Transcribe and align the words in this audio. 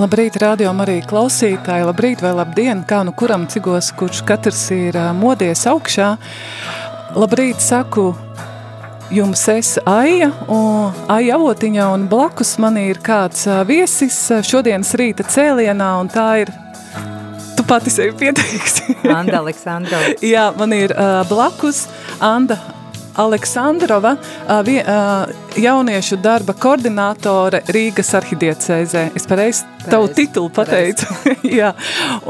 Labrīt, 0.00 0.38
radio 0.40 0.70
arī 0.80 1.02
klausītāji, 1.04 1.84
labrīt 1.84 2.22
vai 2.24 2.30
labdien, 2.32 2.78
kā 2.88 3.02
nu 3.04 3.12
kuram 3.12 3.42
cigos, 3.52 3.90
kurš 3.92 4.22
katrs 4.24 4.62
ir 4.72 4.96
modies 5.18 5.66
augšā. 5.68 6.14
Labrīt, 7.20 7.60
saku 7.60 8.06
jums 9.12 9.42
es 9.52 9.74
Aija, 9.84 10.30
un 10.48 10.96
Aija 11.12 11.36
avotiņa, 11.36 11.90
un 11.92 12.08
blakus 12.08 12.54
man 12.62 12.80
ir 12.80 13.02
kāds 13.04 13.44
viesis 13.68 14.16
šodienas 14.48 14.94
rīta 14.96 15.28
cēlienā, 15.28 15.92
un 16.00 16.08
tā 16.08 16.30
ir 16.46 16.56
Tu 17.58 17.64
pati 17.68 17.90
sevi 17.92 18.14
pieteiksi. 18.16 18.94
Anda 19.12 19.42
Aleksandrova. 19.42 20.14
Jā, 20.24 20.46
man 20.56 20.72
ir 20.72 20.94
uh, 20.96 21.20
blakus 21.28 21.82
Anda 22.16 22.56
Aleksandrova, 23.18 24.14
vie, 24.66 24.80
jauniešu 25.60 26.18
darba 26.22 26.54
koordinātore 26.54 27.62
Rīgas 27.74 28.12
arhidiecēzē. 28.18 29.10
Es 29.18 29.26
pareizi 29.28 29.66
tavu 29.88 30.10
titulu 30.14 30.50
pateicu. 30.54 31.08
Jā, 31.60 31.72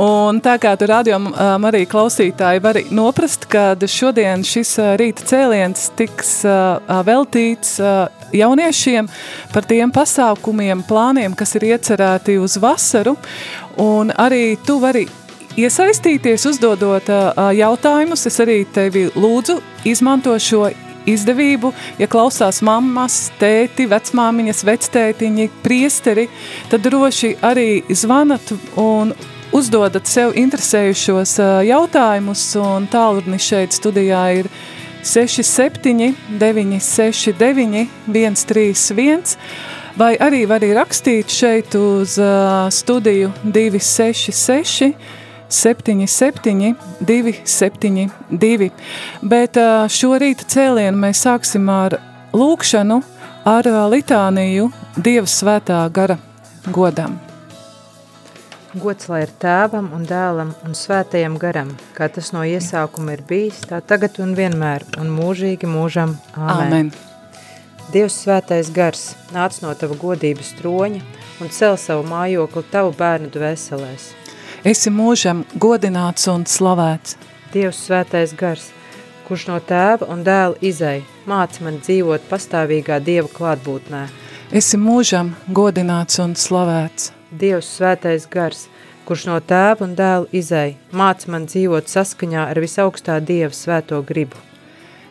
un 0.01 0.41
tā 0.45 0.57
kā 0.63 0.77
tu 0.81 0.89
um, 0.89 1.31
arī 1.71 1.85
klausītāji 1.91 2.63
var 2.65 2.81
noprast, 2.91 3.47
kad 3.51 3.83
šodien 3.85 4.45
šis 4.47 4.77
rīta 5.01 5.27
cēliens 5.27 5.91
tiks 5.99 6.41
veltīts 7.07 7.79
jauniešiem 8.33 9.09
par 9.53 9.67
tiem 9.67 9.93
pasākumiem, 9.95 10.85
plāniem, 10.87 11.35
kas 11.35 11.57
ir 11.59 11.71
iecerēti 11.73 12.39
uz 12.41 12.57
vasaru, 12.63 13.17
un 13.81 14.13
arī 14.17 14.57
tu 14.67 14.79
vari 14.83 15.07
iesaistīties, 15.59 16.47
uzdodot 16.51 17.11
jautājumus. 17.57 18.27
Es 18.29 18.39
arī 18.43 18.63
tevi 18.75 19.09
lūdzu 19.15 19.59
izmanto 19.89 20.37
šo 20.39 20.69
izdevību, 21.09 21.73
ja 21.99 22.09
klausās 22.11 22.61
mammas, 22.67 23.31
tēti, 23.41 23.89
vecmāmiņas, 23.91 24.65
vectētiņi, 24.69 25.49
priesteri, 25.65 26.29
tad 26.71 26.85
droši 26.85 27.35
arī 27.47 27.83
zvanat 27.89 28.53
un 28.79 29.15
uzdodat 29.57 30.07
sev 30.07 30.37
interesējušos 30.39 31.39
jautājumus, 31.67 32.45
un 32.61 32.87
tālruni 32.91 33.41
šeit 33.43 33.75
studijā 33.75 34.27
ir 34.43 34.51
67 35.03 36.13
969 36.39 37.89
131, 38.07 39.37
vai 39.97 40.13
arī 40.21 40.45
var 40.47 40.61
arī 40.61 40.75
rakstīt 40.77 41.33
šeit 41.33 41.75
uz 41.81 42.19
studiju 42.77 43.33
266 43.43 44.93
77, 45.51 46.75
272. 47.01 48.71
Bet 49.23 49.59
šo 49.91 50.13
rīta 50.21 50.47
cēlienu 50.51 51.07
mēs 51.07 51.25
sāksim 51.27 51.69
ar 51.73 51.99
lūkšanu, 52.37 53.01
ar 53.49 53.73
litāniju 53.91 54.71
Dieva 54.97 55.27
svētā 55.31 55.83
gara 55.93 56.19
godam. 56.71 57.19
Gods 58.71 59.09
lai 59.11 59.25
ir 59.25 59.31
tēvam 59.43 59.89
un 59.97 60.05
dēlam 60.07 60.53
un 60.63 60.77
svētajam 60.79 61.35
garam, 61.43 61.73
kā 61.97 62.07
tas 62.07 62.29
no 62.31 62.45
iesākuma 62.47 63.17
ir 63.17 63.25
bijis, 63.27 63.65
tā 63.67 63.81
tagad 63.83 64.21
un 64.23 64.37
vienmēr 64.39 64.85
un 65.03 65.11
mūžīgi 65.11 65.67
mūžam. 65.67 66.15
Āmen. 66.39 66.61
Amen. 66.69 66.93
Dievs 67.91 68.21
svētais 68.23 68.71
gars, 68.71 69.17
nāc 69.35 69.57
no 69.65 69.73
tava 69.75 69.97
godības 69.99 70.53
troņa 70.61 71.01
un 71.43 71.51
cel 71.51 71.75
savu 71.83 72.05
mājokli 72.07 72.63
tavu 72.71 72.95
bērnu 72.95 73.33
dvēselēs. 73.35 74.13
Esi 74.61 74.91
mūžam 74.93 75.39
godināts 75.57 76.27
un 76.29 76.43
slavēts. 76.45 77.15
Dievs 77.55 77.79
svētais 77.87 78.35
gars, 78.37 78.67
kurš 79.25 79.47
no 79.49 79.55
tēva 79.65 80.05
un 80.13 80.21
dēla 80.21 80.59
izai, 80.61 80.99
māc 81.25 81.57
man 81.65 81.79
dzīvot 81.81 82.27
pastāvīgā 82.29 82.99
Dieva 83.01 83.31
klātbūtnē. 83.33 84.03
Esi 84.53 84.77
mūžam 84.77 85.31
godināts 85.49 86.21
un 86.21 86.35
slavēts. 86.37 87.09
Dievs 87.33 87.71
svētais 87.79 88.27
gars, 88.29 88.67
kurš 89.09 89.25
no 89.31 89.39
tēva 89.41 89.87
un 89.87 89.97
dēla 89.97 90.29
izai, 90.37 90.77
māc 90.93 91.25
man 91.25 91.49
dzīvot 91.49 91.89
saskaņā 91.89 92.45
ar 92.53 92.61
visaugstā 92.61 93.17
Dieva 93.25 93.57
svēto 93.57 94.03
gribu. 94.05 94.37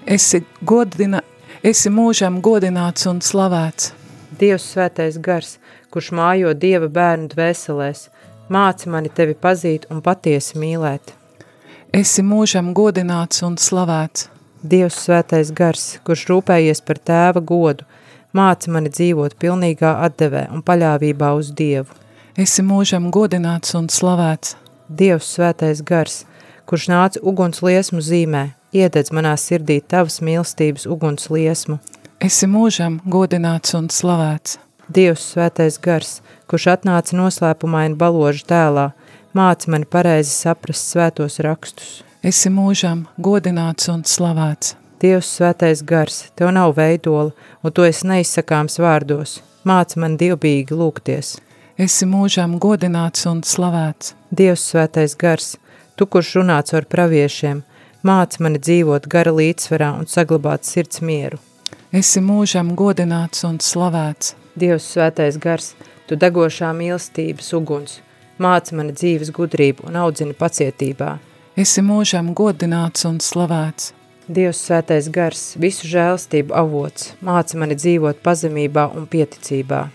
Esi, 0.05 0.43
godina, 0.61 1.23
esi 1.65 1.89
mūžam 1.89 2.37
godināts 2.45 3.09
un 3.09 3.17
slavēts. 3.17 3.95
Dievs 4.29 4.69
svētais 4.75 5.17
gars, 5.17 5.57
kurš 5.89 6.13
mājo 6.13 6.53
Dieva 6.53 6.85
bērnu 6.85 7.33
dvēselēs, 7.33 8.11
māci 8.49 8.89
mani 8.89 9.09
tevi 9.09 9.35
pazīt 9.37 9.87
un 9.93 10.01
patiesi 10.01 10.57
mīlēt. 10.59 11.13
Esi 11.93 12.21
mūžam 12.25 12.73
godināts 12.77 13.43
un 13.45 13.55
slavēts. 13.57 14.27
Dievs 14.61 14.97
svētais 15.05 15.53
gars, 15.55 15.85
kurš 16.03 16.25
rūpējies 16.29 16.81
par 16.85 16.99
tēva 16.99 17.39
godu, 17.39 17.85
māci 18.35 18.69
mani 18.73 18.91
dzīvot 18.91 19.37
pilnīgā 19.39 19.95
atdevē 20.05 20.49
un 20.53 20.61
paļāvībā 20.65 21.31
uz 21.39 21.53
Dievu. 21.55 21.95
Esi 22.37 22.65
mūžam 22.65 23.09
godināts 23.11 23.73
un 23.79 23.87
slavēts. 23.89 24.57
Dievs 24.89 25.33
svētais 25.35 25.81
gars, 25.85 26.23
kurš 26.69 26.89
nāca 26.91 27.21
uguns 27.23 27.63
liesmu 27.65 28.03
zīmē, 28.03 28.49
iededz 28.75 29.13
manā 29.15 29.35
sirdī 29.37 29.79
tavas 29.81 30.19
mīlestības 30.21 30.85
uguns 30.89 31.29
liesmu. 31.33 31.79
Esi 32.19 32.49
mūžam 32.51 32.99
godināts 33.07 33.77
un 33.79 33.87
slavēts. 33.93 34.59
Dievs 34.89 35.21
svētais 35.35 35.77
gars, 35.77 36.15
kurš 36.49 36.65
atnāca 36.73 37.13
noslēpumaini 37.13 37.97
baložu 37.99 38.41
tēlā, 38.49 38.87
māci 39.37 39.69
mani 39.69 39.85
pareizi 39.85 40.33
saprast 40.33 40.89
svētos 40.89 41.37
rakstus. 41.45 41.99
Esi 42.25 42.49
mūžam 42.49 43.05
godināts 43.21 43.91
un 43.93 44.01
slavēts. 44.01 44.73
Dievs 44.99 45.29
svētais 45.37 45.83
gars, 45.85 46.23
tev 46.35 46.49
nav 46.51 46.73
veidola, 46.75 47.31
un 47.63 47.71
tu 47.71 47.85
esi 47.85 48.09
neizsakāms 48.09 48.79
vārdos. 48.81 49.37
Māci 49.63 50.01
man 50.01 50.17
dievbīgi 50.17 50.75
lūgties. 50.75 51.37
Esi 51.77 52.09
mūžam 52.09 52.57
godināts 52.59 53.29
un 53.29 53.45
slavēts. 53.45 54.15
Dievs 54.33 54.65
svētais 54.73 55.15
gars, 55.15 55.53
tu, 55.95 56.09
kurš 56.09 56.33
runāts 56.41 56.73
ar 56.73 56.89
praviešiem, 56.89 57.61
māci 58.03 58.41
mani 58.41 58.59
dzīvot 58.59 59.07
gara 59.07 59.31
līdzsvarā 59.37 59.93
un 60.01 60.09
saglabāt 60.09 60.65
sirds 60.65 60.99
mieru. 61.05 61.37
Esi 61.93 62.25
mūžam 62.25 62.73
godināts 62.75 63.45
un 63.47 63.61
slavēts. 63.63 64.38
Dievs 64.59 64.87
svētais 64.91 65.37
gars, 65.39 65.73
tu 66.07 66.17
degošā 66.19 66.71
mīlestības 66.75 67.53
uguns, 67.55 67.99
māci 68.41 68.75
mani 68.75 68.95
dzīves 68.97 69.29
gudrību 69.35 69.85
un 69.87 69.99
audzini 70.01 70.35
pacietībā. 70.35 71.13
Esi 71.59 71.83
mūžam 71.85 72.33
godināts 72.35 73.05
un 73.07 73.21
slavēts. 73.23 73.93
Dievs 74.29 74.59
svētais 74.65 75.07
gars, 75.13 75.43
visu 75.63 75.87
žēlstību 75.89 76.55
avots, 76.63 77.13
māci 77.25 77.61
mani 77.61 77.77
dzīvot 77.79 78.19
pazemībā 78.25 78.89
un 78.97 79.07
pieticībā. 79.13 79.85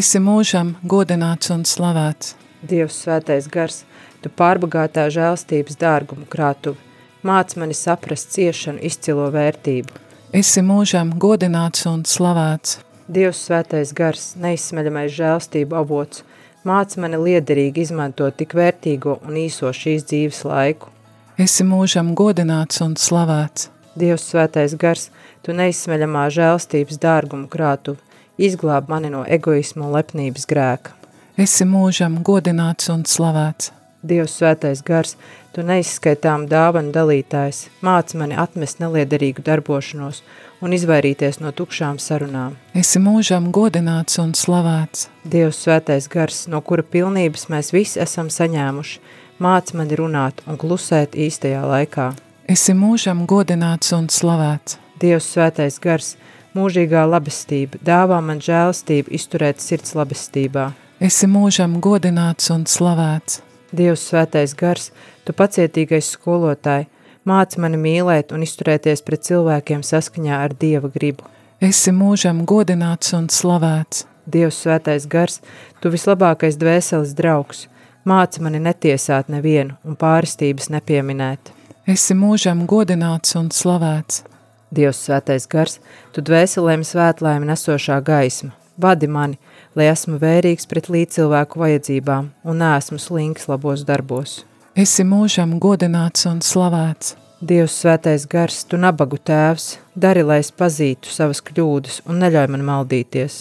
Esi 0.00 0.20
mūžam 0.22 0.74
godināts 0.86 1.50
un 1.54 1.64
slavēts. 1.66 2.34
Dievs 2.60 3.00
svētais 3.06 3.48
gars, 3.50 3.80
tu 4.20 4.30
pārbagātā 4.42 5.08
žēlstības 5.10 5.80
dārgumu 5.80 6.28
krātuvi, 6.30 6.78
māci 7.26 7.62
mani 7.62 7.78
saprast 7.78 8.36
ciešanu 8.36 8.84
izcilo 8.90 9.30
vērtību. 9.34 9.96
Esi 10.36 10.62
mūžam 10.62 11.16
godināts 11.18 11.88
un 11.90 12.04
slavēts. 12.06 12.78
Dievs 13.10 13.40
svētais 13.48 13.90
gars, 13.90 14.36
neizsmeļamais 14.38 15.10
žēlstību 15.16 15.74
avots, 15.80 16.20
māci 16.62 17.00
mani 17.02 17.18
liederīgi 17.18 17.82
izmantot 17.82 18.36
tik 18.38 18.54
vērtīgo 18.54 19.16
un 19.26 19.38
īso 19.40 19.72
šīs 19.74 20.04
dzīves 20.06 20.44
laiku. 20.46 20.92
Esi 21.34 21.66
mūžam 21.66 22.12
godināts 22.14 22.78
un 22.84 22.94
slavēts. 22.94 23.66
Dievs 23.98 24.28
svētais 24.30 24.76
gars, 24.78 25.08
tu 25.42 25.56
neizsmeļamā 25.58 26.28
žēlstības 26.36 27.02
dārgumu 27.02 27.50
krātuvi, 27.50 27.98
izglāb 28.38 28.86
mani 28.92 29.10
no 29.10 29.24
egoismu 29.26 29.88
un 29.88 29.96
lepnības 29.96 30.46
grēka. 30.46 30.94
Esi 31.34 31.66
mūžam 31.66 32.20
godināts 32.22 32.92
un 32.94 33.02
slavēts. 33.10 33.72
Dievs 34.06 34.38
svētais 34.38 34.84
gars, 34.86 35.16
tu 35.54 35.64
neizskaitām 35.66 36.46
dāvanu 36.50 36.92
dalītājs, 36.94 37.66
māc 37.84 38.14
mani 38.18 38.36
atmest 38.38 38.80
neliederīgu 38.82 39.42
darbošanos 39.46 40.22
un 40.60 40.74
izvairīties 40.76 41.40
no 41.42 41.52
tukšām 41.56 41.98
sarunām. 42.02 42.56
Esi 42.76 43.00
mūžam 43.02 43.50
godināts 43.54 44.20
un 44.22 44.34
slavēts. 44.36 45.08
Dievs 45.24 45.62
svētais 45.64 46.08
gars, 46.12 46.44
no 46.48 46.60
kura 46.60 46.84
pilnības 46.84 47.48
mēs 47.52 47.72
visi 47.74 48.00
esam 48.02 48.30
saņēmuši, 48.30 49.00
māc 49.40 49.72
mani 49.74 49.98
runāt 49.98 50.42
un 50.46 50.60
klusēt 50.60 51.16
īstajā 51.16 51.64
laikā. 51.66 52.12
Esi 52.50 52.74
mūžam 52.74 53.24
godināts 53.30 53.94
un 53.96 54.08
slavēts. 54.10 54.78
Dievs 55.00 55.28
svētais 55.32 55.78
gars, 55.80 56.14
mūžīgā 56.56 57.06
labestība, 57.08 57.78
dāvā 57.84 58.18
man 58.24 58.42
žēlstību 58.44 59.14
izturēt 59.16 59.62
sirds 59.64 59.94
labestībā. 59.96 60.70
Esi 61.00 61.28
mūžam 61.30 61.78
godināts 61.80 62.50
un 62.52 62.66
slavēts. 62.68 63.40
Dievs 63.72 64.02
svētais 64.10 64.52
gars, 64.58 64.90
tu 65.30 65.36
pacietīgais 65.38 66.10
skolotāji, 66.16 66.90
Māc 67.28 67.58
mani 67.60 67.76
mīlēt 67.76 68.32
un 68.32 68.40
izturēties 68.42 69.02
pret 69.04 69.26
cilvēkiem 69.28 69.82
saskaņā 69.84 70.38
ar 70.46 70.54
Dieva 70.56 70.88
gribu. 70.88 71.26
Esi 71.60 71.92
mūžam 71.92 72.46
godināts 72.48 73.12
un 73.14 73.28
slavēts. 73.28 74.06
Dievs 74.30 74.62
svētais 74.64 75.04
gars, 75.10 75.40
tu 75.82 75.92
vislabākais 75.92 76.56
dvēseles 76.56 77.12
draugs, 77.18 77.66
māci 78.08 78.40
mani 78.40 78.60
netiesāt 78.64 79.28
nevienu 79.28 79.76
un 79.84 80.00
pāristības 80.00 80.70
nepieminēt. 80.72 81.52
Esi 81.86 82.16
mūžam 82.16 82.64
godināts 82.70 83.36
un 83.36 83.52
slavēts. 83.52 84.24
Dievs 84.72 85.04
svētais 85.04 85.48
gars, 85.50 85.80
tu 86.16 86.24
dvēselēm 86.24 86.86
svētlēm 86.86 87.44
nesošā 87.52 88.00
gaisma, 88.06 88.54
vadi 88.80 89.10
mani, 89.10 89.36
lai 89.76 89.90
esmu 89.92 90.20
vērīgs 90.22 90.70
pret 90.70 90.88
līdzcilvēku 90.88 91.60
vajadzībām 91.60 92.30
un 92.44 92.64
neesmu 92.64 93.02
slinks 93.02 93.50
labos 93.50 93.84
darbos. 93.84 94.44
Esi 94.80 95.04
mūžam 95.04 95.58
godināts 95.60 96.22
un 96.30 96.38
slavēts. 96.40 97.10
Dievs 97.44 97.74
svētais 97.82 98.22
gars, 98.30 98.62
tu 98.64 98.78
nabagu 98.80 99.18
tēvs, 99.18 99.74
dari, 100.04 100.22
lai 100.24 100.38
es 100.40 100.48
pazītu 100.56 101.10
savas 101.12 101.42
kļūdas 101.44 101.98
un 102.08 102.22
neļauj 102.22 102.46
man 102.54 102.62
maldīties. 102.68 103.36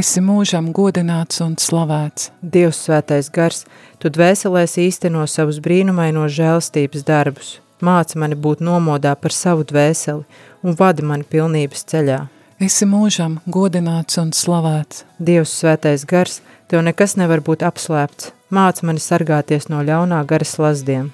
Esi 0.00 0.22
mūžam 0.22 0.68
godināts 0.76 1.40
un 1.42 1.56
slavēts. 1.58 2.28
Dievs 2.54 2.84
svētais 2.86 3.32
gars, 3.34 3.64
tu 3.98 4.12
dvēselēs 4.14 4.76
īsteno 4.84 5.24
savus 5.32 5.58
brīnumaino 5.64 6.28
žēlstības 6.36 7.06
darbus. 7.08 7.50
Māc 7.82 8.14
mani 8.14 8.38
būt 8.38 8.62
nomodā 8.62 9.16
par 9.18 9.34
savu 9.34 9.66
dvēseli 9.66 10.22
un 10.62 10.78
vadi 10.78 11.02
mani 11.02 11.26
pilnības 11.26 11.82
ceļā. 11.90 12.20
Esi 12.62 12.86
mūžam 12.86 13.40
godināts 13.58 14.22
un 14.22 14.30
slavēts. 14.30 15.02
Dievs 15.18 15.58
svētais 15.64 16.06
gars, 16.06 16.42
tev 16.70 16.86
nekas 16.86 17.18
nevar 17.18 17.42
būt 17.42 17.66
apslēpts, 17.66 18.35
māc 18.50 18.82
mani 18.82 19.02
sargāties 19.02 19.68
no 19.68 19.82
ļaunā 19.82 20.22
garas 20.26 20.56
lazdiem. 20.58 21.10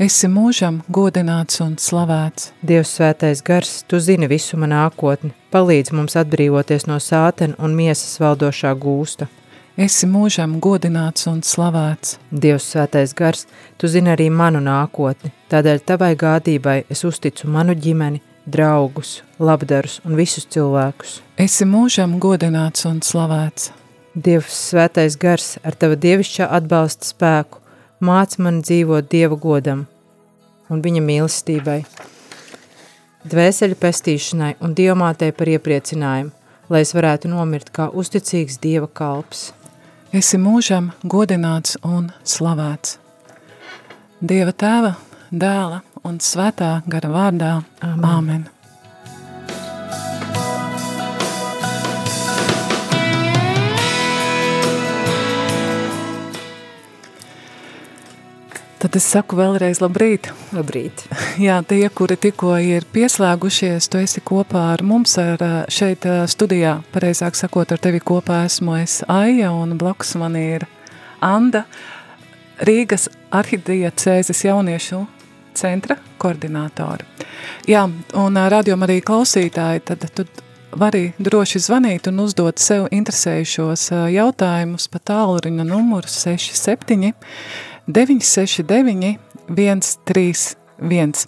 Esi 0.00 0.26
mūžam 0.26 0.80
godināts 0.88 1.60
un 1.62 1.76
slavēts. 1.78 2.48
Dievs 2.64 2.94
svētais 2.96 3.42
gars, 3.44 3.82
tu 3.86 4.00
zini 4.00 4.26
visu 4.26 4.56
man 4.58 4.72
nākotni, 4.72 5.30
palīdz 5.52 5.92
mums 5.92 6.16
atbrīvoties 6.16 6.88
no 6.88 6.96
sātena 6.98 7.58
un 7.58 7.76
miesas 7.76 8.16
valdošā 8.22 8.72
gūsta. 8.82 9.28
Esi 9.76 10.08
mūžam 10.08 10.58
godināts 10.60 11.28
un 11.30 11.42
slavēts. 11.44 12.16
Dievs 12.32 12.66
svētais 12.72 13.12
gars, 13.16 13.46
tu 13.76 13.88
zini 13.88 14.12
arī 14.12 14.30
manu 14.30 14.60
nākotni, 14.64 15.32
tādēļ 15.52 15.84
tavai 15.86 16.14
gādībai 16.16 16.82
es 16.92 17.04
uzticu 17.08 17.48
manu 17.48 17.76
ģimeni, 17.76 18.20
draugus, 18.46 19.20
labdarus 19.38 20.00
un 20.04 20.16
visus 20.16 20.48
cilvēkus. 20.48 21.20
Esi 21.36 21.68
mūžam 21.68 22.18
godināts 22.20 22.88
un 22.88 23.00
slavēts. 23.04 23.70
Dievs 24.12 24.52
svētais 24.68 25.14
gars 25.16 25.54
ar 25.64 25.72
tava 25.72 25.96
dievišķā 25.96 26.44
atbalsta 26.52 27.08
spēku, 27.08 27.62
māc 28.04 28.36
man 28.36 28.60
dzīvot 28.60 29.08
Dieva 29.08 29.38
godam 29.40 29.86
un 30.72 30.82
viņa 30.84 31.00
mīlestībai, 31.04 31.78
dvēseļu 33.24 33.78
pestīšanai 33.80 34.52
un 34.60 34.76
dievmātei 34.76 35.32
par 35.32 35.48
iepriecinājumu, 35.54 36.32
lai 36.68 36.84
es 36.84 36.92
varētu 36.96 37.32
nomirt 37.32 37.72
kā 37.72 37.88
uzticīgs 37.88 38.60
Dieva 38.60 38.88
kalps. 38.88 39.50
Esi 40.12 40.36
mūžam 40.36 40.92
godināts 41.08 41.78
un 41.80 42.10
slavēts. 42.20 42.98
Dieva 44.20 44.52
tēva, 44.52 44.96
dēla 45.32 45.80
un 46.04 46.20
svētā 46.20 46.82
gara 46.84 47.16
vārdā. 47.16 47.54
Amen. 47.80 48.10
Amen. 48.16 48.51
Tad 58.82 58.96
es 58.98 59.04
saku 59.06 59.36
vēlreiz 59.38 59.78
labrīt. 59.78 60.32
Labrīt. 60.50 61.04
Jā, 61.46 61.60
tie, 61.62 61.84
kuri 61.94 62.16
tikko 62.18 62.56
ir 62.58 62.82
pieslēgušies, 62.90 63.86
tu 63.86 64.00
esi 64.02 64.18
kopā 64.26 64.64
ar 64.72 64.82
mums 64.82 65.14
ar 65.22 65.44
šeit 65.70 66.02
studijā. 66.26 66.80
Pareizāk 66.90 67.38
sakot, 67.38 67.70
ar 67.70 67.78
tevi 67.78 68.02
kopā 68.02 68.40
esmu 68.48 68.80
es 68.80 68.98
Aija 69.06 69.52
un 69.54 69.76
blakus 69.78 70.16
man 70.18 70.34
ir 70.40 70.66
Anda, 71.22 71.62
Rīgas 72.66 73.06
arhidiecēzes 73.30 74.42
jauniešu 74.48 75.04
centra 75.54 76.00
koordinātori. 76.18 77.06
Jā, 77.70 77.86
un 78.18 78.46
radiom 78.50 78.82
arī 78.82 78.98
klausītāji, 79.06 79.84
tad 79.92 80.08
tu 80.10 80.26
vari 80.78 81.12
droši 81.22 81.60
zvanīt 81.62 82.08
un 82.10 82.24
uzdot 82.24 82.58
sev 82.58 82.88
interesējušos 82.90 83.92
jautājumus 84.10 84.88
pa 84.90 85.02
tālruņa 85.12 85.68
numuru 85.68 86.10
67 86.10 87.12
969 87.86 89.18
131. 89.48 91.26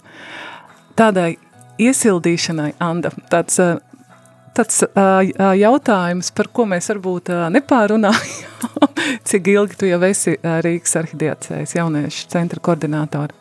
Tādai 0.95 1.35
iesildīšanai, 1.81 2.71
Anda, 2.79 3.11
tāds, 3.31 3.59
tāds 4.55 4.83
jautājums, 5.59 6.31
par 6.35 6.51
ko 6.55 6.67
mēs 6.71 6.87
varbūt 6.93 7.33
nepārunājām, 7.55 8.85
cik 9.27 9.49
ilgi 9.51 9.79
tu 9.81 9.89
jau 9.89 9.99
esi 10.07 10.37
Rīgas 10.39 10.95
arhidiecējas 11.01 11.75
jauniešu 11.75 12.29
centra 12.31 12.63
koordinātori? 12.63 13.35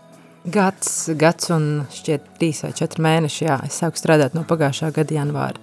Gads, 0.44 1.06
gads 1.16 1.48
un 1.54 1.86
šķiet 1.94 2.26
trīs 2.36 2.58
vai 2.66 2.74
četri 2.76 3.00
mēneši, 3.06 3.44
jā, 3.46 3.62
es 3.64 3.78
sāku 3.80 3.96
strādāt 3.96 4.34
no 4.36 4.42
pagājušā 4.44 4.90
gada 4.92 5.16
janvāra. 5.16 5.62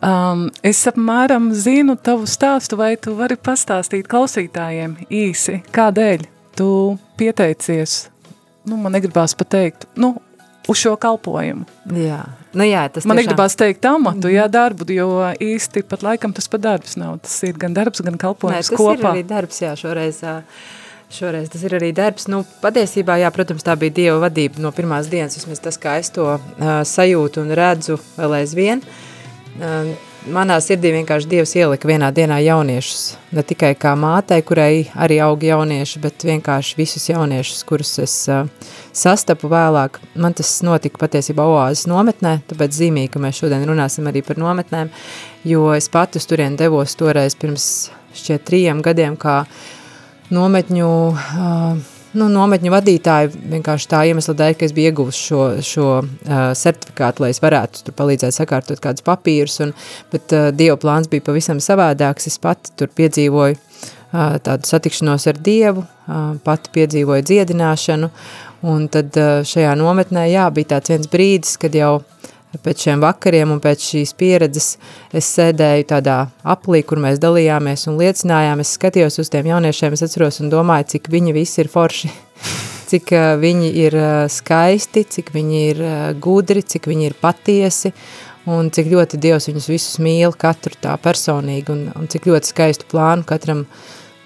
Um, 0.00 0.46
es 0.64 0.80
apmēram 0.88 1.50
zinu 1.52 1.98
tavu 2.00 2.24
stāstu, 2.24 2.78
vai 2.80 2.94
tu 2.96 3.12
vari 3.18 3.36
pastāstīt 3.36 4.08
klausītājiem 4.08 4.94
īsi, 5.12 5.58
kādēļ 5.76 6.24
tu 6.56 6.98
pieteicies, 7.20 8.08
nu, 8.68 8.78
man 8.80 8.94
negribās 8.96 9.34
pateikt, 9.38 9.86
nu, 10.00 10.14
uz 10.70 10.80
šo 10.80 10.94
kalpojumu. 11.00 11.64
Jā, 11.96 12.20
nu 12.56 12.66
jā, 12.66 12.84
tas 12.92 13.06
Man 13.06 13.16
tiešām... 13.16 13.30
negribās 13.30 13.56
teikt 13.58 13.86
amatu, 13.90 14.30
jā, 14.32 14.46
darbu, 14.52 14.86
jo 14.94 15.08
īsti 15.42 15.84
pat 15.88 16.04
laikam 16.06 16.34
tas 16.36 16.50
pat 16.50 16.64
darbs 16.66 16.98
nav. 17.00 17.18
Tas 17.24 17.38
ir 17.48 17.58
gan 17.60 17.74
darbs, 17.76 18.02
gan 18.06 18.18
kalpojums 18.20 18.58
Nē, 18.58 18.68
tas 18.68 18.78
kopā. 18.78 18.98
ir 18.98 19.08
arī 19.14 19.24
darbs, 19.26 19.62
jā, 19.64 19.72
šoreiz, 19.78 20.20
šoreiz 21.14 21.50
tas 21.52 21.64
ir 21.66 21.78
arī 21.80 21.90
darbs. 21.96 22.28
Nu, 22.30 22.42
patiesībā, 22.62 23.18
jā, 23.22 23.32
protams, 23.34 23.66
tā 23.66 23.76
bija 23.80 23.96
Dieva 23.96 24.20
vadība 24.26 24.62
no 24.62 24.74
pirmās 24.76 25.10
dienas, 25.10 25.38
vismaz 25.40 25.62
tas, 25.64 25.80
kā 25.80 25.98
es 26.02 26.12
to 26.14 26.28
uh, 26.36 26.70
sajūtu 26.86 27.44
un 27.46 27.56
redzu 27.58 27.98
vēl 28.18 28.40
aizvien. 28.42 28.84
Uh, 29.58 29.90
manā 30.28 30.56
sirdī 30.62 30.90
vienkārši 30.94 31.28
Dievs 31.30 31.52
ielika 31.56 31.88
vienā 31.88 32.10
dienā 32.14 32.40
jauniešus. 32.44 33.02
Ne 33.36 33.44
tikai 33.46 33.72
kā 33.78 33.94
mātei, 33.98 34.42
kurai 34.46 34.88
arī 34.98 35.20
aug 35.24 35.42
jaunieši, 35.44 36.00
bet 36.02 36.26
vienkārši 36.28 36.76
visus 36.78 37.08
jauniešus, 37.10 37.62
kurus 37.68 37.94
es 38.02 38.16
uh, 38.32 38.48
sastapu 38.92 39.50
vēlāk. 39.52 40.00
Man 40.20 40.36
tas 40.36 40.52
notika 40.66 41.00
patiesībā 41.00 41.46
oāzes 41.46 41.86
nometnē, 41.90 42.38
tāpēc 42.50 42.76
zīmīgi, 42.76 43.12
ka 43.14 43.22
mēs 43.22 43.40
šodien 43.40 43.64
runāsim 43.68 44.10
arī 44.10 44.24
par 44.26 44.40
nometnēm, 44.40 44.92
jo 45.48 45.70
es 45.76 45.88
pati 45.92 46.20
uz 46.20 46.28
turien 46.28 46.58
devos 46.60 46.96
toreiz 47.00 47.38
pirms 47.38 47.70
šķiet 48.16 48.44
trījiem 48.48 48.84
gadiem 48.84 49.16
kā 49.20 49.42
nometņu 50.34 50.90
uh, 51.10 51.89
nu, 52.16 52.26
nometņu 52.32 52.72
vadītāju 52.74 53.32
vienkārši 53.52 53.88
tā 53.90 54.02
iemesla 54.10 54.34
dēļ, 54.38 54.56
ka 54.58 54.66
es 54.66 54.74
biju 54.76 54.90
ieguvusi 54.90 55.22
šo, 55.28 55.40
šo 55.64 55.88
uh, 56.00 56.50
certifikātu, 56.58 57.24
lai 57.24 57.32
es 57.34 57.42
varētu 57.42 57.86
tur 57.86 57.96
palīdzēt 57.98 58.36
sakārtot 58.36 58.82
kādus 58.82 59.06
papīrus, 59.06 59.60
un, 59.64 59.74
bet 60.12 60.34
uh, 60.36 60.50
Dieva 60.56 60.78
plāns 60.80 61.10
bija 61.10 61.26
pavisam 61.30 61.62
savādāks. 61.62 62.30
Es 62.30 62.38
pati 62.42 62.74
tur 62.78 62.90
piedzīvoju 62.98 63.56
uh, 63.56 64.38
tādu 64.42 64.70
satikšanos 64.70 65.28
ar 65.30 65.42
Dievu, 65.50 65.84
uh, 65.86 66.32
pati 66.46 66.72
piedzīvoju 66.76 67.26
dziedināšanu, 67.30 68.10
un 68.70 68.88
tad 68.92 69.16
uh, 69.20 69.40
šajā 69.46 69.76
nometnē, 69.78 70.26
jā, 70.32 70.48
bija 70.54 70.76
tāds 70.76 70.94
viens 70.94 71.10
brīdis, 71.10 71.56
kad 71.62 71.76
jau 71.78 72.00
pēc 72.58 72.86
šiem 72.86 73.02
vakariem 73.04 73.52
un 73.54 73.60
pēc 73.62 73.84
šīs 73.92 74.14
pieredzes 74.18 74.72
es 75.16 75.28
sēdēju 75.36 75.86
tādā 75.92 76.16
aplī, 76.42 76.82
kur 76.86 76.98
mēs 77.02 77.20
dalījāmies 77.22 77.86
un 77.90 78.00
liecinājām, 78.00 78.62
es 78.64 78.74
skatījos 78.78 79.20
uz 79.22 79.30
tiem 79.30 79.50
jauniešiem, 79.52 79.94
es 79.94 80.02
atceros 80.06 80.40
un 80.42 80.50
domāju, 80.52 80.88
cik 80.96 81.10
viņi 81.12 81.36
visi 81.36 81.62
ir 81.62 81.70
forši, 81.70 82.10
cik 82.90 83.14
uh, 83.14 83.28
viņi 83.40 83.70
ir 83.84 83.98
uh, 83.98 84.24
skaisti, 84.30 85.06
cik 85.16 85.30
viņi 85.36 85.62
ir 85.68 85.84
uh, 85.84 85.94
gudri, 86.18 86.64
cik 86.66 86.90
viņi 86.90 87.10
ir 87.10 87.16
patiesi 87.20 87.94
un 88.50 88.70
cik 88.72 88.90
ļoti 88.90 89.20
Dievs 89.20 89.46
viņus 89.50 89.70
visus 89.70 90.00
mīl, 90.02 90.34
katru 90.34 90.74
tā 90.80 90.96
personīgi 91.02 91.70
un, 91.74 91.86
un 91.94 92.10
cik 92.10 92.26
ļoti 92.30 92.50
skaistu 92.54 92.88
plānu 92.90 93.26
katram 93.28 93.66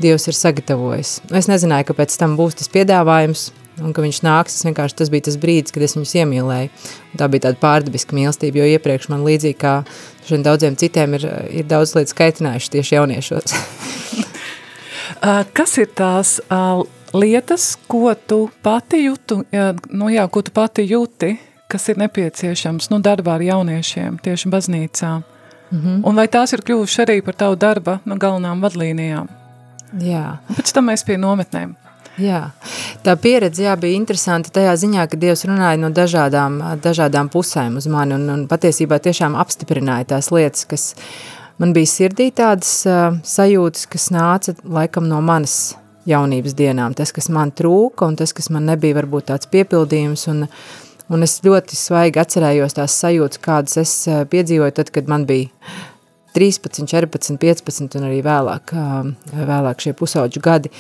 Dievs 0.01 0.27
ir 0.27 0.35
sagatavojis. 0.35 1.21
Es 1.39 1.47
nezināju, 1.47 1.87
ka 1.91 1.99
pēc 2.01 2.17
tam 2.19 2.39
būs 2.39 2.57
tas 2.59 2.71
piedāvājums, 2.73 3.53
un 3.83 3.95
ka 3.95 4.05
viņš 4.05 4.21
nāks, 4.25 4.57
tas 4.57 4.67
vienkārši 4.69 4.99
tas 5.01 5.11
bija 5.13 5.27
tas 5.29 5.39
brīdis, 5.41 5.75
kad 5.75 5.83
es 5.87 5.97
viņus 5.97 6.15
iemīlēju. 6.23 6.73
Un 7.13 7.21
tā 7.21 7.29
bija 7.33 7.49
tāda 7.49 7.61
pārdabiska 7.63 8.17
mīlestība, 8.17 8.63
jo 8.63 8.77
iepriekš 8.77 9.09
man 9.13 9.25
līdzīgi 9.27 9.59
kā 9.61 9.75
daudziem 10.45 10.77
citiem 10.81 11.17
ir, 11.19 11.27
ir 11.63 11.69
daudz 11.71 11.95
lietas 11.97 12.17
kaitinājuši 12.19 12.73
tieši 12.77 12.99
jauniešos. 12.99 13.57
Kas 15.57 15.79
ir 15.81 15.91
tās 15.97 16.37
lietas, 17.15 17.75
ko 17.89 18.15
tu 18.15 18.47
pati 18.65 19.05
jūtu, 19.05 19.43
nu 19.95 20.11
jā, 20.13 20.27
ko 20.29 20.43
tu 20.45 20.55
pati 20.55 20.85
jūti, 20.89 21.35
kas 21.71 21.89
ir 21.91 22.01
nepieciešams 22.03 22.91
nu, 22.93 23.01
darbā 23.03 23.39
ar 23.39 23.45
jauniešiem 23.45 24.19
tieši 24.25 24.51
baznīcā? 24.53 25.13
Mm 25.71 25.81
-hmm. 25.81 26.01
Un 26.05 26.17
vai 26.17 26.27
tās 26.29 26.53
ir 26.53 26.61
kļuvušas 26.61 27.07
arī 27.07 27.23
par 27.23 27.35
tavu 27.35 27.57
darba 27.57 27.99
nu, 28.05 28.17
galvenām 28.17 28.61
vadlīnijām? 28.61 29.29
Jā. 29.99 30.37
Un 30.49 30.55
pēc 30.55 30.73
tam 30.75 30.89
mēs 30.91 31.05
pie 31.07 31.17
nometnēm. 31.17 31.75
Jā, 32.21 32.41
tā 33.03 33.17
pieredze 33.19 33.65
jā, 33.65 33.73
bija 33.81 33.99
interesanta 33.99 34.53
tajā 34.55 34.75
ziņā, 34.85 35.07
ka 35.11 35.19
Dievs 35.19 35.43
runāja 35.49 35.81
no 35.83 35.91
dažādām, 35.91 36.61
dažādām 36.83 37.31
pusēm 37.33 37.81
uz 37.81 37.89
mani 37.91 38.15
un, 38.15 38.29
un 38.31 38.45
patiesībā 38.51 39.01
tiešām 39.03 39.35
apstiprināja 39.41 40.13
tās 40.15 40.31
lietas, 40.31 40.63
kas 40.71 40.93
man 41.59 41.75
bija 41.75 41.91
sirdī 41.91 42.29
tādas 42.31 42.71
uh, 42.87 43.17
sajūtas, 43.27 43.89
kas 43.91 44.13
nāca 44.15 44.55
laikam 44.63 45.09
no 45.11 45.19
manas 45.27 45.75
jaunības 46.07 46.55
dienām. 46.55 46.95
Tas, 46.95 47.11
kas 47.17 47.27
man 47.35 47.51
trūka 47.57 48.07
un 48.07 48.19
tas, 48.21 48.35
kas 48.37 48.51
man 48.55 48.69
nebija 48.69 49.01
varbūt 49.01 49.33
tāds 49.33 49.51
piepildījums 49.51 50.29
un, 50.31 50.45
un 51.11 51.27
es 51.27 51.41
ļoti 51.43 51.79
svaigi 51.79 52.23
atcerējos 52.23 52.79
tās 52.79 52.99
sajūtas, 53.03 53.43
kādas 53.43 53.81
es 53.83 53.97
piedzīvoju 54.31 54.77
tad, 54.79 54.95
kad 54.95 55.11
man 55.11 55.27
bija 55.27 55.51
13, 56.35 56.87
14, 56.91 57.39
15 57.43 57.99
un 57.99 58.07
arī 58.09 58.23
vēlāk, 58.27 58.75
vēlāk 59.35 59.83
šie 59.83 59.95
pusauģu 59.99 60.43
gadi. 60.45 60.71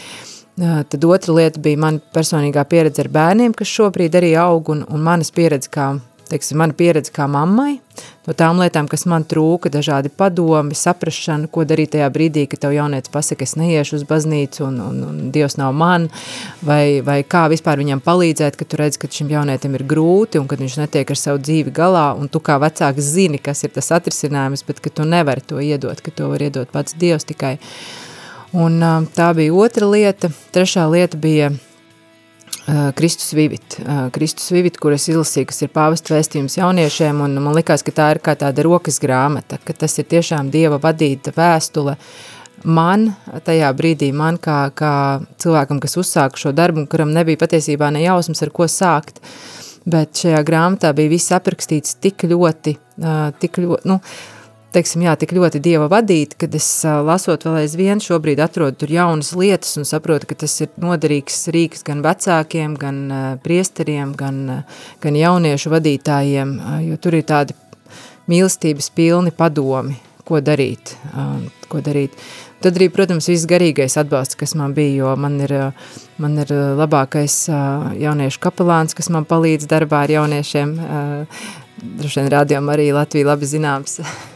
Tad 0.57 1.05
otra 1.05 1.35
lieta 1.35 1.59
bija 1.61 1.81
mana 1.83 2.03
personīgā 2.15 2.63
pieredze 2.71 3.03
ar 3.03 3.11
bērniem, 3.11 3.55
kas 3.59 3.71
šobrīd 3.75 4.15
arī 4.15 4.37
aug, 4.39 4.69
un, 4.71 4.85
un 4.87 5.03
manas 5.03 5.33
pieredze 5.35 5.71
kā 5.73 5.97
teiksim, 6.29 6.59
mana 6.59 6.75
pieredze 6.77 7.13
kā 7.15 7.27
mammai, 7.31 7.77
no 8.25 8.35
tām 8.37 8.59
lietām, 8.63 8.89
kas 8.91 9.05
man 9.11 9.27
trūka, 9.29 9.71
dažādi 9.73 10.11
padomi, 10.15 10.77
saprašana, 10.77 11.49
ko 11.53 11.67
darīt 11.69 11.93
tajā 11.95 12.09
brīdī, 12.15 12.47
kad 12.51 12.63
tev 12.65 12.75
jaunieci 12.75 13.13
pasaka, 13.13 13.47
es 13.47 13.55
neiešu 13.61 13.99
uz 13.99 14.07
baznīcu 14.09 14.65
un, 14.67 14.79
un, 14.83 15.03
un 15.09 15.19
Dievs 15.35 15.59
nav 15.61 15.75
man, 15.77 16.09
vai, 16.65 17.03
vai 17.05 17.21
kā 17.29 17.45
vispār 17.53 17.83
viņam 17.83 18.03
palīdzēt, 18.05 18.59
kad 18.61 18.71
tu 18.71 18.81
redz, 18.81 18.99
ka 19.01 19.11
šim 19.11 19.31
jaunietim 19.35 19.77
ir 19.77 19.87
grūti 19.91 20.41
un 20.41 20.49
kad 20.51 20.63
viņš 20.65 20.79
netiek 20.81 21.13
ar 21.13 21.21
savu 21.21 21.43
dzīvi 21.45 21.75
galā, 21.75 22.09
un 22.19 22.33
tu 22.33 22.43
kā 22.45 22.59
vecāks 22.63 23.13
zini, 23.15 23.43
kas 23.43 23.67
ir 23.67 23.75
tas 23.77 23.93
atrisinājums, 23.99 24.65
bet 24.67 24.83
ka 24.85 24.93
tu 24.95 25.07
nevari 25.09 25.45
to 25.45 25.61
iedot, 25.61 26.01
ka 26.01 26.15
to 26.15 26.33
var 26.33 26.49
iedot 26.49 26.73
pats 26.73 26.97
Dievs 26.99 27.29
tikai. 27.29 27.59
Un 28.55 28.79
tā 29.15 29.33
bija 29.35 29.55
otra 29.59 29.87
lieta. 29.91 30.31
Trešā 30.55 30.85
lieta 30.93 31.19
bija 31.19 31.51
Kristus 32.95 33.33
Vivit, 33.35 33.77
Kristus 34.15 34.47
Vivit, 34.55 34.79
kur 34.81 34.95
es 34.95 35.09
izlasīju, 35.11 35.49
kas 35.51 35.65
ir 35.67 35.73
pāvesta 35.75 36.15
vēstījums 36.15 36.57
jauniešiem, 36.61 37.19
un 37.27 37.35
man 37.43 37.57
likās, 37.57 37.83
ka 37.85 37.93
tā 37.93 38.07
ir 38.15 38.23
kā 38.25 38.37
tāda 38.39 38.65
rokas 38.65 39.01
grāmata, 39.03 39.59
ka 39.59 39.75
tas 39.77 39.99
ir 39.99 40.07
tiešām 40.09 40.53
Dieva 40.55 40.79
vadīta 40.81 41.35
vēstule 41.35 41.97
man, 42.65 43.11
tajā 43.45 43.73
brīdī 43.77 44.13
man 44.17 44.39
kā, 44.41 44.71
kā 44.77 44.95
cilvēkam, 45.43 45.83
kas 45.83 45.99
uzsāka 46.01 46.41
šo 46.41 46.55
darbu, 46.57 46.87
kuram 46.91 47.13
nebija 47.13 47.43
patiesībā 47.43 47.91
ne 47.93 48.05
jausmas, 48.07 48.41
ar 48.47 48.55
ko 48.55 48.71
sākt, 48.71 49.21
bet 49.85 50.23
šajā 50.23 50.41
grāmatā 50.47 50.95
bija 50.97 51.13
viss 51.13 51.35
aprakstīts 51.37 51.99
tik 52.01 52.25
ļoti, 52.31 52.79
tik 53.43 53.61
ļoti, 53.61 53.91
nu, 53.91 53.99
teiksim, 54.75 55.05
jā, 55.07 55.15
tik 55.19 55.35
ļoti 55.37 55.61
dieva 55.63 55.89
vadīti, 55.93 56.39
kad 56.45 56.55
es 56.57 56.69
lasot 56.85 57.47
vēl 57.47 57.61
aizvien 57.63 58.03
šobrīd 58.03 58.43
atrodu 58.43 58.83
tur 58.83 58.93
jaunas 58.95 59.33
lietas 59.39 59.77
un 59.81 59.89
saprotu, 59.89 60.29
ka 60.31 60.39
tas 60.45 60.55
ir 60.65 60.73
noderīgs 60.83 61.47
rīks 61.55 61.85
gan 61.87 62.03
vecākiem, 62.05 62.77
gan 62.81 63.03
priesteriem, 63.45 64.15
gan, 64.19 64.41
gan 65.05 65.21
jauniešu 65.21 65.75
vadītājiem, 65.75 66.57
jo 66.89 66.99
tur 67.03 67.19
ir 67.21 67.29
tādi 67.29 67.57
mīlestības 68.31 68.91
pilni 68.97 69.35
padomi, 69.37 69.99
ko 70.25 70.41
darīt, 70.41 70.97
ko 71.69 71.85
darīt. 71.85 72.17
Tad 72.65 72.79
arī, 72.79 72.89
protams, 72.89 73.27
viss 73.29 73.45
garīgais 73.45 73.99
atbalsts, 74.01 74.39
kas 74.41 74.55
man 74.57 74.73
bija, 74.73 74.95
jo 75.03 75.11
man 75.21 75.35
ir, 75.45 75.53
man 76.23 76.39
ir 76.41 76.53
labākais 76.79 77.43
jauniešu 78.01 78.41
kapelāns, 78.41 78.97
kas 78.97 79.11
man 79.13 79.27
palīdz 79.29 79.69
darbā 79.69 80.07
ar 80.07 80.15
jauniešiem, 80.15 80.73
droši 81.83 82.23
vien 82.23 82.31
rādījām 82.37 82.71
arī 82.73 82.93
Latviju 82.95 83.31
labi 83.33 83.51
zināms 83.51 84.01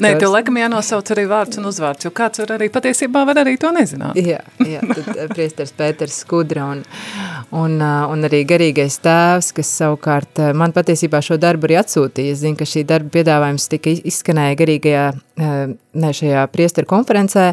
Nē, 0.00 0.12
tev 0.20 0.28
laikam 0.32 0.58
jānosauc 0.60 1.10
arī 1.14 1.24
vārds 1.30 1.58
un 1.60 1.68
uzvārds, 1.70 2.04
jo 2.04 2.12
kāds 2.14 2.42
var 2.42 2.54
arī 2.56 2.68
patiesībā 2.72 3.22
var 3.28 3.40
arī 3.42 3.56
to 3.60 3.70
nezināt. 3.74 4.18
jā, 4.18 4.40
jā, 4.66 4.80
tad 4.90 5.08
eh, 5.14 5.30
priesters 5.32 5.72
Pēters 5.76 6.20
Skudra 6.24 6.66
un, 6.74 6.82
un, 7.56 7.76
eh, 7.80 8.12
un 8.12 8.28
arī 8.28 8.42
garīgais 8.48 9.00
tēvs, 9.04 9.52
kas 9.56 9.72
savukārt 9.80 10.42
eh, 10.42 10.52
man 10.56 10.74
patiesībā 10.76 11.22
šo 11.24 11.38
darbu 11.40 11.70
arī 11.70 11.80
atsūtīja. 11.80 12.34
Es 12.34 12.42
zinu, 12.44 12.58
ka 12.60 12.68
šī 12.68 12.84
darba 12.88 13.12
piedāvājums 13.16 13.68
tika 13.72 13.94
izskanēja 14.12 14.58
garīgajā, 14.60 15.08
ne 15.40 16.10
šajā 16.14 16.44
priesteru 16.52 16.88
konferencē, 16.90 17.50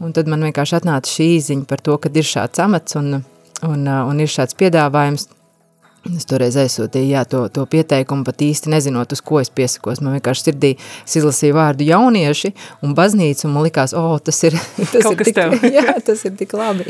un 0.00 0.14
tad 0.16 0.30
man 0.30 0.46
vienkārši 0.46 0.78
atnāca 0.78 1.10
šī 1.18 1.30
ziņa 1.50 1.66
par 1.68 1.82
to, 1.84 1.98
ka 2.00 2.12
ir 2.14 2.26
šāds 2.26 2.62
amats 2.64 2.96
un, 2.96 3.18
un, 3.66 3.88
un 3.88 4.22
ir 4.22 4.30
šāds 4.32 4.56
piedāvājums, 4.56 5.28
Es 6.14 6.26
toreiz 6.28 6.56
aizsūtīju 6.60 7.08
jā, 7.10 7.22
to, 7.28 7.42
to 7.52 7.64
pieteikumu, 7.70 8.26
pat 8.26 8.42
īsti 8.46 8.70
nezinot, 8.72 9.14
uz 9.16 9.22
ko 9.24 9.40
es 9.42 9.50
piesakos. 9.50 10.02
Man 10.04 10.16
vienkārši 10.16 10.48
sirdī 10.48 10.72
izlasīja 11.08 11.56
vārdu 11.56 11.86
jaunieši 11.88 12.52
un 12.86 12.94
baznīca, 12.98 13.46
un 13.48 13.56
man 13.56 13.66
likās, 13.66 13.94
o, 13.96 14.02
oh, 14.14 14.20
tas 14.22 14.38
ir, 14.46 14.58
tas 14.92 15.06
Kaut 15.06 15.18
ir 15.20 15.30
tik, 15.30 15.38
tev. 15.38 15.56
jā, 15.78 15.96
tas 16.06 16.22
ir 16.28 16.36
tik 16.38 16.54
labi. 16.56 16.86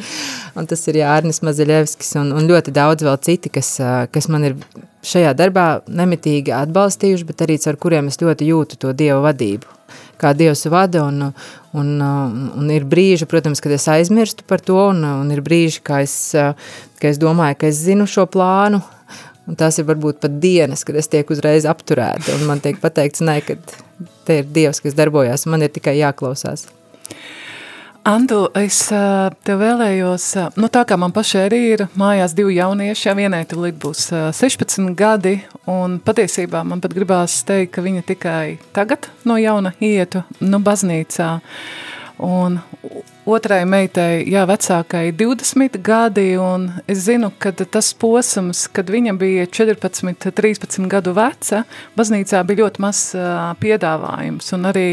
Un 0.58 0.68
tas 0.68 0.82
ir 0.90 1.00
Jārnis 1.00 1.42
Mazaļevskis 1.46 2.16
un, 2.20 2.35
un 2.37 2.50
ļoti 2.50 2.75
daudz 2.76 3.06
vēl 3.06 3.16
citi, 3.25 3.52
kas, 3.52 3.76
kas 4.12 4.28
man 4.32 4.50
ir 4.50 4.58
šajā 5.06 5.32
darbā 5.38 5.68
nemitīgi 5.87 6.54
atbalstījuši, 6.56 7.28
bet 7.28 7.46
arī 7.46 7.61
ar 7.70 7.80
kuriem 7.80 8.11
es 8.11 8.20
ļoti 8.20 8.50
jūtu 8.50 8.82
to 8.82 8.92
Dieva 8.96 9.23
vadību 9.30 9.76
kā 10.20 10.32
Dievs 10.37 10.64
vada, 10.73 11.04
un, 11.04 11.30
un, 11.76 11.90
un 12.00 12.73
ir 12.73 12.87
brīži, 12.88 13.28
protams, 13.28 13.61
kad 13.62 13.75
es 13.76 13.87
aizmirstu 13.92 14.46
par 14.49 14.62
to, 14.64 14.78
un, 14.90 15.04
un 15.04 15.32
ir 15.32 15.42
brīži, 15.44 15.82
kā 15.85 16.00
es, 16.04 16.16
ka 16.32 17.11
es 17.11 17.20
domāju, 17.23 17.61
ka 17.61 17.70
es 17.70 17.82
zinu 17.85 18.08
šo 18.11 18.26
plānu, 18.30 18.80
Un 19.46 19.58
tās 19.58 19.78
ir 19.78 19.86
varbūt 19.86 20.18
pat 20.24 20.40
dienas, 20.42 20.82
kad 20.86 20.98
es 20.98 21.10
tiek 21.10 21.28
uzreiz 21.30 21.68
apturēta, 21.70 22.34
un 22.34 22.48
man 22.48 22.62
tiek 22.62 22.80
pateikts, 22.82 23.22
nē, 23.22 23.38
ka 23.46 23.54
te 24.26 24.40
ir 24.40 24.48
Dievs, 24.50 24.82
kas 24.82 24.96
darbojās, 24.98 25.46
man 25.46 25.62
ir 25.62 25.70
tikai 25.74 25.94
jāklausās. 26.00 26.66
Andu, 28.06 28.44
es 28.54 28.84
tev 29.42 29.58
vēlējos, 29.58 30.26
nu 30.62 30.68
tā 30.70 30.84
kā 30.86 30.94
man 30.94 31.10
pašai 31.14 31.40
arī 31.48 31.58
ir 31.72 31.80
mājās 31.98 32.36
divi 32.38 32.54
jaunieši, 32.54 33.14
vienai 33.18 33.40
tulīt 33.50 33.80
būs 33.82 34.04
16 34.38 34.92
gadi, 34.94 35.40
un 35.66 35.98
patiesībā 36.06 36.62
man 36.62 36.82
pat 36.84 36.94
gribās 36.94 37.40
teikt, 37.48 37.72
ka 37.74 37.82
viņa 37.82 38.04
tikai 38.06 38.44
tagad 38.76 39.08
no 39.26 39.40
jauna 39.42 39.74
ietu, 39.82 40.22
nu, 40.38 40.62
baznīcā, 40.62 41.32
un 42.18 42.61
Otrai 43.26 43.64
meitai, 43.66 44.20
jā, 44.30 44.44
vecākai 44.46 45.08
20 45.18 45.80
gadi, 45.82 46.37
un 46.38 46.68
es 46.87 47.00
zinu, 47.08 47.32
ka 47.42 47.50
tas 47.58 47.88
posms, 47.99 48.68
kad 48.70 48.87
viņa 48.87 49.16
bija 49.18 49.49
14, 49.50 50.28
13 50.30 50.87
gadu 50.92 51.11
veca, 51.16 51.64
baznīcā 51.99 52.44
bija 52.46 52.61
ļoti 52.61 52.85
maz 52.85 53.00
piedāvājums, 53.58 54.52
un 54.54 54.70
arī 54.70 54.87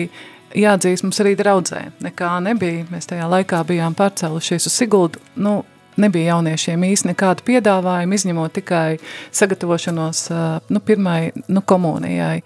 jāatzīst, 0.57 1.05
mums 1.05 1.21
arī 1.21 1.35
draudzē 1.37 1.83
nekā 2.01 2.31
nebija. 2.47 2.87
Mēs 2.89 3.11
tajā 3.11 3.29
laikā 3.29 3.61
bijām 3.69 3.93
pārcēlušies 4.01 4.65
uz 4.69 4.81
Siguldu, 4.81 5.21
nu, 5.37 5.59
nebija 6.01 6.33
jauniešiem 6.33 6.89
īsti 6.89 7.11
nekādu 7.11 7.45
piedāvājumu, 7.45 8.17
izņemot 8.17 8.57
tikai 8.57 8.97
sagatavošanos 9.29 10.25
nu, 10.73 10.81
pirmai 10.81 11.19
nu, 11.47 11.61
komunijai. 11.61 12.41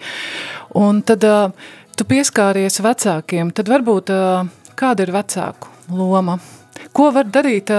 Un 0.84 1.00
tad 1.08 1.24
tu 1.96 2.12
pieskāries 2.12 2.82
vecākiem, 2.84 3.56
tad 3.56 3.72
varbūt 3.72 4.12
kāda 4.78 5.06
ir 5.06 5.14
vecāku 5.16 5.72
loma. 5.94 6.38
Ko 6.96 7.10
var 7.16 7.28
darīt 7.30 7.72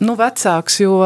nu, 0.00 0.14
vecāks, 0.18 0.78
jo 0.80 1.00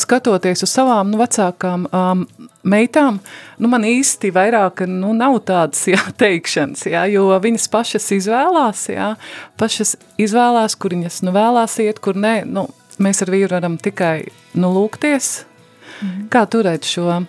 skatoties 0.00 0.64
uz 0.64 0.72
savām 0.72 1.12
nu, 1.12 1.18
vecākām 1.20 1.86
um, 1.90 2.24
meitām, 2.64 3.18
nu, 3.60 3.70
man 3.72 3.84
īsti 3.86 4.32
vairāk 4.34 4.84
nu, 4.88 5.12
nav 5.16 5.38
tādas 5.48 5.84
jā, 5.90 6.00
teikšanas, 6.22 6.86
jā, 6.92 7.04
jo 7.12 7.28
viņas 7.42 7.68
pašas 7.72 8.08
izvēlās, 8.18 8.86
jā, 8.92 9.12
pašas 9.60 9.96
izvēlās, 10.22 10.76
kur 10.78 10.96
viņas 10.96 11.22
nu, 11.26 11.34
vēlās 11.36 11.78
iet, 11.84 12.00
kur 12.02 12.18
nē, 12.18 12.36
nu, 12.48 12.66
mēs 13.02 13.24
ar 13.24 13.32
vīru 13.34 13.56
varam 13.56 13.78
tikai 13.80 14.16
nu, 14.54 14.72
lūgties. 14.72 15.42
Mm. 16.02 16.26
Kā 16.32 16.46
turēt 16.50 16.86
šo? 16.88 17.20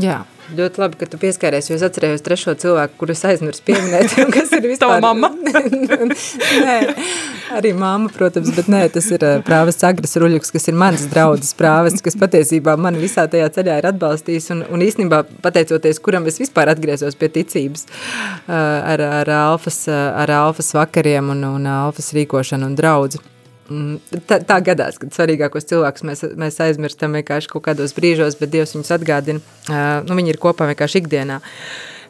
Jā, 0.00 0.22
Ļoti 0.56 0.80
labi, 0.80 0.96
ka 0.96 1.06
tu 1.10 1.18
pieskāries, 1.20 1.66
jo 1.68 1.76
es 1.76 1.82
atcerējos 1.84 2.22
trešo 2.24 2.54
cilvēku, 2.62 2.94
kurus 3.02 3.20
aizmirsu 3.28 3.60
pieminēt, 3.66 4.14
kas 4.36 4.54
ir 4.56 4.64
vispār... 4.64 4.96
Tava 4.96 5.12
mamma? 5.12 5.28
nē, 6.66 6.76
arī 7.58 7.74
mamma, 7.76 8.08
protams, 8.14 8.54
bet 8.56 8.70
nē, 8.72 8.86
tas 8.94 9.10
ir 9.12 9.26
uh, 9.28 9.42
prāves 9.44 9.80
Agras 9.84 10.16
Ruļuks, 10.16 10.52
kas 10.54 10.70
ir 10.72 10.78
mans 10.80 11.04
draudzes 11.12 11.52
prāves, 11.58 12.00
kas 12.04 12.16
patiesībā 12.20 12.78
mani 12.80 13.02
visā 13.02 13.26
tajā 13.28 13.50
ceļā 13.58 13.78
ir 13.82 13.90
atbalstījis 13.92 14.52
un, 14.56 14.64
un 14.72 14.84
īstenībā 14.88 15.22
pateicoties, 15.44 16.00
kuram 16.00 16.28
es 16.32 16.40
vispār 16.40 16.72
atgriezos 16.72 17.18
pie 17.20 17.28
ticības 17.36 17.84
uh, 17.88 18.52
ar, 18.54 19.04
ar, 19.22 19.34
alfas, 19.52 19.84
ar 19.92 20.32
alfas 20.32 20.72
vakariem 20.80 21.34
un, 21.36 21.44
un 21.58 21.74
alfas 21.78 22.14
rīkošanu 22.16 22.72
un 22.72 22.78
draudzi. 22.78 23.20
Mm, 23.68 23.98
tā, 24.24 24.38
tā 24.48 24.56
gadās, 24.64 24.96
kad 25.00 25.12
svarīgākos 25.12 25.68
cilvēkus 25.68 26.06
mēs, 26.08 26.24
mēs 26.40 26.56
aizmirstam 26.64 27.12
vienkārši 27.18 27.50
kaut 27.52 27.66
kādos 27.66 27.92
brīžos, 27.96 28.38
bet 28.40 28.54
Dievs 28.54 28.72
viņus 28.72 28.94
atgādina. 28.96 29.42
Nu, 30.08 30.16
viņi 30.16 30.32
ir 30.32 30.40
kopā 30.40 30.70
vienkārši 30.70 31.02
ikdienā. 31.02 31.42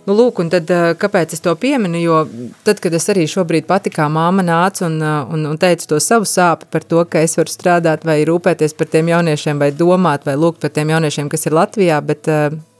Nu, 0.06 0.14
lūk, 0.16 0.38
un 0.40 0.48
tad, 0.48 0.70
kāpēc 1.02 1.34
es 1.36 1.42
to 1.44 1.52
pieminu, 1.58 1.98
jo 2.00 2.20
tad, 2.64 2.78
kad 2.80 2.94
es 2.96 3.10
arī 3.12 3.26
šobrīd 3.28 3.66
pati 3.68 3.90
kā 3.92 4.06
māma 4.08 4.44
nācu 4.46 4.86
un, 4.86 5.02
un, 5.02 5.42
un 5.50 5.58
teicu 5.60 5.90
to 5.90 5.98
savu 6.00 6.24
sāpi 6.24 6.70
par 6.72 6.86
to, 6.86 7.02
ka 7.10 7.20
es 7.26 7.36
varu 7.36 7.52
strādāt 7.52 8.06
vai 8.08 8.22
rūpēties 8.24 8.78
par 8.78 8.88
tiem 8.88 9.10
jauniešiem 9.12 9.60
vai 9.60 9.68
domāt 9.76 10.24
vai 10.30 10.38
lūgt 10.38 10.62
par 10.62 10.72
tiem 10.72 10.94
jauniešiem, 10.94 11.28
kas 11.28 11.44
ir 11.50 11.58
Latvijā, 11.58 12.00
bet 12.06 12.30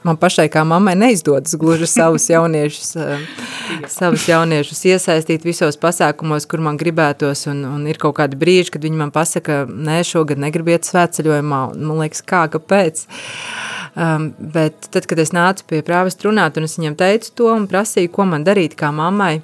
man 0.06 0.18
pašai 0.20 0.46
kā 0.52 0.62
mammai 0.66 0.94
neizdodas 0.98 1.56
gluži 1.58 1.86
savus 1.90 2.28
jauniešus, 2.30 2.90
eh, 2.96 3.24
savus 3.90 4.26
jauniešus 4.28 4.84
iesaistīt 4.92 5.46
visos 5.46 5.78
pasākumos, 5.80 6.46
kur 6.48 6.62
man 6.64 6.78
gribētos, 6.78 7.46
un, 7.50 7.64
un 7.68 7.86
ir 7.90 7.98
kaut 8.00 8.18
kādi 8.20 8.38
brīži, 8.38 8.72
kad 8.74 8.86
viņi 8.86 9.02
man 9.02 9.14
pasaka, 9.14 9.64
nē, 9.66 10.00
šogad 10.06 10.40
negribiet 10.42 10.88
svētceļojumā, 10.88 11.62
un 11.74 11.90
man 11.90 12.04
liekas, 12.04 12.22
kā, 12.22 12.46
kāpēc? 12.52 13.06
Um, 13.98 14.30
bet 14.38 14.90
tad, 14.92 15.08
kad 15.10 15.18
es 15.18 15.32
nācu 15.34 15.64
pie 15.66 15.82
prāvest 15.82 16.22
runāt, 16.22 16.58
un 16.58 16.68
es 16.68 16.76
viņam 16.78 16.94
teicu 16.98 17.32
to 17.34 17.48
un 17.50 17.66
prasīju, 17.70 18.12
ko 18.14 18.28
man 18.30 18.44
darīt 18.46 18.76
kā 18.78 18.92
mammai, 18.94 19.40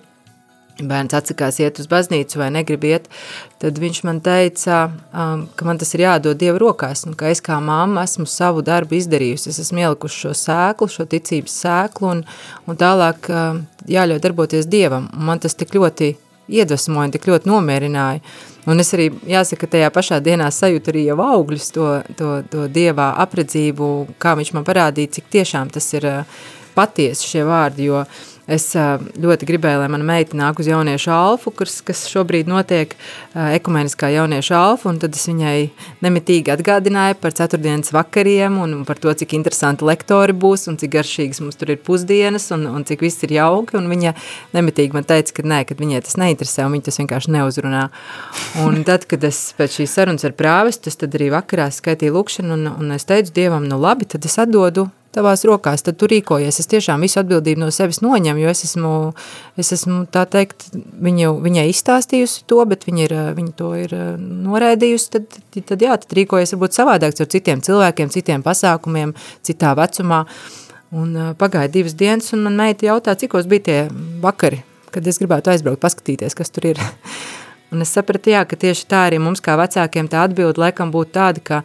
bērns 0.82 1.14
atsakās 1.14 1.60
iet 1.62 1.78
uz 1.78 1.86
baznīcu 1.90 2.40
vai 2.40 2.48
negrib 2.54 2.84
iet, 2.88 3.06
tad 3.62 3.78
viņš 3.78 4.00
man 4.08 4.18
teica, 4.24 4.88
um, 5.14 5.44
ka 5.54 5.68
man 5.68 5.78
tas 5.78 5.94
ir 5.94 6.04
jādod 6.04 6.40
Dieva 6.40 6.58
rokās, 6.58 7.04
un 7.06 7.14
ka 7.18 7.30
es 7.30 7.42
kā 7.44 7.60
mamma 7.62 8.06
esmu 8.08 8.26
savu 8.30 8.64
darbu 8.66 8.98
izdarījusi, 8.98 9.52
es 9.52 9.60
esmu 9.66 9.84
ielikuši 9.84 10.24
šo 10.24 10.34
sēklu, 10.40 10.90
šo 10.90 11.06
ticības 11.10 11.60
sēklu, 11.62 12.10
un, 12.16 12.24
un 12.66 12.80
tālāk 12.80 13.30
um, 13.30 13.62
jāļauj 13.90 14.22
darboties 14.24 14.68
Dievam, 14.70 15.08
un 15.14 15.30
man 15.30 15.42
tas 15.42 15.54
tik 15.54 15.76
ļoti 15.78 16.14
iedvesmoja, 16.50 17.14
tik 17.14 17.30
ļoti 17.30 17.48
nomierināja, 17.48 18.20
un 18.68 18.82
es 18.82 18.90
arī, 18.96 19.08
jāsaka, 19.30 19.70
tajā 19.70 19.94
pašā 19.94 20.18
dienā 20.24 20.50
sajūtu 20.52 20.90
arī 20.90 21.06
jau 21.06 21.20
augļus 21.22 21.70
to, 21.76 21.88
to, 22.18 22.34
to 22.50 22.66
Dievā 22.72 23.12
apredzību, 23.22 23.94
kā 24.18 24.34
viņš 24.36 24.52
man 24.58 24.66
parādīja, 24.66 25.20
cik 25.20 25.30
tiešām 25.38 25.70
tas 25.72 25.88
ir 25.94 26.10
uh, 26.10 26.44
patiesi 26.74 27.30
šie 27.30 27.46
vārdi, 27.46 27.88
jo 27.88 28.02
uh, 28.02 28.22
Es 28.44 28.66
ļoti 28.76 29.46
gribēju, 29.48 29.78
lai 29.80 29.88
mana 29.88 30.04
meita 30.04 30.36
nāk 30.36 30.58
uz 30.60 30.66
jauniešu 30.68 31.08
alfu, 31.14 31.48
kas, 31.56 31.78
kas 31.84 32.02
šobrīd 32.12 32.48
notiek 32.50 32.90
ekumeniskā 33.32 34.10
jauniešu 34.12 34.52
alfa, 34.58 34.90
un 34.90 34.98
tad 35.00 35.16
es 35.16 35.24
viņai 35.30 35.70
nemitīgi 36.04 36.52
atgādināju 36.52 37.16
par 37.22 37.32
ceturtdienas 37.38 37.94
vakariem 37.96 38.58
un 38.60 38.74
par 38.84 39.00
to, 39.00 39.14
cik 39.16 39.32
interesanti 39.38 39.88
lektori 39.88 40.36
būs 40.36 40.68
un 40.68 40.76
cik 40.80 40.92
garšīgas 40.92 41.40
mums 41.40 41.56
tur 41.56 41.72
ir 41.72 41.80
pusdienas 41.86 42.50
un, 42.52 42.66
un 42.68 42.84
cik 42.84 43.06
viss 43.06 43.24
ir 43.24 43.32
jauki, 43.38 43.78
un 43.80 43.88
viņa 43.88 44.12
nemitīgi 44.52 44.92
man 44.92 45.08
teica, 45.08 45.38
ka 45.38 45.46
nē, 45.48 45.62
ka 45.70 45.78
viņai 45.78 46.02
tas 46.04 46.18
neinteresē 46.20 46.66
un 46.68 46.76
viņa 46.76 46.88
tas 46.90 47.00
vienkārši 47.00 47.32
neuzrunā. 47.38 47.86
Un 48.66 48.84
tad, 48.84 49.08
kad 49.08 49.24
es 49.24 49.40
pēc 49.56 49.78
šīs 49.80 49.96
sarunas 49.96 50.28
ar 50.28 50.36
prāvestu, 50.36 50.92
es 50.92 51.00
tad 51.00 51.16
arī 51.16 51.30
vakarā 51.32 51.70
skaitīju 51.72 52.18
lukšanu 52.18 52.58
un, 52.58 52.68
un 52.76 52.92
es 52.98 53.08
teicu 53.08 53.32
Dievam, 53.40 53.64
nu 53.72 53.80
labi, 53.80 54.04
tad 54.04 54.28
es 54.28 54.36
atdodu 54.42 54.90
tavās 55.14 55.44
rokās, 55.48 55.84
tad 55.86 55.98
tu 56.00 56.08
rīkojies. 56.10 56.58
Es 56.60 56.68
tiešām 56.70 57.04
visu 57.04 57.20
atbildību 57.22 57.62
no 57.62 57.70
sevis 57.74 58.00
noņemu, 58.04 58.42
jo 58.42 58.50
es 58.52 58.64
esmu, 58.66 58.92
es 59.60 59.72
esmu 59.76 60.02
tā 60.14 60.24
teikt, 60.30 60.66
viņu, 60.74 61.36
viņai 61.44 61.66
izstāstījusi 61.70 62.44
to, 62.50 62.60
bet 62.70 62.86
viņa, 62.88 63.06
ir, 63.06 63.14
viņa 63.38 63.54
to 63.58 63.70
ir 63.78 63.94
eh, 63.96 64.10
noraidījusi, 64.18 65.08
tad, 65.14 65.38
tad 65.60 65.86
jā, 65.86 65.96
tad 66.02 66.18
rīkojies 66.18 66.54
varbūt 66.56 66.76
savādāk 66.78 67.16
ar 67.20 67.30
citiem 67.36 67.62
cilvēkiem, 67.64 68.12
citiem 68.14 68.44
pasākumiem, 68.46 69.14
citā 69.46 69.74
vecumā. 69.78 70.24
Un 70.94 71.16
eh, 71.16 71.32
pagāja 71.38 71.72
divas 71.72 71.96
dienas, 71.98 72.32
un 72.36 72.44
man 72.48 72.58
meita 72.60 72.90
jautā, 72.90 73.16
cikos 73.18 73.48
bija 73.50 73.68
tie 73.70 73.80
vakari, 74.22 74.62
kad 74.94 75.06
es 75.06 75.22
gribētu 75.22 75.54
aizbraukt, 75.54 75.82
paskatīties, 75.82 76.38
kas 76.38 76.54
tur 76.54 76.74
ir. 76.74 76.84
Un 77.74 77.82
es 77.82 77.90
sapratu, 77.90 78.30
jā, 78.30 78.44
ka 78.46 78.54
tieši 78.60 78.84
tā 78.86 79.00
arī 79.08 79.16
mums 79.18 79.40
kā 79.42 79.56
vecākiem 79.58 80.06
tā 80.06 80.20
atbilde 80.28 80.62
laikam 80.62 80.92
būtu 80.94 81.10
tāda, 81.16 81.40
ka 81.42 81.56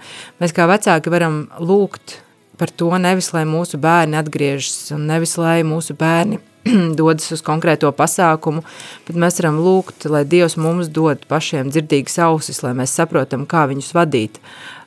mēs 0.42 0.56
kā 0.58 0.66
vecāki 0.66 1.12
varam 1.14 1.44
lūgt 1.62 2.16
par 2.60 2.72
to 2.76 2.92
nevis, 3.00 3.32
lai 3.34 3.46
mūsu 3.48 3.80
bērni 3.82 4.20
atgriežas 4.20 4.92
un 4.96 5.08
nevis, 5.10 5.38
lai 5.40 5.62
mūsu 5.68 5.96
bērni 5.98 6.42
dodas 7.00 7.32
uz 7.34 7.44
konkrēto 7.46 7.92
pasākumu, 7.96 8.64
bet 9.08 9.20
mēs 9.20 9.40
varam 9.40 9.62
lūgt, 9.64 10.10
lai 10.12 10.26
Dievs 10.28 10.58
mums 10.60 10.92
dod 10.92 11.24
pašiem 11.30 11.72
dzirdīgas 11.72 12.20
ausis, 12.28 12.62
lai 12.66 12.76
mēs 12.78 12.96
saprotam, 13.00 13.48
kā 13.50 13.66
viņus 13.72 13.94
vadīt, 13.96 14.42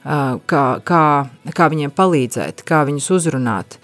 kā, 0.05 0.65
kā, 0.85 1.03
kā 1.57 1.69
viņiem 1.73 1.95
palīdzēt, 1.97 2.65
kā 2.69 2.85
viņus 2.89 3.11
uzrunāt. 3.17 3.79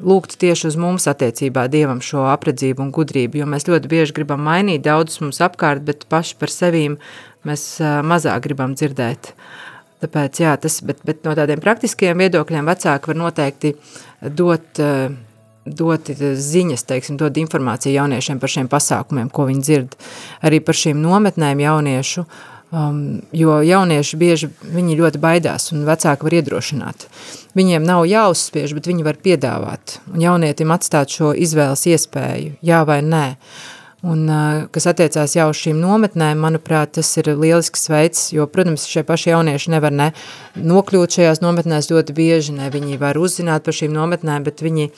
Lūgt 0.00 0.38
tieši 0.40 0.70
uz 0.70 0.78
mums 0.80 1.04
attiecībā 1.10 1.66
Dievam 1.68 2.00
šo 2.00 2.24
apredzību 2.30 2.86
un 2.86 2.94
gudrību, 2.94 3.42
jo 3.42 3.48
mēs 3.50 3.68
ļoti 3.68 3.90
bieži 3.90 4.16
gribam 4.16 4.40
mainīt 4.46 4.86
daudzus 4.86 5.20
mums 5.20 5.42
apkārt, 5.44 5.84
bet 5.84 6.06
paši 6.08 6.38
par 6.40 6.52
sevīm 6.52 6.96
mēs 7.44 7.66
mazāk 8.08 8.46
gribam 8.46 8.72
dzirdēt. 8.78 9.34
Uh, 9.34 9.63
Tāpēc, 10.04 10.40
jā, 10.42 10.54
tas, 10.60 10.80
bet, 10.84 11.00
bet 11.06 11.22
no 11.24 11.32
tādiem 11.36 11.62
praktiskiem 11.64 12.20
viedokļiem 12.20 12.66
vecāki 12.68 13.08
var 13.08 13.16
noteikti 13.16 13.72
dot, 14.36 14.80
eh, 14.82 15.14
dot 15.64 16.10
ziņas, 16.44 16.84
teiksim, 16.90 17.16
dot 17.20 17.38
informāciju 17.40 17.94
jauniešiem 17.94 18.40
par 18.40 18.52
šiem 18.52 18.68
pasākumiem, 18.68 19.30
ko 19.32 19.46
viņi 19.48 19.64
dzird, 19.64 19.94
arī 20.44 20.60
par 20.60 20.76
šīm 20.76 21.00
nometnēm 21.00 21.62
jauniešu, 21.64 22.26
um, 22.68 22.98
jo 23.32 23.56
jaunieši 23.64 24.20
bieži, 24.20 24.50
viņi 24.74 24.98
ļoti 25.00 25.22
baidās 25.22 25.70
un 25.72 25.86
vecāki 25.88 26.28
var 26.28 26.36
iedrošināt. 26.40 27.06
Viņiem 27.56 27.86
nav 27.86 28.04
jāuzspiež, 28.10 28.74
bet 28.76 28.90
viņi 28.90 29.06
var 29.06 29.16
piedāvāt 29.24 30.00
un 30.12 30.20
jaunietim 30.20 30.74
atstāt 30.74 31.16
šo 31.16 31.32
izvēles 31.32 31.86
iespēju, 31.94 32.58
jā 32.60 32.84
vai 32.84 33.00
nē. 33.00 33.24
Uh, 33.32 33.73
Un, 34.04 34.26
kas 34.74 34.84
attiecās 34.90 35.32
jau 35.32 35.46
uz 35.48 35.56
šīm 35.62 35.78
nometnēm, 35.80 36.40
manuprāt, 36.44 36.92
tas 36.98 37.08
ir 37.20 37.30
lielisks 37.32 37.88
veids, 37.88 38.26
jo, 38.36 38.44
protams, 38.52 38.84
šie 38.90 39.00
paši 39.08 39.30
jaunieši 39.32 39.72
nevar 39.72 39.94
ne 39.96 40.10
nokļūt 40.60 41.16
šajās 41.18 41.40
nometnēs 41.40 41.88
ļoti 41.88 42.16
bieži, 42.16 42.56
ne 42.58 42.68
viņi 42.74 43.00
var 43.00 43.16
uzzināt 43.16 43.64
par 43.64 43.76
šīm 43.78 43.94
nometnēm, 43.96 44.44
bet 44.44 44.60
viņi, 44.66 44.90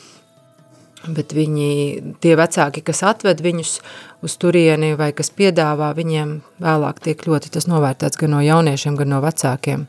bet 1.07 1.37
viņi, 1.39 1.71
tie 2.25 2.35
vecāki, 2.41 2.83
kas 2.83 3.05
atved 3.07 3.45
viņus 3.47 3.77
uz 4.27 4.39
turieni 4.43 4.97
vai 4.99 5.13
kas 5.15 5.31
piedāvā, 5.31 5.93
viņiem 5.95 6.41
vēlāk 6.67 7.05
tiek 7.07 7.29
ļoti 7.31 7.55
tas 7.55 7.71
novērtēts 7.71 8.19
gan 8.19 8.35
no 8.35 8.43
jauniešiem, 8.43 8.99
gan 8.99 9.15
no 9.15 9.23
vecākiem 9.23 9.87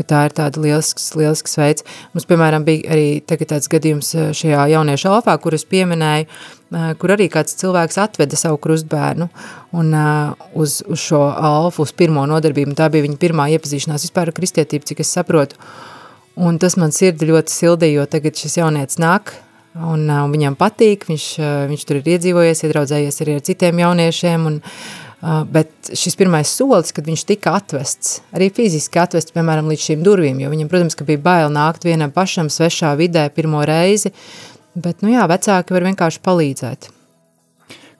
ka 0.00 0.06
tā 0.12 0.20
ir 0.28 0.34
tāda 0.36 0.62
lielisks, 0.62 1.10
lielisks 1.18 1.58
veids. 1.60 1.84
Mums, 2.14 2.26
piemēram, 2.30 2.64
bija 2.66 2.94
arī 2.94 3.06
tagad 3.26 3.52
tāds 3.52 3.70
gadījums 3.70 4.14
eh, 4.16 4.30
šajā 4.36 4.70
jauniešu 4.74 5.10
alfā, 5.12 5.36
kur 5.42 5.56
es 5.56 5.66
pieminēju, 5.68 6.26
eh, 6.26 6.88
kur 7.00 7.14
arī 7.16 7.28
kāds 7.32 7.58
cilvēks 7.60 8.00
atveda 8.02 8.38
savu 8.40 8.60
krustbērnu 8.62 9.28
un 9.76 9.92
uh, 9.94 10.48
uz, 10.58 10.80
uz 10.90 10.98
šo 10.98 11.20
alfu, 11.30 11.84
uz 11.86 11.92
pirmo 11.94 12.24
nodarbību, 12.26 12.74
tā 12.78 12.88
bija 12.90 13.06
viņa 13.06 13.20
pirmā 13.22 13.46
iepazīšanās 13.54 14.08
vispār 14.08 14.32
ar 14.32 14.34
kristietību, 14.34 14.88
cik 14.88 15.04
es 15.04 15.12
saprotu. 15.14 15.60
Un 16.40 16.58
tas 16.62 16.74
man 16.80 16.90
sirdi 16.94 17.28
ļoti 17.28 17.52
sildīja, 17.52 18.00
jo 18.00 18.08
tagad 18.10 18.38
šis 18.40 18.58
jaunietis 18.62 18.98
nāk 19.02 19.36
un 19.76 20.08
uh, 20.10 20.24
viņam 20.32 20.56
patīk, 20.58 21.06
viņš, 21.06 21.28
viņš 21.70 21.86
tur 21.86 22.00
ir 22.00 22.10
iedzīvojies, 22.16 22.64
iedraudzējies 22.66 23.22
arī 23.22 23.38
ar 23.38 23.46
citiem 23.46 23.84
jauniešiem 23.84 24.50
un 24.50 24.58
Uh, 24.64 24.99
bet 25.20 25.90
šis 25.92 26.16
pirmais 26.16 26.48
solis, 26.48 26.94
kad 26.96 27.04
viņš 27.04 27.24
tika 27.28 27.52
atvests, 27.58 28.20
arī 28.32 28.48
fiziski 28.56 29.00
atvests, 29.02 29.34
piemēram, 29.34 29.68
līdz 29.68 29.88
šīm 29.90 30.04
durvīm, 30.06 30.38
jo 30.40 30.52
viņam, 30.52 30.70
protams, 30.72 30.96
ka 30.96 31.04
bija 31.08 31.20
bail 31.24 31.52
nākt 31.52 31.84
vienam 31.84 32.12
pašam 32.14 32.48
svešā 32.48 32.94
vidē 32.96 33.26
pirmo 33.34 33.60
reizi, 33.68 34.14
bet, 34.74 35.04
nu 35.04 35.12
jā, 35.12 35.26
vecāki 35.28 35.76
var 35.76 35.84
vienkārši 35.90 36.22
palīdzēt. 36.24 36.88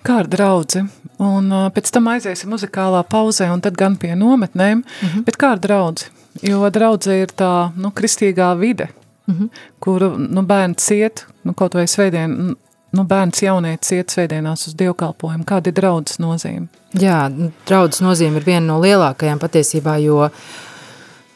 Kā 0.07 0.23
ar 0.23 0.31
draudzi? 0.33 0.87
Un 1.21 1.53
uh, 1.53 1.67
pēc 1.75 1.91
tam 1.93 2.09
aiziesim 2.09 2.49
muzikālā 2.55 3.03
pauzē 3.05 3.51
un 3.53 3.61
tad 3.61 3.77
gan 3.77 3.99
pie 4.01 4.15
nometnēm, 4.17 4.81
mm 4.81 5.09
-hmm. 5.09 5.25
bet 5.27 5.37
kā 5.37 5.53
ar 5.53 5.61
draudzi? 5.61 6.09
Jo 6.43 6.71
draudze 6.71 7.21
ir 7.21 7.29
tā, 7.37 7.71
nu, 7.77 7.91
kristīgā 7.91 8.59
vide, 8.59 8.89
mm 9.27 9.35
-hmm. 9.35 9.49
kuru, 9.81 10.17
nu, 10.19 10.43
bērni 10.43 10.75
ciet, 10.75 11.27
nu, 11.43 11.53
kaut 11.55 11.75
vai 11.75 11.87
sveidien, 11.87 12.57
nu, 12.97 13.05
bērns 13.07 13.43
jaunietis 13.45 13.95
iet 13.95 14.15
svētdienās 14.15 14.67
uz 14.69 14.77
dievkalpojumu. 14.79 15.47
Kāda 15.49 15.71
ir 15.71 15.77
draudzes 15.79 16.21
nozīme? 16.23 16.69
Jā, 16.99 17.23
nu, 17.33 17.51
draudzes 17.69 18.03
nozīme 18.05 18.41
ir 18.41 18.47
viena 18.49 18.67
no 18.73 18.81
lielākajām 18.83 19.39
patiesībā, 19.43 19.97
jo, 20.03 20.31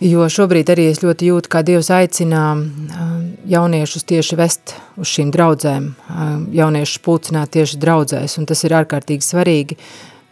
jo 0.03 0.25
šobrīd 0.37 0.73
arī 0.75 0.89
es 0.91 1.03
ļoti 1.05 1.31
jūtu, 1.31 1.53
kā 1.53 1.63
Dievs 1.67 1.93
aicina 1.95 2.47
jauniešus 3.51 4.09
tieši 4.11 4.41
vest 4.41 4.75
uz 4.99 5.13
šīm 5.13 5.31
draudzēm, 5.35 5.93
jauniešus 6.59 7.05
pulcināt 7.05 7.55
tieši 7.55 7.79
draudzēs, 7.83 8.39
un 8.41 8.51
tas 8.51 8.65
ir 8.67 8.75
ārkārtīgi 8.81 9.27
svarīgi. 9.27 9.79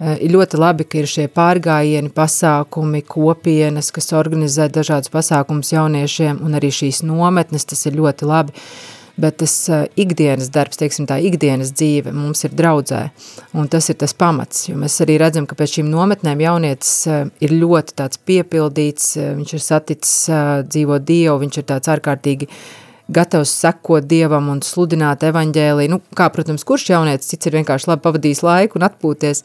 Ir 0.03 0.33
ļoti 0.35 0.59
labi, 0.59 0.83
ka 0.83 0.99
ir 0.99 1.07
šie 1.07 1.29
pārgājieni, 1.31 2.11
pasākumi, 2.11 3.05
kopienas, 3.07 3.93
kas 3.95 4.11
organizē 4.19 4.67
dažādus 4.75 5.13
pasākumus 5.15 5.71
jauniešiem, 5.77 6.41
un 6.43 6.59
arī 6.59 6.73
šīs 6.75 7.05
nometnes, 7.07 7.69
tas 7.71 7.87
ir 7.87 7.95
ļoti 8.01 8.27
labi. 8.27 8.57
Bet 9.21 9.39
tas 9.43 9.55
uh, 9.71 9.85
ikdienas 9.99 10.51
darbs, 10.53 10.79
teiksim 10.81 11.07
tā 11.11 11.19
ikdienas 11.25 11.73
dzīve 11.77 12.15
mums 12.17 12.45
ir 12.47 12.55
draudzē, 12.57 13.03
un 13.59 13.69
tas 13.73 13.91
ir 13.93 13.99
tas 14.01 14.15
pamats, 14.17 14.67
jo 14.71 14.77
mēs 14.81 15.01
arī 15.05 15.19
redzam, 15.23 15.49
ka 15.49 15.59
pēc 15.59 15.79
šīm 15.79 15.91
nometnēm 15.93 16.45
jaunietis 16.45 16.95
uh, 17.11 17.27
ir 17.45 17.57
ļoti 17.57 17.99
tāds 18.03 18.23
piepildīts, 18.29 19.13
uh, 19.19 19.35
viņš 19.41 19.59
ir 19.59 19.67
saticis 19.67 20.17
dzīvo 20.69 20.99
Dievu, 21.03 21.41
viņš 21.43 21.61
ir 21.61 21.69
tāds 21.69 21.93
ārkārtīgi 21.93 22.49
gatavs 23.13 23.53
sekot 23.61 24.07
Dievam 24.09 24.49
un 24.53 24.63
sludināt 24.65 25.25
evaņģēlī. 25.27 25.89
Nu, 25.93 25.99
kā, 26.17 26.29
protams, 26.33 26.65
kurš 26.67 26.89
jaunietis 26.95 27.33
cits 27.33 27.51
ir 27.51 27.59
vienkārši 27.59 27.91
labi 27.91 28.05
pavadījis 28.07 28.45
laiku 28.47 28.79
un 28.79 28.87
atpūties, 28.89 29.43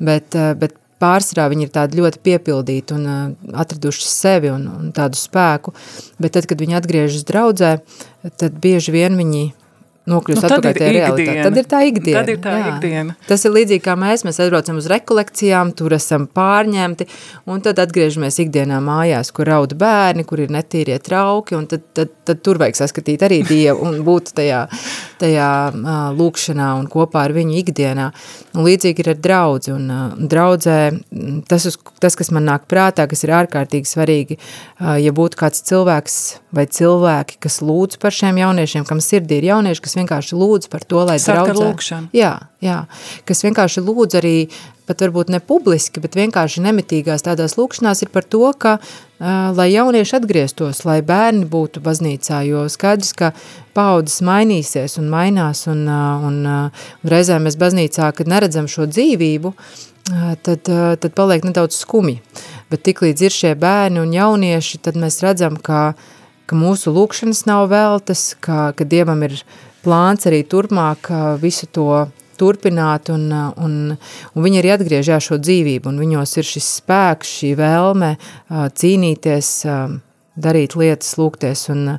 bet, 0.00 0.38
bet 0.60 0.79
pārsvarā 1.00 1.48
viņi 1.52 1.66
ir 1.66 1.72
tādi 1.74 2.00
ļoti 2.00 2.22
piepildīti 2.26 2.96
un 2.96 3.06
uh, 3.06 3.54
atraduši 3.62 4.06
sevi 4.08 4.52
un, 4.52 4.66
un 4.70 4.92
tādu 4.96 5.18
spēku, 5.20 5.74
bet 6.20 6.36
tad, 6.36 6.48
kad 6.50 6.60
viņi 6.60 6.78
atgriežas 6.80 7.26
draudzē, 7.28 7.78
tad 8.40 8.60
bieži 8.62 8.94
vien 8.94 9.18
viņi 9.18 9.48
nokļūst 10.10 10.42
nu, 10.42 10.48
atpakaļ 10.48 10.76
tajā 10.78 10.92
realitātē. 10.94 11.42
Tad 11.44 11.58
ir 11.60 11.68
tā 11.68 11.80
ikdiena. 11.88 12.20
Tad 12.20 12.32
ir 12.32 12.40
tā 12.42 12.54
jā. 12.56 12.70
ikdiena. 12.72 13.16
Tas 13.28 13.44
ir 13.44 13.54
līdzīgi 13.54 13.84
kā 13.84 13.96
mēs, 14.00 14.24
mēs 14.26 14.40
aizbraucam 14.42 14.80
uz 14.80 14.88
rekolekcijām, 14.90 15.72
tur 15.76 15.94
esam 15.96 16.26
pārņemti, 16.38 17.06
un 17.50 17.64
tad 17.64 17.82
atgriežamies 17.84 18.40
ikdienā 18.44 18.80
mājās, 18.84 19.32
kur 19.36 19.50
raud 19.50 19.76
bērni, 19.80 20.24
kur 20.28 20.42
ir 20.44 20.52
netīrie 20.54 20.98
trauki, 21.04 21.56
un 21.58 21.68
tad, 21.70 21.84
tad, 21.96 22.12
tad 22.28 22.42
tur 22.46 22.60
vajag 22.62 22.80
saskatīt 22.80 23.26
arī 23.26 23.42
Dievu 23.46 23.86
un 23.90 24.00
būt 24.06 24.34
tajā, 24.40 24.64
tajā 25.20 25.50
lūkšanā 26.16 26.68
un 26.80 26.88
kopā 26.90 27.26
ar 27.28 27.34
viņu 27.36 27.56
ikdienā. 27.60 28.08
Un 28.54 28.66
līdzīgi 28.66 29.04
ir 29.04 29.12
ar 29.12 29.20
draudzi, 29.22 29.74
un 29.74 30.26
draudzē 30.30 30.78
tas, 31.50 31.66
uz, 31.70 31.78
tas, 32.02 32.16
kas 32.18 32.32
man 32.34 32.48
nāk 32.48 32.66
prātā, 32.70 33.06
kas 33.10 33.24
ir 33.26 33.34
ārkārtīgi 33.38 33.90
svarīgi, 33.90 34.38
ja 35.04 35.14
būtu 35.16 35.40
kāds 35.40 35.64
cilvēks 35.68 36.18
vai 36.56 36.66
cilvēki, 36.70 37.38
kas 37.44 37.60
lūdz 37.64 38.00
par 38.02 38.16
šiem 38.16 38.40
jauniešiem, 38.42 38.88
kam 38.88 39.02
sirdī 39.04 39.40
ir 39.40 39.50
jaunieši, 39.52 39.84
kas 39.84 39.96
vienkārši 40.00 40.40
lūdz 40.40 40.72
par 40.72 40.86
to, 40.86 41.04
lai 41.06 41.20
Saka 41.22 41.50
draudzē. 41.52 42.02
Jā, 42.16 42.34
jā, 42.64 42.80
kas 43.28 43.44
vienkārši 43.46 43.84
lūdz 43.86 44.18
arī, 44.18 44.34
pat 44.90 45.04
varbūt 45.04 45.30
ne 45.30 45.38
publiski, 45.38 46.02
bet 46.02 46.18
vienkārši 46.18 46.64
nemitīgās 46.64 47.22
tādās 47.22 47.54
lūkšanās 47.60 48.02
ir 48.02 48.10
par 48.10 48.26
to, 48.26 48.48
ka 48.58 48.80
uh, 48.80 48.96
lai 49.20 49.68
jaunieši 49.72 50.16
atgrieztos, 50.16 50.84
lai 50.88 51.00
bērni 51.04 51.44
būtu 51.50 51.82
baznīcā, 51.84 52.40
jo 52.48 52.64
skaidrs, 52.72 53.12
ka 53.16 53.32
paudzes 53.76 54.22
mainīsies 54.24 54.96
un 55.00 55.10
mainās, 55.12 55.66
un, 55.68 55.84
un, 55.88 56.40
un 56.48 57.12
reizēm 57.12 57.44
mēs 57.44 57.58
baznīcā, 57.60 58.10
kad 58.16 58.30
neredzam 58.30 58.68
šo 58.70 58.88
dzīvību, 58.88 59.52
tad, 60.46 60.64
tad 60.64 61.10
paliek 61.16 61.44
nedaudz 61.44 61.76
skumi. 61.82 62.20
Bet 62.72 62.86
tik 62.86 63.02
līdz 63.04 63.26
ir 63.26 63.34
šie 63.34 63.52
bērni 63.60 64.00
un 64.00 64.14
jaunieši, 64.16 64.80
tad 64.86 64.96
mēs 65.00 65.20
redzam, 65.24 65.58
ka, 65.60 65.92
ka 66.48 66.56
mūsu 66.56 66.94
lūkšanas 66.94 67.44
nav 67.50 67.68
veltas, 67.74 68.30
ka, 68.40 68.70
ka 68.72 68.88
Dievam 68.88 69.20
ir 69.26 69.36
plāns 69.84 70.24
arī 70.30 70.42
turpmāk 70.48 71.12
visu 71.42 71.68
to 71.68 72.06
turpināt, 72.40 73.12
un, 73.12 73.28
un, 73.30 73.76
un 73.94 74.46
viņi 74.46 74.62
arī 74.62 74.74
atgriež 74.74 75.12
jā, 75.12 75.20
šo 75.22 75.40
dzīvību, 75.42 75.92
un 75.92 76.00
viņos 76.00 76.36
ir 76.40 76.48
šis 76.48 76.68
spēks, 76.80 77.36
šī 77.40 77.54
vēlme 77.60 78.14
cīnīties, 78.50 79.54
darīt 80.40 80.76
lietas, 80.80 81.16
lūgties, 81.20 81.66
un, 81.74 81.98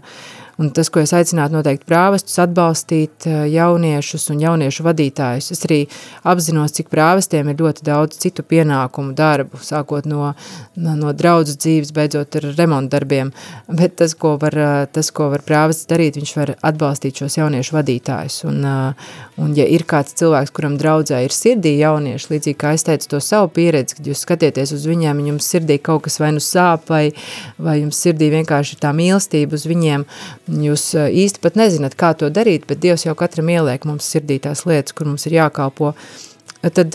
Un 0.62 0.70
tas, 0.70 0.92
ko 0.94 1.02
es 1.02 1.10
aicinātu 1.16 1.56
noteikti 1.56 1.88
prāvestus 1.90 2.38
atbalstīt 2.44 3.26
eh, 3.26 3.46
jauniešus 3.50 4.28
un 4.30 4.42
jauniešu 4.44 4.84
vadītājus. 4.86 5.48
Es 5.56 5.66
arī 5.66 5.80
apzinos, 6.28 6.76
cik 6.78 6.92
prāvestiem 6.92 7.50
ir 7.50 7.58
ļoti 7.64 7.86
daudz 7.88 8.20
citu 8.22 8.46
pienākumu 8.46 9.16
darbu, 9.18 9.58
sākot 9.66 10.06
no, 10.10 10.36
no, 10.78 11.14
draudzes 11.18 11.58
dzīves, 11.64 11.94
beidzot 11.96 12.38
ar 12.38 12.46
remontdarbiem. 12.60 13.32
Bet 13.72 13.96
tas, 14.04 14.14
ko 14.14 14.36
var, 14.42 14.58
eh, 14.58 14.84
tas, 14.94 15.10
ko 15.10 15.32
var 15.34 15.42
prāvests 15.48 15.90
darīt, 15.90 16.20
viņš 16.20 16.36
var 16.38 16.54
atbalstīt 16.70 17.24
šos 17.24 17.40
jauniešu 17.40 17.80
vadītājus. 17.80 18.38
Un, 18.52 18.62
eh, 18.62 19.10
un 19.42 19.58
ja 19.58 19.66
ir 19.66 19.88
kāds 19.90 20.14
cilvēks, 20.22 20.54
kuram 20.54 20.78
draudzē 20.78 21.24
ir 21.26 21.34
sirdī 21.34 21.74
jaunieši, 21.80 22.36
līdzīgi 22.36 22.60
kā 22.62 22.76
es 22.78 22.86
teicu 22.86 23.16
to 23.16 23.24
savu 23.24 23.50
pieredzi, 23.58 23.98
kad 23.98 24.12
jūs 24.12 24.22
skatieties 24.28 24.76
uz 24.78 24.86
viņiem, 24.86 25.26
jums 25.32 25.50
sirdī 25.56 25.82
kaut 25.82 26.06
kas 26.06 26.20
vai 26.22 26.32
nu 26.38 26.44
sāp, 26.44 26.86
vai, 26.94 27.04
vai 27.58 27.80
jums 27.82 27.98
sirdī 27.98 28.30
vienkārši 28.30 28.78
ir 28.78 28.86
tā 28.86 28.94
mīlestība 28.94 29.58
uz 29.58 29.66
viņiem, 29.66 30.06
Jūs 30.52 30.90
īsti 30.96 31.40
pat 31.44 31.56
nezināt, 31.56 31.96
kā 31.96 32.12
to 32.18 32.28
darīt, 32.34 32.66
bet 32.68 32.82
Dievs 32.84 33.06
jau 33.06 33.16
katram 33.16 33.50
ieliek 33.54 33.86
mums 33.88 34.10
sirdī 34.12 34.40
tās 34.44 34.66
lietas, 34.68 34.96
kur 34.96 35.08
mums 35.08 35.24
ir 35.30 35.38
jākalpo. 35.38 35.94
Tad 36.62 36.94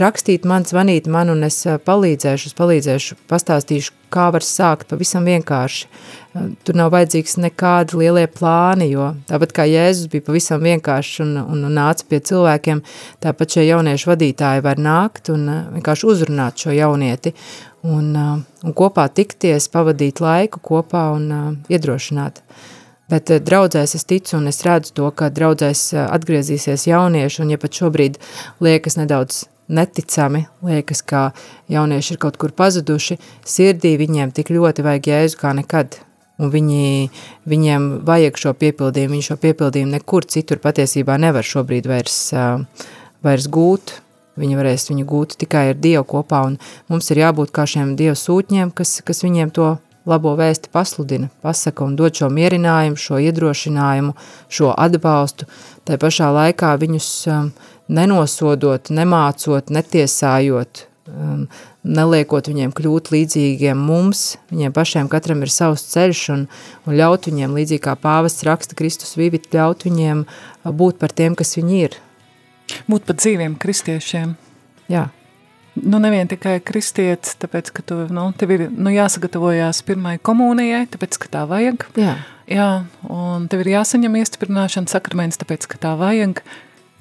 rakstīt 0.00 0.46
man, 0.48 0.64
zvanīt 0.64 1.08
man, 1.12 1.28
un 1.28 1.44
es 1.44 1.58
palīdzēšu, 1.84 2.48
es 2.48 2.56
palīdzēšu, 2.56 3.16
pastāstīšu, 3.28 3.92
kā 4.14 4.30
var 4.32 4.44
sākt 4.46 4.86
pavisam 4.88 5.26
vienkārši. 5.28 5.90
Tur 6.64 6.78
nav 6.78 6.92
vajadzīgs 6.94 7.36
nekādi 7.42 7.98
lielie 8.00 8.24
plāni, 8.32 8.88
jo 8.94 9.10
tāpat 9.28 9.52
kā 9.58 9.66
Jēzus 9.68 10.08
bija 10.12 10.24
pavisam 10.24 10.64
vienkārši 10.64 11.20
un, 11.26 11.34
un, 11.42 11.66
un 11.68 11.76
nāca 11.76 12.06
pie 12.08 12.22
cilvēkiem, 12.30 12.80
tāpat 13.24 13.58
šie 13.58 13.66
jauniešu 13.66 14.12
vadītāji 14.12 14.64
var 14.64 14.80
nākt 14.80 15.28
un 15.34 15.50
vienkārši 15.74 16.08
uzrunāt 16.14 16.64
šo 16.64 16.72
jaunieti 16.72 17.34
un, 17.84 18.14
un 18.16 18.78
kopā 18.78 19.10
tikties, 19.12 19.68
pavadīt 19.74 20.24
laiku 20.24 20.64
kopā 20.64 21.10
un 21.18 21.28
iedrošināt. 21.68 22.40
Uh, 22.40 22.70
Bet 23.12 23.30
eh, 23.30 23.40
draudzēs 23.42 23.96
es 23.98 24.06
ticu 24.08 24.38
un 24.38 24.48
es 24.50 24.62
redzu 24.64 24.94
to, 24.96 25.10
ka 25.16 25.30
draudzēs 25.34 25.82
eh, 25.94 26.06
atgriezīsies 26.06 26.86
jaunieši, 26.88 27.42
un 27.44 27.52
ja 27.54 27.60
pat 27.60 27.76
šobrīd 27.80 28.16
liekas 28.64 28.98
nedaudz 29.00 29.44
neticami, 29.68 30.44
liekas, 30.64 31.00
ka 31.04 31.28
jaunieši 31.72 32.14
ir 32.14 32.20
kaut 32.20 32.36
kur 32.40 32.52
pazuduši, 32.56 33.18
sirdī 33.48 33.94
viņiem 34.00 34.34
tik 34.36 34.52
ļoti 34.52 34.84
vajag 34.84 35.08
jēzu 35.12 35.40
kā 35.40 35.54
nekad. 35.56 36.00
Un 36.42 36.50
viņi, 36.50 37.10
viņiem 37.46 37.84
vajag 38.04 38.38
šo 38.42 38.52
piepildījumu, 38.58 39.14
viņi 39.14 39.26
šo 39.28 39.36
piepildījumu 39.38 39.94
nekur 39.94 40.26
citur 40.26 40.58
patiesībā 40.58 41.14
nevar 41.22 41.46
šobrīd 41.46 41.86
vairs, 41.86 42.16
uh, 42.34 42.88
vairs 43.22 43.46
gūt. 43.46 44.00
Viņi 44.34 44.58
varēs 44.58 44.88
viņu 44.90 45.04
gūt 45.06 45.36
tikai 45.38 45.68
ar 45.70 45.78
Dievu 45.78 46.02
kopā, 46.10 46.40
un 46.48 46.56
mums 46.90 47.12
ir 47.14 47.20
jābūt 47.22 47.54
kā 47.54 47.68
šiem 47.70 47.94
Dievu 47.94 48.18
sūtņiem, 48.18 48.74
kas, 48.74 48.96
kas 49.06 49.22
viņiem 49.22 49.54
to 49.54 49.76
labo 50.08 50.34
vēsti 50.38 50.70
pasludina, 50.72 51.30
pasaka 51.44 51.84
un 51.86 51.96
dod 51.98 52.16
šo 52.16 52.28
mierinājumu, 52.32 52.98
šo 53.00 53.20
iedrošinājumu, 53.24 54.14
šo 54.52 54.72
atbalstu, 54.76 55.48
tai 55.88 55.98
pašā 56.00 56.30
laikā 56.34 56.74
viņus 56.80 57.10
um, 57.32 57.52
nenosodot, 57.88 58.90
nemācot, 58.92 59.72
netiesājot, 59.72 60.84
um, 61.08 61.46
neliekot 61.84 62.48
viņiem 62.52 62.72
kļūt 62.76 63.10
līdzīgiem 63.14 63.80
mums, 63.88 64.36
viņiem 64.52 64.76
pašiem 64.76 65.10
katram 65.12 65.44
ir 65.44 65.52
savs 65.52 65.86
ceļš 65.92 66.24
un, 66.36 66.46
un 66.84 66.98
ļaut 67.00 67.28
viņiem, 67.30 67.56
līdzīgi 67.56 67.84
kā 67.88 67.96
pāvests 68.00 68.46
raksta 68.48 68.76
Kristus 68.78 69.16
vivit, 69.20 69.50
ļaut 69.56 69.88
viņiem 69.88 70.24
uh, 70.24 70.72
būt 70.72 71.00
par 71.00 71.16
tiem, 71.16 71.36
kas 71.38 71.56
viņi 71.60 71.84
ir. 71.88 72.00
Būt 72.88 73.04
par 73.08 73.20
dzīviem 73.20 73.58
kristiešiem. 73.60 74.36
Jā. 74.92 75.08
Nu, 75.74 75.98
nevien 75.98 76.28
tikai 76.30 76.60
kristietis, 76.62 77.34
tāpēc, 77.42 77.72
ka 77.74 77.82
tu, 77.86 77.96
nu, 78.14 78.28
tev 78.38 78.52
ir 78.54 78.68
nu, 78.70 78.92
jāsagatavojās 78.94 79.82
pirmai 79.86 80.16
komunijai, 80.22 80.84
tāpēc, 80.92 81.18
ka 81.18 81.32
tā 81.32 81.42
vajag. 81.50 81.88
Jā. 81.98 82.14
Jā, 82.50 82.68
un 83.10 83.48
tev 83.50 83.64
ir 83.64 83.72
jāsaņem 83.72 84.20
iestiprināšana 84.20 84.92
sakraments, 84.92 85.40
tāpēc, 85.40 85.66
ka 85.70 85.80
tā 85.80 85.94
vajag. 85.98 86.44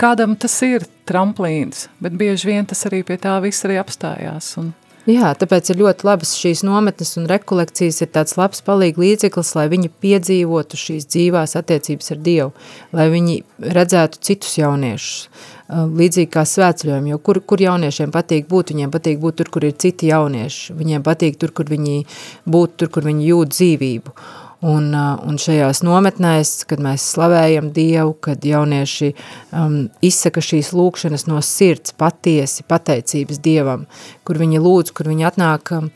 Kādam 0.01 0.33
tas 0.39 0.55
ir 0.65 0.87
tramplīns, 1.05 1.87
bet 2.01 2.15
bieži 2.17 2.49
vien 2.49 2.65
tas 2.65 2.81
arī 2.89 3.03
pie 3.05 3.19
tā 3.21 3.35
viss 3.43 3.67
arī 3.67 3.77
apstājās. 3.81 4.55
Un, 4.61 4.71
Jā, 5.03 5.33
tāpēc 5.35 5.67
ir 5.73 5.81
ļoti 5.81 6.05
labas 6.07 6.29
šīs 6.39 6.61
nometnes 6.63 7.17
un 7.19 7.25
rekolekcijas 7.27 7.97
ir 8.05 8.09
tāds 8.15 8.37
labs 8.39 8.63
palīgi 8.63 9.01
līdzeklis, 9.03 9.49
lai 9.57 9.65
viņi 9.73 9.89
piedzīvotu 9.99 10.79
šīs 10.79 11.09
dzīvās 11.11 11.57
attiecības 11.59 12.13
ar 12.15 12.21
Dievu, 12.23 12.53
lai 12.95 13.09
viņi 13.11 13.35
redzētu 13.75 14.21
citus 14.23 14.55
jauniešus, 14.61 15.27
līdzīgi 15.73 16.29
kā 16.33 16.45
svētceļojumi, 16.47 17.13
jo 17.13 17.19
kur, 17.23 17.39
kur 17.47 17.61
jauniešiem 17.63 18.13
patīk 18.13 18.47
būt, 18.51 18.73
viņiem 18.73 18.93
patīk 18.93 19.19
būt 19.21 19.41
tur, 19.41 19.51
kur 19.53 19.67
ir 19.67 19.75
citi 19.79 20.11
jaunieši, 20.11 20.77
viņiem 20.77 21.03
patīk 21.05 21.37
tur, 21.41 21.53
kur 21.55 21.69
viņi 21.69 22.03
būt, 22.49 22.77
tur, 22.79 22.91
kur 22.93 23.07
viņi 23.09 23.29
jūt 23.31 23.53
dzīvību. 23.57 24.15
Un, 24.63 24.93
uh, 24.95 25.17
un 25.27 25.35
šajās 25.43 25.81
nometnēs, 25.83 26.61
kad 26.69 26.79
mēs 26.79 27.03
slavējam 27.11 27.73
Dievu, 27.75 28.13
kad 28.23 28.45
jaunieši 28.47 29.09
um, 29.11 29.73
izsaka 29.99 30.39
šīs 30.39 30.69
lūkšanas 30.71 31.27
no 31.27 31.41
sirds, 31.43 31.91
patiesi 31.99 32.63
pateicības 32.63 33.41
Dievam, 33.43 33.83
kur 34.23 34.39
viņi 34.39 34.63
lūdz, 34.63 34.93
kur 34.95 35.11
viņi 35.11 35.27
atnāk, 35.27 35.73
um, 35.75 35.91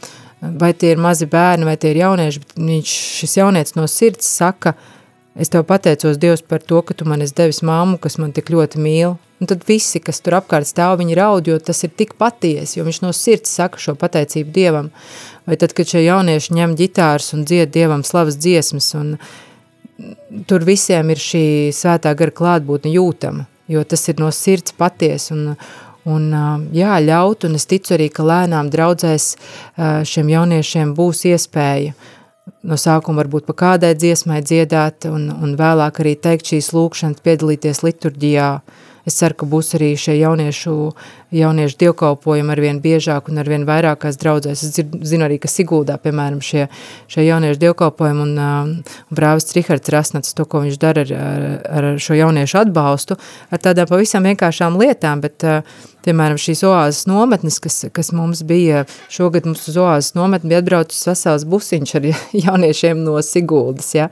vai 0.59 0.73
tie 0.75 0.91
ir 0.97 0.99
mazi 0.99 1.29
bērni, 1.31 1.63
vai 1.69 1.77
tie 1.79 1.93
ir 1.93 2.01
jaunieši, 2.03 2.43
bet 2.43 2.59
viņš, 2.59 2.97
šis 3.21 3.37
jaunietis 3.39 3.77
no 3.79 3.87
sirds 3.87 4.27
saka, 4.27 4.75
es 5.37 5.53
tev 5.53 5.63
pateicos 5.69 6.19
Dievs 6.21 6.41
par 6.41 6.61
to, 6.65 6.81
ka 6.81 6.97
tu 6.97 7.05
man 7.05 7.21
esi 7.25 7.37
devis 7.37 7.63
māmu, 7.65 7.99
kas 8.01 8.17
man 8.21 8.33
tik 8.35 8.51
ļoti 8.53 8.81
mīl, 8.81 9.17
Un 9.37 9.45
tad 9.45 9.61
visi, 9.69 9.99
kas 10.01 10.17
tur 10.25 10.33
apkārt 10.39 10.65
stāv, 10.65 10.95
viņi 10.97 11.17
raud, 11.17 11.45
jo 11.45 11.59
tas 11.61 11.83
ir 11.85 11.91
tik 11.93 12.15
patiesi, 12.17 12.79
jo 12.79 12.85
viņš 12.87 12.99
no 13.03 13.11
sirds 13.13 13.51
saka 13.53 13.77
šo 13.77 13.93
pateicību 13.99 14.53
Dievam. 14.53 14.87
Vai 15.45 15.59
tad, 15.61 15.75
kad 15.77 15.89
šie 15.89 16.01
jaunieši 16.07 16.55
ņem 16.57 16.73
ģitāras 16.79 17.35
un 17.37 17.43
dzied 17.45 17.69
Dievam 17.75 18.01
slavas 18.07 18.39
dziesmas, 18.41 18.89
un 18.97 19.13
tur 20.49 20.65
visiem 20.65 21.13
ir 21.13 21.21
šī 21.21 21.43
svētā 21.73 22.15
gara 22.17 22.33
klātbūtne 22.33 22.95
jūtama, 22.95 23.45
jo 23.69 23.85
tas 23.85 24.07
ir 24.09 24.17
no 24.23 24.31
sirds 24.33 24.73
paties 24.77 25.29
un, 25.35 25.53
un 26.09 26.27
jā, 26.73 26.97
ļaut, 27.05 27.45
un 27.45 27.61
es 27.61 27.69
ticu 27.69 27.93
arī, 27.93 28.09
ka 28.09 28.25
lēnām 28.25 28.73
draudzēs 28.73 29.35
šiem 30.09 30.33
jauniešiem 30.33 30.97
būs 30.97 31.27
iespēja 31.29 31.93
no 32.67 32.77
sākuma 32.79 33.23
varbūt 33.23 33.47
pa 33.47 33.55
kādai 33.63 33.93
dziesmai 33.97 34.41
dziedāt 34.45 35.07
un, 35.09 35.29
un 35.31 35.55
vēlāk 35.59 36.01
arī 36.03 36.17
teikt 36.19 36.53
šīs 36.53 36.73
lūkšanas, 36.75 37.23
piedalīties 37.25 37.83
liturģijā. 37.85 38.51
Es 39.07 39.15
ceru, 39.21 39.37
ka 39.39 39.47
būs 39.47 39.69
arī 39.77 39.93
šie 39.95 40.17
jauniešu, 40.17 40.73
jauniešu 41.31 41.77
dievkalpojumi 41.79 42.51
arvien 42.51 42.81
biežāk 42.83 43.29
un 43.31 43.39
arvien 43.39 43.63
vairākās 43.67 44.19
draudzēs. 44.19 44.63
Es 44.67 44.81
zinu 45.07 45.23
arī, 45.29 45.37
ka 45.39 45.47
Siguldā, 45.47 45.95
piemēram, 46.03 46.41
šie, 46.43 46.65
šie 47.07 47.23
jauniešu 47.23 47.61
dievkalpojumi 47.61 48.25
un, 48.25 48.33
uh, 48.35 48.97
un 49.07 49.19
brāvis 49.19 49.47
Rihards 49.55 49.93
Rasnats, 49.95 50.35
to, 50.35 50.43
ko 50.43 50.65
viņš 50.65 50.79
dara 50.83 51.05
ar, 51.07 51.13
ar, 51.15 51.87
ar 51.93 52.03
šo 52.03 52.19
jauniešu 52.19 52.59
atbalstu, 52.65 53.15
ar 53.47 53.63
tādām 53.63 53.87
pavisam 53.87 54.27
vienkāršām 54.27 54.75
lietām, 54.81 55.23
bet 55.23 55.47
uh, 55.47 55.79
piemēram, 56.07 56.39
šīs 56.41 56.63
oāzes 56.67 57.05
nometnes, 57.09 57.59
kas, 57.63 57.83
kas 57.93 58.13
mums 58.15 58.43
bija, 58.47 58.85
šogad 59.13 59.47
mums 59.49 59.67
uz 59.69 59.77
oāzes 59.81 60.15
nometni 60.17 60.53
bija 60.53 60.63
atbraucis 60.63 61.07
vesels 61.09 61.47
busiņš 61.49 61.95
ar 61.99 62.09
jauniešiem 62.47 63.03
no 63.05 63.19
Siguldas, 63.25 63.93
ja? 63.97 64.09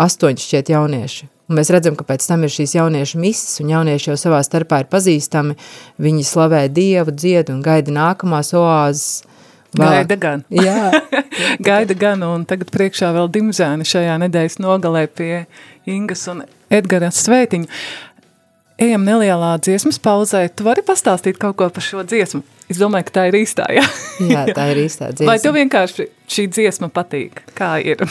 astoņi 0.00 0.46
šķiet 0.46 0.74
jaunieši. 0.74 1.30
Un 1.50 1.58
mēs 1.58 1.72
redzam, 1.74 1.96
ka 1.98 2.06
pēc 2.06 2.28
tam 2.30 2.44
ir 2.46 2.52
šīs 2.54 2.76
jauniešu 2.76 3.18
mises, 3.18 3.56
un 3.62 3.72
jaunieši 3.72 4.12
jau 4.12 4.18
savā 4.20 4.38
starpā 4.46 4.84
ir 4.84 4.90
pazīstami, 4.92 5.56
viņi 5.98 6.22
slavē 6.28 6.68
Dievu, 6.70 7.10
dzied 7.10 7.50
un 7.50 7.58
gaida 7.64 7.94
nākamās 7.94 8.54
oāzes, 8.54 9.24
Vēl. 9.70 9.86
Gaida 9.86 10.16
gan. 10.18 10.40
Jā. 10.66 10.90
Gaida 11.66 11.94
gan, 11.94 12.24
un 12.26 12.42
tagad 12.48 12.72
priekšā 12.74 13.12
vēl 13.14 13.30
dimzēni 13.30 13.86
šajā 13.86 14.16
nedēļas 14.24 14.58
nogalē 14.62 15.04
pie 15.14 15.44
Ingas 15.90 16.26
un 16.32 16.42
Edgaras 16.70 17.20
svētiņu 17.24 17.70
ejam 18.80 19.04
nelielā 19.06 19.54
dziesmas 19.62 20.00
pauzē. 20.02 20.46
Tu 20.54 20.66
vari 20.66 20.84
pastāstīt 20.86 21.38
kaut 21.40 21.58
ko 21.60 21.68
par 21.72 21.84
šo 21.84 22.04
dziesmu? 22.06 22.42
Es 22.70 22.80
domāju, 22.80 23.08
ka 23.08 23.16
tā 23.18 23.26
ir 23.30 23.40
īstā, 23.42 23.66
jā. 23.74 23.84
jā, 24.30 24.44
tā 24.56 24.70
ir 24.72 24.84
īstā 24.84 25.10
dziesma. 25.12 25.30
Vai 25.32 25.38
tev 25.42 25.56
vienkārši 25.58 26.08
šī 26.30 26.46
dziesma 26.54 26.90
patīk? 26.94 27.42
Kā 27.58 27.76
ir? 27.82 28.04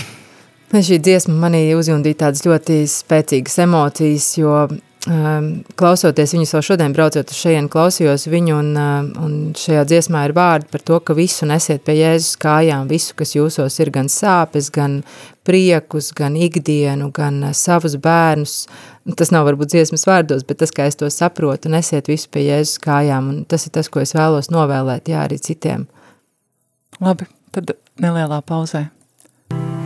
Šī 0.70 1.00
dziesma 1.02 1.34
manī 1.48 1.64
uzjundīja 1.74 2.26
tādas 2.26 2.44
ļoti 2.46 2.84
spēcīgas 2.92 3.58
emocijas, 3.66 4.28
jo 4.38 4.68
klausoties 5.08 6.34
viņus 6.36 6.52
vēl 6.56 6.64
šodien 6.66 6.94
braucot 6.96 7.32
uz 7.32 7.38
šejienu, 7.40 7.70
klausījos 7.72 8.28
viņu 8.28 8.56
un, 8.58 8.72
uh, 8.76 9.06
un 9.24 9.36
šajā 9.56 9.86
dziesmā 9.88 10.26
ir 10.28 10.34
vārdi 10.36 10.68
par 10.74 10.84
to, 10.84 11.00
ka 11.00 11.16
visu 11.16 11.48
nesiet 11.48 11.86
pie 11.88 11.96
Jēzus 12.02 12.36
kājām, 12.42 12.90
visu, 12.92 13.16
kas 13.16 13.32
jūsos 13.38 13.80
ir 13.80 13.94
gan 13.96 14.12
sāpes, 14.12 14.68
gan 14.76 15.00
priekus, 15.48 16.12
gan 16.16 16.36
ikdienu, 16.36 17.14
gan 17.16 17.40
uh, 17.48 17.56
savus 17.56 17.96
bērnus, 17.96 18.66
tas 19.16 19.32
nav 19.32 19.48
varbūt 19.48 19.72
dziesmas 19.72 20.04
vārdos, 20.10 20.44
bet 20.44 20.60
tas, 20.60 20.76
kā 20.76 20.90
es 20.92 21.00
to 21.00 21.08
saprotu, 21.08 21.72
nesiet 21.72 22.12
visu 22.12 22.28
pie 22.34 22.50
Jēzus 22.50 22.84
kājām, 22.84 23.32
un 23.32 23.42
tas 23.48 23.70
ir 23.70 23.76
tas, 23.80 23.88
ko 23.88 24.04
es 24.04 24.14
vēlos 24.18 24.52
novēlēt, 24.52 25.08
jā, 25.16 25.24
arī 25.24 25.40
citiem. 25.40 25.88
Labi, 27.00 27.32
tad 27.56 27.72
nelielā 28.04 28.44
pauzē. 28.44 28.90
Thank 29.50 29.79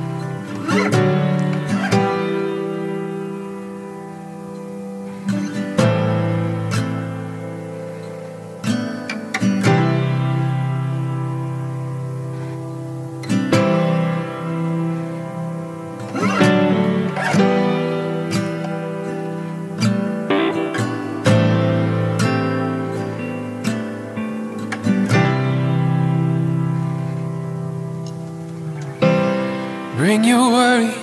Bring 30.13 30.26
your 30.26 30.52
worry, 30.52 30.93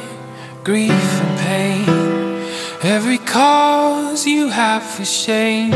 grief, 0.63 0.93
and 0.93 1.39
pain. 1.41 1.85
Every 2.81 3.19
cause 3.19 4.25
you 4.25 4.51
have 4.51 4.85
for 4.85 5.05
shame. 5.05 5.73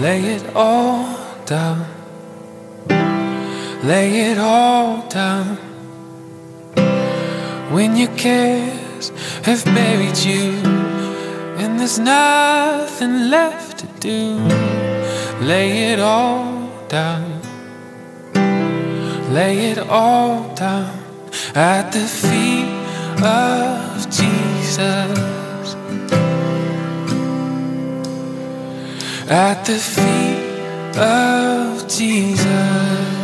Lay 0.00 0.22
it 0.36 0.56
all 0.56 1.18
down. 1.44 1.84
Lay 3.84 4.30
it 4.30 4.38
all 4.38 5.06
down. 5.08 5.58
When 7.74 7.98
your 7.98 8.14
cares 8.16 9.10
have 9.44 9.62
buried 9.66 10.16
you, 10.16 10.52
and 11.60 11.78
there's 11.78 11.98
nothing 11.98 13.28
left 13.28 13.80
to 13.80 13.86
do, 14.00 14.36
lay 15.44 15.92
it 15.92 16.00
all 16.00 16.70
down. 16.88 17.42
Lay 19.30 19.72
it 19.72 19.78
all 19.78 20.54
down 20.54 20.99
at 21.54 21.92
the 21.92 22.06
feet 22.06 22.68
of 23.22 24.10
Jesus. 24.10 25.76
At 29.28 29.64
the 29.64 29.78
feet 29.78 30.96
of 30.98 31.88
Jesus. 31.88 33.19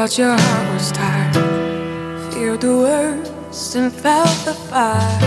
But 0.00 0.16
your 0.16 0.38
heart 0.38 0.74
was 0.74 0.92
tired. 0.92 1.34
Feared 2.32 2.60
the 2.60 2.76
worst 2.86 3.74
and 3.74 3.92
felt 3.92 4.36
the 4.44 4.54
fire. 4.70 5.18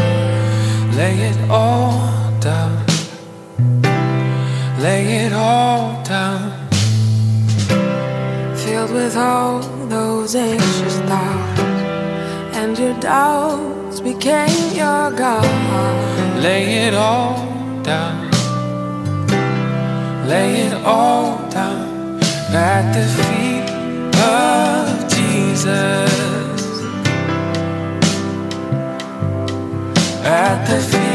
Lay 0.99 1.17
it 1.29 1.37
all 1.49 1.99
down. 2.39 2.77
Lay 4.79 5.03
it 5.25 5.33
all 5.33 6.01
down. 6.03 6.41
Filled 8.63 8.93
with 8.93 9.17
all 9.17 9.59
those 9.89 10.35
anxious 10.35 10.97
thoughts, 11.09 11.59
and 12.59 12.79
your 12.79 12.97
doubts 13.01 13.99
became 13.99 14.63
your 14.81 15.11
God. 15.23 15.51
Lay 16.47 16.87
it 16.87 16.93
all 16.93 17.35
down. 17.83 18.31
Lay 20.31 20.51
it 20.67 20.73
all 20.85 21.37
down 21.49 22.21
at 22.53 22.83
the 22.95 23.05
feet 23.17 23.50
Jesus. 25.61 26.81
At 30.25 30.65
the 30.65 30.79
feet 30.79 31.10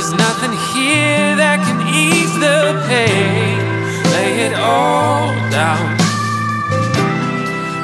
There's 0.00 0.14
nothing 0.14 0.52
here 0.72 1.36
that 1.36 1.60
can 1.60 1.78
ease 1.92 2.32
the 2.40 2.72
pain. 2.88 3.60
Lay 4.14 4.46
it 4.46 4.54
all 4.54 5.28
down. 5.52 5.92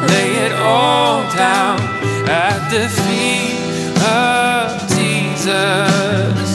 Lay 0.08 0.30
it 0.46 0.52
all 0.52 1.20
down 1.36 1.78
at 2.24 2.70
the 2.72 2.88
feet 2.88 3.60
of 4.00 4.80
Jesus. 4.96 6.48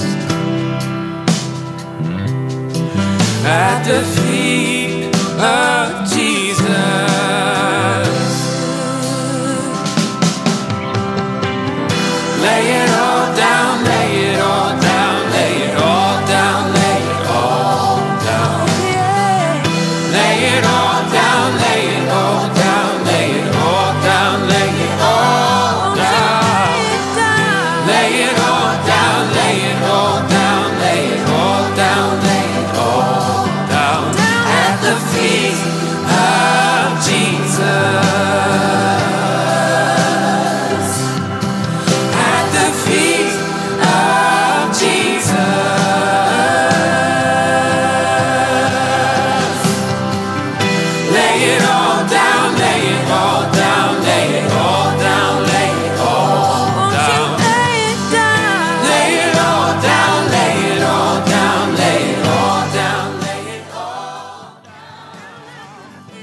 At 3.45 3.84
the 3.86 4.02
feet 4.02 4.31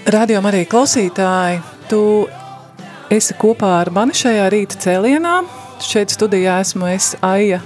Radio 0.09 0.41
arī 0.49 0.63
klausītāji, 0.65 1.59
tu 1.91 1.99
esi 3.13 3.35
kopā 3.37 3.75
ar 3.83 3.91
mani 3.93 4.15
šajā 4.17 4.47
rīta 4.55 4.79
cēlienā. 4.81 5.35
Šeit 5.85 6.15
studijā 6.15 6.55
esmu 6.63 6.87
es 6.89 7.11
Aija 7.21 7.59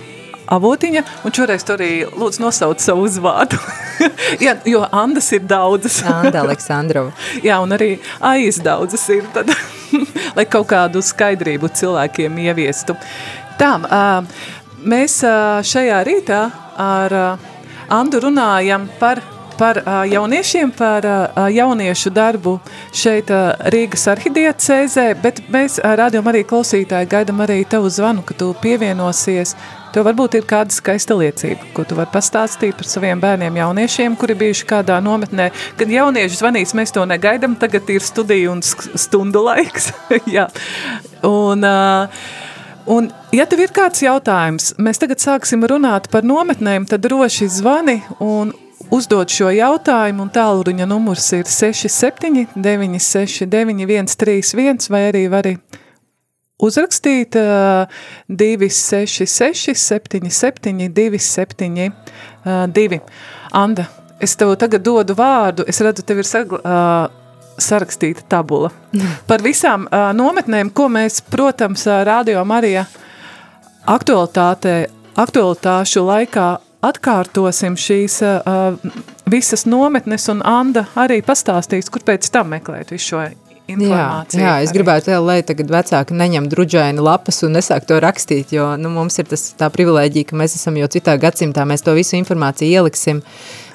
Avotiņa, 0.51 1.05
un 1.23 1.37
šoreiz 1.37 1.63
tu 1.63 1.77
arī 1.77 1.91
lūdzu 2.11 2.43
nosauc 2.43 2.83
savu 2.83 3.05
uzvārdu. 3.07 3.61
Jā, 4.43 4.57
jo 4.67 4.83
Andas 4.91 5.31
ir 5.37 5.45
daudzas. 5.47 6.01
Anda 6.03 6.43
Aleksandrova. 6.43 7.15
Jā, 7.47 7.61
un 7.63 7.77
arī 7.77 7.93
aiz 8.19 8.59
daudzas 8.65 9.07
ir, 9.15 9.23
tad, 9.37 9.53
lai 10.37 10.47
kaut 10.51 10.67
kādu 10.73 10.99
skaidrību 10.99 11.71
cilvēkiem 11.79 12.41
ieviestu. 12.49 12.99
Tā, 13.61 13.77
mēs 14.83 15.21
šajā 15.71 16.03
rītā 16.11 16.43
ar 16.91 17.17
Andu 17.93 18.19
runājam 18.27 18.91
par, 18.99 19.23
par 19.59 19.83
jauniešiem, 20.09 20.73
par 20.77 21.07
jauniešu 21.53 22.13
darbu 22.15 22.57
šeit 22.95 23.31
Rīgas 23.75 24.09
arhidiecēzē, 24.13 25.07
bet 25.23 25.43
mēs 25.53 25.79
rādījām 25.83 26.33
arī 26.33 26.43
klausītāji, 26.49 27.11
gaidam 27.13 27.45
arī 27.45 27.63
tavu 27.69 27.91
zvanu, 27.93 28.25
ka 28.27 28.37
tu 28.39 28.53
pievienosies. 28.63 29.57
Tev 29.93 30.07
varbūt 30.09 30.39
ir 30.39 30.47
kāda 30.49 30.73
skaista 30.73 31.13
liecība, 31.19 31.67
ko 31.77 31.85
tu 31.85 31.97
vari 31.99 32.09
pastāstīt 32.15 32.79
par 32.79 32.89
saviem 32.89 33.21
bērniem 33.21 33.59
jauniešiem, 33.61 34.15
kuri 34.17 34.39
bijuši 34.41 34.65
kādā 34.71 34.97
nometnē. 35.05 35.51
Kad 35.77 35.93
jaunieši 35.93 36.39
zvanīs, 36.39 36.73
mēs 36.79 36.95
to 36.97 37.05
negaidam, 37.09 37.59
tagad 37.61 37.91
ir 37.93 38.05
studija 38.05 38.55
un 38.55 38.65
stundu 38.65 39.45
laiks. 39.45 39.91
Jā. 40.37 40.47
Un, 41.29 41.69
uh, 41.69 42.25
un, 42.89 43.11
ja 43.37 43.45
tev 43.51 43.67
ir 43.67 43.75
kāds 43.77 44.01
jautājums, 44.07 44.73
mēs 44.81 45.03
tagad 45.03 45.21
sāksim 45.21 45.69
runāt 45.69 46.09
par 46.15 46.25
nometnēm, 46.25 46.89
tad 46.89 47.05
droši 47.05 47.51
zvani 47.53 48.01
un 48.25 48.57
uzdod 48.93 49.33
šo 49.33 49.49
jautājumu, 49.53 50.27
un 50.27 50.31
tālruņa 50.33 50.87
numurs 50.89 51.33
ir 51.37 51.45
67 51.49 52.47
969 52.55 54.13
131, 54.13 54.91
vai 54.93 55.03
arī 55.09 55.23
vari 55.33 55.57
uzrakstīt 56.63 57.37
uh, 57.41 57.87
266 58.29 59.75
77 59.81 60.89
272. 60.93 63.01
Anda, 63.53 63.85
es 64.21 64.37
tev 64.39 64.57
tagad 64.61 64.83
dodu 64.87 65.15
vārdu, 65.19 65.65
es 65.69 65.81
redzu, 65.83 66.03
tev 66.07 66.19
ir 66.23 66.29
sagla, 66.29 66.59
uh, 66.63 66.69
sarakstīta 67.63 68.23
tabula. 68.29 68.71
Par 69.31 69.41
visām 69.45 69.87
uh, 69.89 69.93
nometnēm, 70.17 70.71
ko 70.75 70.89
mēs, 70.93 71.15
protams, 71.33 71.87
uh, 71.89 71.93
Radio 72.07 72.45
Marija 72.49 72.85
aktualitātē, 73.89 74.87
aktualitāšu 75.19 76.01
laikā 76.07 76.49
atkārtosim 76.83 77.77
šīs 77.79 78.19
uh, 78.27 78.77
visas 79.31 79.65
nometnes, 79.69 80.29
un 80.33 80.43
Anda 80.47 80.87
arī 80.99 81.21
pastāstīs, 81.25 81.91
kur 81.93 82.05
pēc 82.07 82.29
tam 82.35 82.53
meklēt 82.57 82.93
visu 82.95 83.13
šo 83.15 83.23
Jā, 83.23 83.77
informāciju. 83.79 84.41
jā, 84.43 84.55
es 84.65 84.71
arī. 84.73 84.77
gribētu, 84.81 85.11
vēl, 85.15 85.25
lai 85.25 85.39
tagad 85.47 85.71
vecāki 85.73 86.17
neņem 86.19 86.49
druģaini 86.51 87.01
lapas 87.01 87.39
un 87.47 87.55
nesāk 87.57 87.87
to 87.89 88.01
rakstīt, 88.03 88.51
jo 88.53 88.73
nu, 88.77 88.91
mums 88.93 89.17
ir 89.23 89.29
tas, 89.31 89.53
tā 89.57 89.71
privilēģija, 89.73 90.29
ka 90.29 90.37
mēs 90.37 90.57
esam 90.59 90.77
jau 90.81 90.89
citā 90.93 91.15
gadsimtā, 91.23 91.65
mēs 91.65 91.87
to 91.87 91.95
visu 91.97 92.19
informāciju 92.19 92.83
ieliksim. 92.83 93.23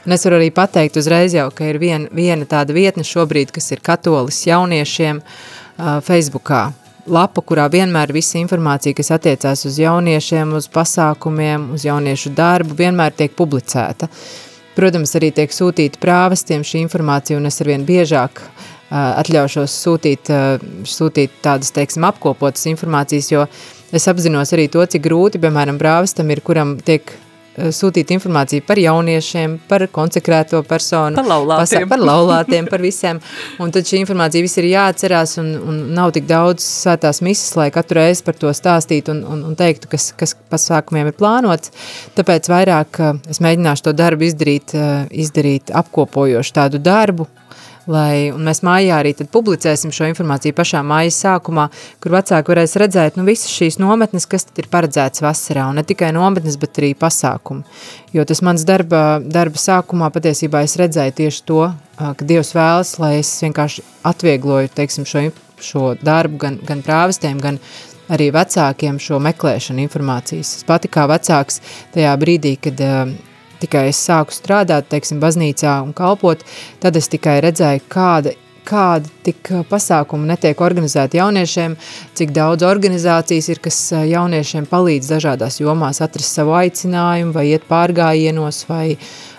Un 0.05 0.15
es 0.15 0.23
varu 0.27 0.37
arī 0.41 0.51
pateikt 0.55 0.99
uzreiz 0.99 1.33
jau, 1.35 1.47
ka 1.55 1.65
ir 1.71 1.79
vien, 1.81 2.05
viena 2.15 2.45
tāda 2.47 2.75
vietne 2.75 3.03
šobrīd, 3.07 3.55
kas 3.55 3.71
ir 3.73 3.81
katolis 3.83 4.43
jauniešiem 4.47 5.23
uh, 5.23 5.97
Facebookā. 6.05 6.67
Lapa, 7.07 7.39
kurā 7.39 7.69
vienmēr 7.71 8.11
visa 8.11 8.35
informācija, 8.41 8.95
kas 8.97 9.13
attiecās 9.15 9.63
uz 9.69 9.77
jauniešiem, 9.79 10.51
uz 10.57 10.65
pasākumiem, 10.71 11.69
uz 11.77 11.85
jauniešu 11.87 12.33
darbu, 12.35 12.75
vienmēr 12.75 13.15
tiek 13.15 13.35
publicēta. 13.37 14.09
Protams, 14.75 15.15
arī 15.15 15.29
tiek 15.33 15.53
sūtīta 15.55 16.01
prāvestiem 16.03 16.65
šī 16.67 16.83
informācija, 16.83 17.39
un 17.39 17.47
es 17.47 17.61
arvien 17.63 17.85
biežāk 17.87 18.41
uh, 18.43 18.49
atļaušos 19.23 19.77
sūtīt, 19.85 20.33
uh, 20.33 20.67
sūtīt 20.83 21.39
tādas, 21.45 21.71
teiksim, 21.73 22.05
apkopotas 22.09 22.67
informācijas, 22.73 23.31
jo 23.31 23.47
es 23.95 24.09
apzinos 24.11 24.51
arī 24.57 24.67
to, 24.73 24.83
cik 24.83 25.07
grūti, 25.07 25.41
piemēram, 25.41 25.79
prāvestam 25.79 26.35
ir, 26.35 26.43
kuram 26.43 26.75
tiek 26.83 27.15
sūtīt 27.57 28.11
informāciju 28.13 28.63
par 28.67 28.77
jauniešiem, 28.81 29.57
par 29.67 29.85
konsekrēto 29.93 30.61
personu, 30.67 31.15
Par 31.17 31.25
laulātiem. 31.25 31.87
par 31.89 31.99
laulātiem, 31.99 32.67
par 32.69 32.81
visiem. 32.83 33.19
Un 33.59 33.71
tad 33.73 33.87
šī 33.89 34.01
informācija 34.03 34.45
viss 34.45 34.59
ir 34.61 34.69
jāatcerās 34.71 35.37
un, 35.41 35.53
un 35.57 35.79
nav 35.97 36.11
tik 36.15 36.27
daudz 36.29 36.63
svētās 36.65 37.21
misas, 37.25 37.55
lai 37.57 37.69
katru 37.73 37.99
reizi 38.01 38.23
par 38.27 38.37
to 38.37 38.51
stāstītu 38.53 39.13
un, 39.15 39.23
un, 39.25 39.43
un 39.51 39.55
teiktu, 39.57 39.89
kas, 39.91 40.11
kas 40.17 40.35
pasākumiem 40.51 41.09
ir 41.11 41.17
plānots. 41.17 41.73
Tāpēc 42.17 42.49
vairāk 42.51 43.01
eh, 43.01 43.13
es 43.33 43.41
mēģināšu 43.43 43.87
to 43.89 43.95
darbu 43.97 44.27
izdarīt, 44.29 44.75
eh, 44.77 45.07
izdarīt 45.25 45.73
apkopojošu 45.73 46.53
tādu 46.59 46.81
darbu, 46.83 47.27
lai, 47.91 48.29
un 48.35 48.43
mēs 48.47 48.61
mājā 48.65 48.99
arī 48.99 49.13
tad 49.17 49.29
publicēsim 49.33 49.93
šo 49.95 50.09
informāciju 50.11 50.55
pašā 50.57 50.83
mājas 50.85 51.19
sākumā, 51.23 51.67
kur 52.03 52.15
vecāki 52.17 52.53
varēs 52.53 52.77
redzēt, 52.81 53.17
nu, 53.19 53.25
visas 53.27 53.51
šīs 53.53 53.79
nometnes, 53.81 54.27
kas 54.29 54.47
tad 54.49 54.61
ir 54.61 54.69
paredzēts 54.71 55.23
vasarā, 55.23 55.69
un 55.71 55.79
ne 55.79 55.85
tikai 55.87 56.11
nometnes, 56.15 56.59
bet 56.61 56.81
arī 56.81 56.93
pasākumi. 56.99 57.65
Jo 58.15 58.27
tas 58.27 58.43
mans 58.45 58.65
darba, 58.67 59.19
darba 59.23 59.61
sākumā 59.61 60.11
patiesībā 60.13 60.63
es 60.67 60.77
redzēju 60.79 61.17
tieši 61.21 61.43
to, 61.47 61.61
ka 61.97 62.29
Dievs 62.29 62.53
vēlas, 62.57 62.95
lai 63.01 63.17
es 63.21 63.31
vienkārši 63.43 63.85
atviegloju, 64.07 64.73
teiksim, 64.77 65.07
šo, 65.09 65.27
šo 65.63 65.93
darbu 66.01 66.41
gan, 66.43 66.59
gan 66.67 66.83
prāvestiem, 66.85 67.39
gan 67.43 67.61
arī 68.13 68.29
vecākiem 68.35 68.99
šo 69.03 69.19
meklēšanu 69.23 69.83
informācijas. 69.83 70.57
Es 70.59 70.67
pati 70.67 70.91
kā 70.91 71.07
vecāks 71.09 71.59
tajā 71.95 72.13
brīdī, 72.19 72.55
kad 72.61 72.83
tikai 73.61 73.87
es 73.91 74.01
sāku 74.09 74.35
strādāt, 74.35 74.89
teiksim, 74.91 75.21
baznīcā 75.23 75.79
un 75.85 75.95
kalpot, 75.97 76.43
tad 76.83 76.99
es 76.99 77.09
tikai 77.11 77.39
redzēju, 77.45 77.87
kāda 77.91 78.35
kāda 78.67 79.09
tik 79.25 79.51
pasākuma 79.69 80.27
netiek 80.33 80.59
organizēta 80.63 81.19
jauniešiem, 81.21 81.77
cik 82.17 82.33
daudz 82.35 82.65
organizācijas 82.67 83.49
ir, 83.53 83.61
kas 83.63 83.79
jauniešiem 83.95 84.67
palīdz 84.69 85.11
dažādās 85.15 85.61
jomās 85.61 86.01
atrast 86.03 86.37
savu 86.39 86.55
aicinājumu, 86.59 87.33
vai 87.35 87.47
iet 87.53 87.67
pārgājienos, 87.69 88.63
vai, 88.69 88.97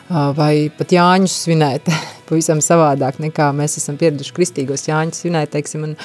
vai 0.08 0.52
pat 0.78 0.94
Jāņus 0.96 1.38
svinēt 1.44 1.90
pavisam 2.28 2.62
savādāk 2.64 3.20
nekā 3.22 3.50
mēs 3.56 3.78
esam 3.80 3.98
pieraduši 4.00 4.36
kristīgos 4.36 4.88
Jāņus 4.88 5.24
svinēt, 5.24 5.52
teiksim. 5.56 5.90
Un, 5.90 5.96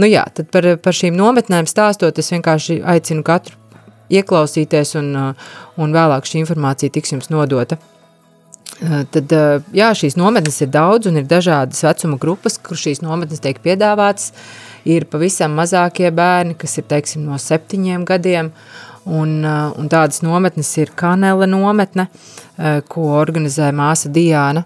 nu 0.00 0.10
jā, 0.10 0.26
tad 0.34 0.52
par, 0.54 0.74
par 0.82 0.96
šīm 0.96 1.18
nometnēm 1.18 1.70
stāstot, 1.70 2.22
es 2.22 2.34
vienkārši 2.34 2.82
aicinu 2.96 3.26
katru 3.26 3.59
ieklausīties 4.10 4.96
un, 5.00 5.14
un 5.80 5.96
vēlāk 5.96 6.28
šī 6.28 6.42
informācija 6.42 6.92
tiks 6.92 7.14
jums 7.14 7.30
nodota. 7.32 7.78
Tad, 8.80 9.32
jā, 9.76 9.90
šīs 9.96 10.16
nometnes 10.16 10.62
ir 10.64 10.70
daudz 10.72 11.10
un 11.10 11.18
ir 11.20 11.26
dažādas 11.28 11.82
vecuma 11.84 12.16
grupas, 12.20 12.56
kur 12.56 12.78
šīs 12.80 13.02
nometnes 13.04 13.42
tiek 13.44 13.58
piedāvātas. 13.60 14.30
Ir 14.88 15.04
pavisam 15.10 15.52
mazākie 15.58 16.08
bērni, 16.16 16.56
kas 16.56 16.78
ir, 16.80 16.86
teiksim, 16.88 17.26
no 17.28 17.36
septiņiem 17.36 18.06
gadiem, 18.08 18.48
un, 19.04 19.34
un 19.44 19.90
tādas 19.92 20.22
nometnes 20.24 20.70
ir 20.80 20.94
Kanela 20.96 21.48
nometne, 21.50 22.08
ko 22.88 23.10
organizē 23.18 23.68
māsa 23.76 24.08
Diāna. 24.12 24.64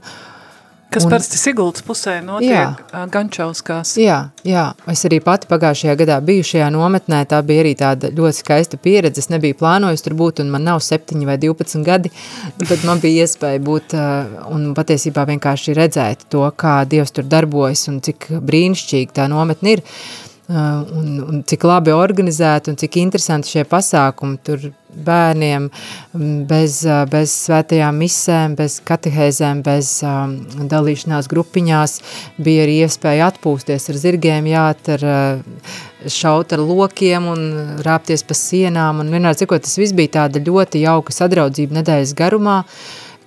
Kas 0.95 1.05
Un- 1.05 1.11
parasti 1.11 1.39
Sigultas 1.39 1.83
pusē 1.83 2.21
notiek 2.23 2.53
Jā. 2.55 3.05
Gančauskās. 3.11 3.97
Jā, 3.99 4.19
jā, 4.47 4.65
es 4.93 5.03
arī 5.09 5.19
pati 5.25 5.49
pagājušajā 5.51 5.97
gadā 5.99 6.19
biju 6.25 6.45
šajā 6.47 6.69
nometnē, 6.75 7.25
tā 7.31 7.41
bija 7.47 7.65
arī 7.65 7.73
tāda 7.81 8.13
ļoti 8.15 8.39
skaista 8.39 8.79
pieredze, 8.79 9.19
es 9.25 9.31
nebiju 9.33 9.59
plānojis 9.59 10.05
tur 10.07 10.15
būt, 10.19 10.43
un 10.45 10.53
man 10.55 10.65
nav 10.69 10.83
7 10.85 11.25
vai 11.27 11.37
12 11.43 11.83
gadi, 11.87 12.13
bet 12.63 12.85
man 12.87 13.03
bija 13.03 13.25
iespēja 13.27 13.63
būt 13.65 13.97
uh, 13.99 14.37
un 14.55 14.71
patiesībā 14.77 15.27
vienkārši 15.33 15.75
redzēt 15.75 16.29
to, 16.31 16.45
kā 16.57 16.77
Dievs 16.89 17.15
tur 17.17 17.27
darbojas 17.27 17.89
un 17.91 17.99
cik 18.05 18.29
brīnišķīgi 18.39 19.15
tā 19.19 19.27
nometne 19.33 19.79
ir. 19.79 19.85
Un, 20.49 21.21
un 21.25 21.43
cik 21.49 21.65
labi 21.65 21.93
organizēti 21.95 22.73
un 22.73 22.77
cik 22.81 22.99
interesanti 23.01 23.49
šie 23.55 23.63
pasākumi 23.69 24.41
tur 24.45 24.67
bērniem 24.95 25.71
bez, 26.49 26.83
bez 27.11 27.33
svētajām 27.47 27.97
misēm, 27.99 28.55
bez 28.59 28.77
katehēzēm, 28.87 29.63
bez 29.67 29.97
um, 30.07 30.37
dalīšanās 30.71 31.31
grupiņās. 31.33 31.97
Bija 32.45 32.67
arī 32.67 32.77
iespēja 32.85 33.31
atpūsties 33.33 33.89
ar 33.91 33.99
zirgiem, 34.05 34.51
jāt 34.53 34.93
ar 34.99 35.07
šaut 36.13 36.53
ar 36.53 36.63
lokiem 36.63 37.27
un 37.33 37.49
rāpties 37.87 38.23
pa 38.29 38.37
sienām. 38.39 39.01
Un 39.03 39.11
vienmēr 39.15 39.41
cikot, 39.41 39.65
tas 39.65 39.81
viss 39.81 39.97
bija 39.97 40.21
tāda 40.21 40.45
ļoti 40.45 40.85
jauka 40.85 41.17
sadraudzība 41.17 41.81
nedēļas 41.81 42.15
garumā, 42.21 42.61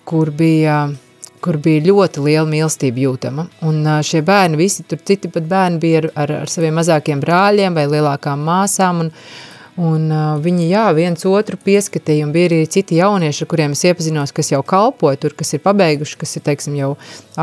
kur 0.08 0.32
bija 0.32 0.86
uh, 0.86 0.96
kur 1.44 1.58
bija 1.62 1.86
ļoti 1.88 2.24
liela 2.26 2.48
mīlestība 2.50 3.04
jūtama. 3.04 3.48
Un 3.68 3.84
šie 4.06 4.24
bērni, 4.26 4.60
visi 4.60 4.86
tur 4.88 5.02
citi 5.06 5.30
pat 5.32 5.46
bērni 5.50 5.82
bija 5.82 6.04
ar, 6.04 6.10
ar, 6.24 6.34
ar 6.44 6.52
saviem 6.52 6.78
mazākiem 6.80 7.22
brāļiem 7.24 7.78
vai 7.78 7.86
lielākām 7.92 8.42
māsām, 8.48 9.04
un, 9.06 9.12
un 9.78 10.08
viņi, 10.44 10.68
jā, 10.72 10.86
viens 10.98 11.26
otru 11.30 11.60
pieskatīja, 11.62 12.26
un 12.26 12.34
bija 12.36 12.50
arī 12.50 12.60
citi 12.74 12.98
jaunieši, 12.98 13.46
ar 13.46 13.52
kuriem 13.54 13.78
es 13.78 13.86
iepazinos, 13.86 14.34
kas 14.36 14.52
jau 14.54 14.64
kalpoja 14.66 15.22
tur, 15.22 15.38
kas 15.38 15.54
ir 15.54 15.64
pabeiguši, 15.66 16.20
kas 16.24 16.38
ir, 16.40 16.46
teiksim, 16.50 16.78
jau 16.80 16.92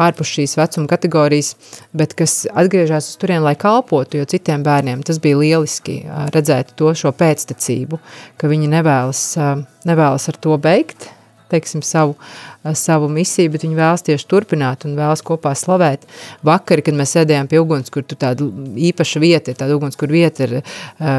ārpus 0.04 0.34
šīs 0.34 0.58
vecuma 0.58 0.90
kategorijas, 0.90 1.54
bet 1.96 2.16
kas 2.18 2.42
atgriežas 2.50 3.12
uz 3.12 3.18
turien, 3.22 3.44
lai 3.46 3.54
kalpotu, 3.58 4.18
jo 4.20 4.28
citiem 4.30 4.66
bērniem 4.66 5.06
tas 5.06 5.22
bija 5.22 5.38
lieliski 5.40 6.00
redzēt 6.34 6.74
to 6.80 6.90
šo 6.98 7.14
pēctecību, 7.14 8.02
ka 8.40 8.50
viņi 8.50 8.72
nevēlas, 8.74 9.26
nevēlas 9.86 10.32
ar 10.32 10.42
to 10.42 10.58
beigt, 10.58 11.12
teiksim, 11.54 11.82
savu, 11.86 12.18
savu 12.76 13.08
misiju, 13.12 13.54
bet 13.54 13.64
viņi 13.64 13.78
vēlas 13.78 14.04
tieši 14.04 14.28
turpināt 14.30 14.84
un 14.84 14.96
vēlas 14.98 15.24
kopā 15.24 15.54
slavēt. 15.58 16.04
Vakari, 16.46 16.84
kad 16.84 16.98
mēs 16.98 17.14
sēdējām 17.16 17.48
pie 17.50 17.62
uguns, 17.62 17.92
kur 17.94 18.04
tur 18.04 18.20
tāda 18.20 18.46
īpaša 18.90 19.22
vieta 19.22 19.54
ir, 19.54 19.58
tāda 19.60 19.78
uguns, 19.78 19.96
kur 20.00 20.12
vieta 20.12 20.48
ir, 20.48 20.56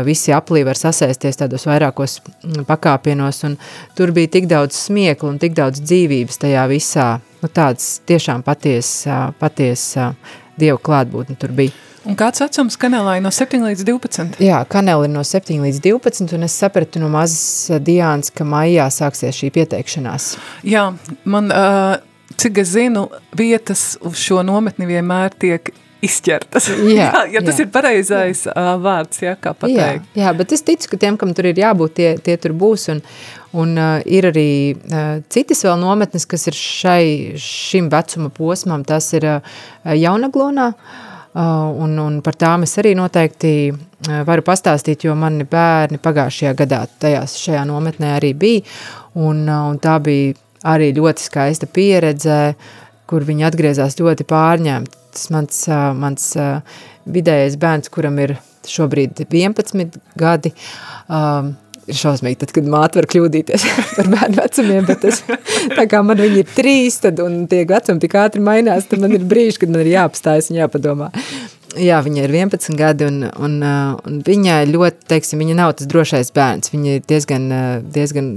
visi 0.08 0.36
aplī 0.36 0.66
var 0.68 0.80
sasēsties 0.80 1.42
tādos 1.42 1.68
vairākos 1.70 2.20
pakāpienos, 2.68 3.42
un 3.50 3.58
tur 3.98 4.14
bija 4.16 4.36
tik 4.38 4.50
daudz 4.52 4.78
smieklu 4.88 5.34
un 5.34 5.42
tik 5.42 5.58
daudz 5.58 5.82
dzīvības 5.84 6.44
tajā 6.46 6.68
visā, 6.72 7.10
nu 7.42 7.52
tāds 7.52 7.96
tiešām 8.10 8.46
paties, 8.46 9.02
paties 9.42 9.94
Dievu 10.56 10.80
klātbūtni 10.80 11.36
tur 11.40 11.52
bija. 11.52 11.74
Un 12.06 12.14
kāds 12.18 12.42
vecums 12.44 12.76
kanālai 12.78 13.18
no 13.24 13.32
7 13.34 13.64
līdz 13.66 13.86
12? 13.88 14.36
Jā, 14.46 14.60
kanāli 14.70 15.10
no 15.10 15.24
7 15.26 15.64
līdz 15.64 15.80
12, 15.82 16.36
un 16.38 16.46
es 16.46 16.58
sapratu 16.62 17.02
no 17.02 17.10
mazas 17.10 17.72
eh, 17.72 17.80
Diānas, 17.82 18.30
ka 18.34 18.46
maijā 18.46 18.86
sāksies 18.94 19.38
šī 19.40 19.50
pieteikšanās. 19.56 20.36
Jā, 20.70 20.92
man, 21.26 21.50
uh, 21.50 21.96
cik 22.38 22.62
es 22.62 22.76
zinu, 22.76 23.08
vietas 23.38 23.96
uz 24.06 24.22
šo 24.22 24.44
nometni 24.46 24.86
vienmēr 24.90 25.34
tiek 25.42 25.72
izķertas. 26.06 26.68
Jā, 26.92 27.08
jā, 27.10 27.24
ja 27.40 27.42
tas 27.48 27.58
jā. 27.58 27.66
ir 27.66 27.72
pareizais 27.74 28.44
uh, 28.52 28.76
vārds, 28.84 29.24
jā, 29.26 29.34
kā 29.42 29.56
pateikt. 29.58 30.06
Jā, 30.14 30.28
jā, 30.28 30.36
bet 30.38 30.54
es 30.54 30.62
ticu, 30.68 30.92
ka 30.94 31.02
tiem, 31.02 31.18
kam 31.18 31.34
tur 31.34 31.50
ir 31.50 31.64
jābūt, 31.64 31.96
tie, 31.98 32.12
tie 32.22 32.38
tur 32.44 32.54
būs, 32.54 32.86
un, 32.94 33.02
un 33.58 33.74
uh, 33.82 33.98
ir 34.06 34.30
arī 34.30 34.52
uh, 34.76 35.26
citas 35.34 35.66
vēl 35.66 35.82
nometnes, 35.82 36.30
kas 36.30 36.46
ir 36.54 36.62
šai, 36.62 37.10
šim 37.42 37.90
vecuma 37.90 38.30
posmam, 38.30 38.86
tas 38.86 39.10
ir 39.18 39.26
uh, 39.40 39.60
Jaunaglonā, 39.90 40.70
Uh, 40.76 41.12
un, 41.36 41.98
un 42.00 42.22
par 42.24 42.38
tām 42.40 42.64
es 42.64 42.78
arī 42.80 42.94
noteikti 42.96 43.52
uh, 43.72 44.22
varu 44.28 44.46
pastāstīt, 44.46 45.04
jo 45.08 45.16
mani 45.20 45.44
bērni 45.50 46.00
pagājušajā 46.04 46.54
gadā 46.62 46.86
tajās 47.02 47.36
šajā 47.42 47.66
nometnē 47.68 48.14
arī 48.16 48.32
bija, 48.40 48.64
un, 49.20 49.44
uh, 49.44 49.68
un 49.72 49.80
tā 49.84 49.98
bija 50.04 50.36
arī 50.66 50.94
ļoti 50.96 51.28
skaista 51.28 51.68
pieredze, 51.68 52.40
kur 53.06 53.26
viņi 53.28 53.46
atgriezās 53.46 54.00
ļoti 54.00 54.26
pārņemti. 54.26 55.02
Tas 55.16 55.28
mans, 55.32 55.60
mans 55.96 56.24
vidējais 57.06 57.54
bērns, 57.62 57.92
kuram 57.94 58.18
ir 58.20 58.34
šobrīd 58.68 59.22
11 59.30 60.00
gadi, 60.20 60.52
um, 61.08 61.54
ir 61.90 61.98
šausmīgi, 62.00 62.40
tad, 62.42 62.54
kad 62.56 62.70
māte 62.70 63.00
var 63.00 63.08
kļūdīties 63.12 63.66
par 63.98 64.10
bērnu 64.14 64.40
vecumiem, 64.40 64.86
bet 64.88 65.04
tas, 65.06 65.22
tā 65.76 65.88
kā 65.90 66.02
man 66.06 66.22
viņi 66.22 66.42
ir 66.44 66.54
trīs, 66.58 67.00
tad, 67.04 67.22
un 67.24 67.44
tie 67.52 67.64
vecumi 67.70 68.04
tik 68.04 68.16
ātri 68.22 68.44
mainās, 68.46 68.88
tad 68.92 69.04
man 69.04 69.14
ir 69.18 69.26
brīži, 69.28 69.62
kad 69.64 69.74
man 69.74 69.84
ir 69.86 69.94
jāapstājas 69.96 70.52
un 70.52 70.62
jāpadomā. 70.62 71.12
Jā, 71.76 72.00
viņa 72.06 72.24
ir 72.24 72.32
11 72.32 72.78
gadi, 72.80 73.10
un, 73.10 73.26
un, 73.46 73.58
un 74.08 74.22
viņa 74.24 74.62
ļoti, 74.70 75.10
teiksim, 75.12 75.42
viņa 75.44 75.58
nav 75.60 75.74
tas 75.76 75.90
drošais 75.92 76.32
bērns. 76.36 76.72
Viņa 76.72 76.94
ir 76.96 77.04
diezgan, 77.10 77.50
diezgan 77.92 78.30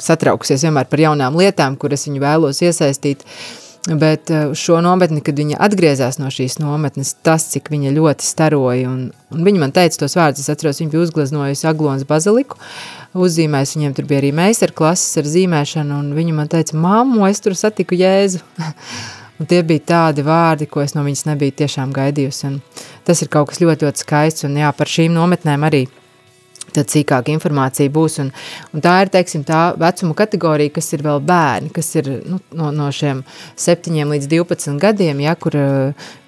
satraukusies 0.00 0.64
vienmēr 0.64 0.88
par 0.88 1.02
jaunām 1.04 1.36
lietām, 1.36 1.76
kuras 1.80 2.06
viņu 2.08 2.24
vēlos 2.24 2.62
iesaistīt. 2.64 3.26
Uh, 3.26 3.65
Bet 3.86 4.30
eh, 4.30 4.48
šo 4.58 4.80
nometni, 4.82 5.20
kad 5.22 5.38
viņa 5.38 5.60
atgriezās 5.62 6.18
no 6.18 6.26
šīs 6.32 6.58
nometnes, 6.58 7.12
tas, 7.22 7.44
cik 7.52 7.70
viņa 7.70 7.92
ļoti 7.94 8.26
staroja, 8.26 8.88
un, 8.90 9.04
un 9.30 9.44
viņa 9.46 9.62
man 9.62 9.74
teica 9.74 10.00
tos 10.00 10.16
vārdus, 10.18 10.42
es 10.42 10.50
atceros, 10.50 10.80
viņa 10.82 10.90
bija 10.90 11.04
uzgleznojusi 11.04 11.68
Aglonas 11.70 12.06
baziliku, 12.08 12.58
uzzīmēs, 13.14 13.76
viņiem 13.76 13.94
tur 13.94 14.08
bija 14.10 14.24
arī 14.24 14.32
meistarklases 14.34 15.20
ar 15.22 15.30
zīmēšanu, 15.30 16.00
un 16.02 16.16
viņa 16.18 16.34
man 16.34 16.50
teica, 16.50 16.74
mammu, 16.82 17.28
es 17.30 17.42
tur 17.44 17.54
satiku 17.54 17.94
Jēzu. 17.98 18.42
un 19.38 19.46
tie 19.46 19.60
bija 19.66 19.84
tādi 19.92 20.24
vārdi, 20.26 20.66
ko 20.66 20.82
es 20.82 20.96
no 20.96 21.06
viņas 21.06 21.28
nebiju 21.30 21.54
tiešām 21.62 21.94
gaidījusi, 21.94 22.50
un 22.50 22.58
tas 23.06 23.22
ir 23.22 23.30
kaut 23.30 23.52
kas 23.52 23.62
ļoti, 23.62 23.86
ļoti 23.86 24.02
skaists, 24.02 24.48
un 24.48 24.58
jā, 24.58 24.72
par 24.74 24.90
šīm 24.90 25.14
nometnēm 25.14 25.70
arī– 25.70 25.84
tad 26.76 26.92
sīkāka 26.92 27.32
informācija 27.34 27.92
būs. 27.92 28.18
Un, 28.24 28.32
un 28.74 28.84
tā 28.84 28.94
ir 29.04 29.12
teiksim, 29.14 29.44
tā 29.46 29.70
vecuma 29.80 30.16
kategorija, 30.18 30.74
kas 30.76 30.92
ir 30.96 31.04
vēl 31.06 31.22
bērni, 31.26 31.72
kas 31.76 31.90
ir 31.98 32.10
nu, 32.28 32.40
no, 32.56 32.70
no 32.74 32.90
šiem 32.94 33.24
7 33.60 34.12
līdz 34.12 34.30
12 34.32 34.78
gadiem, 34.82 35.24
ja, 35.24 35.36
kur, 35.40 35.56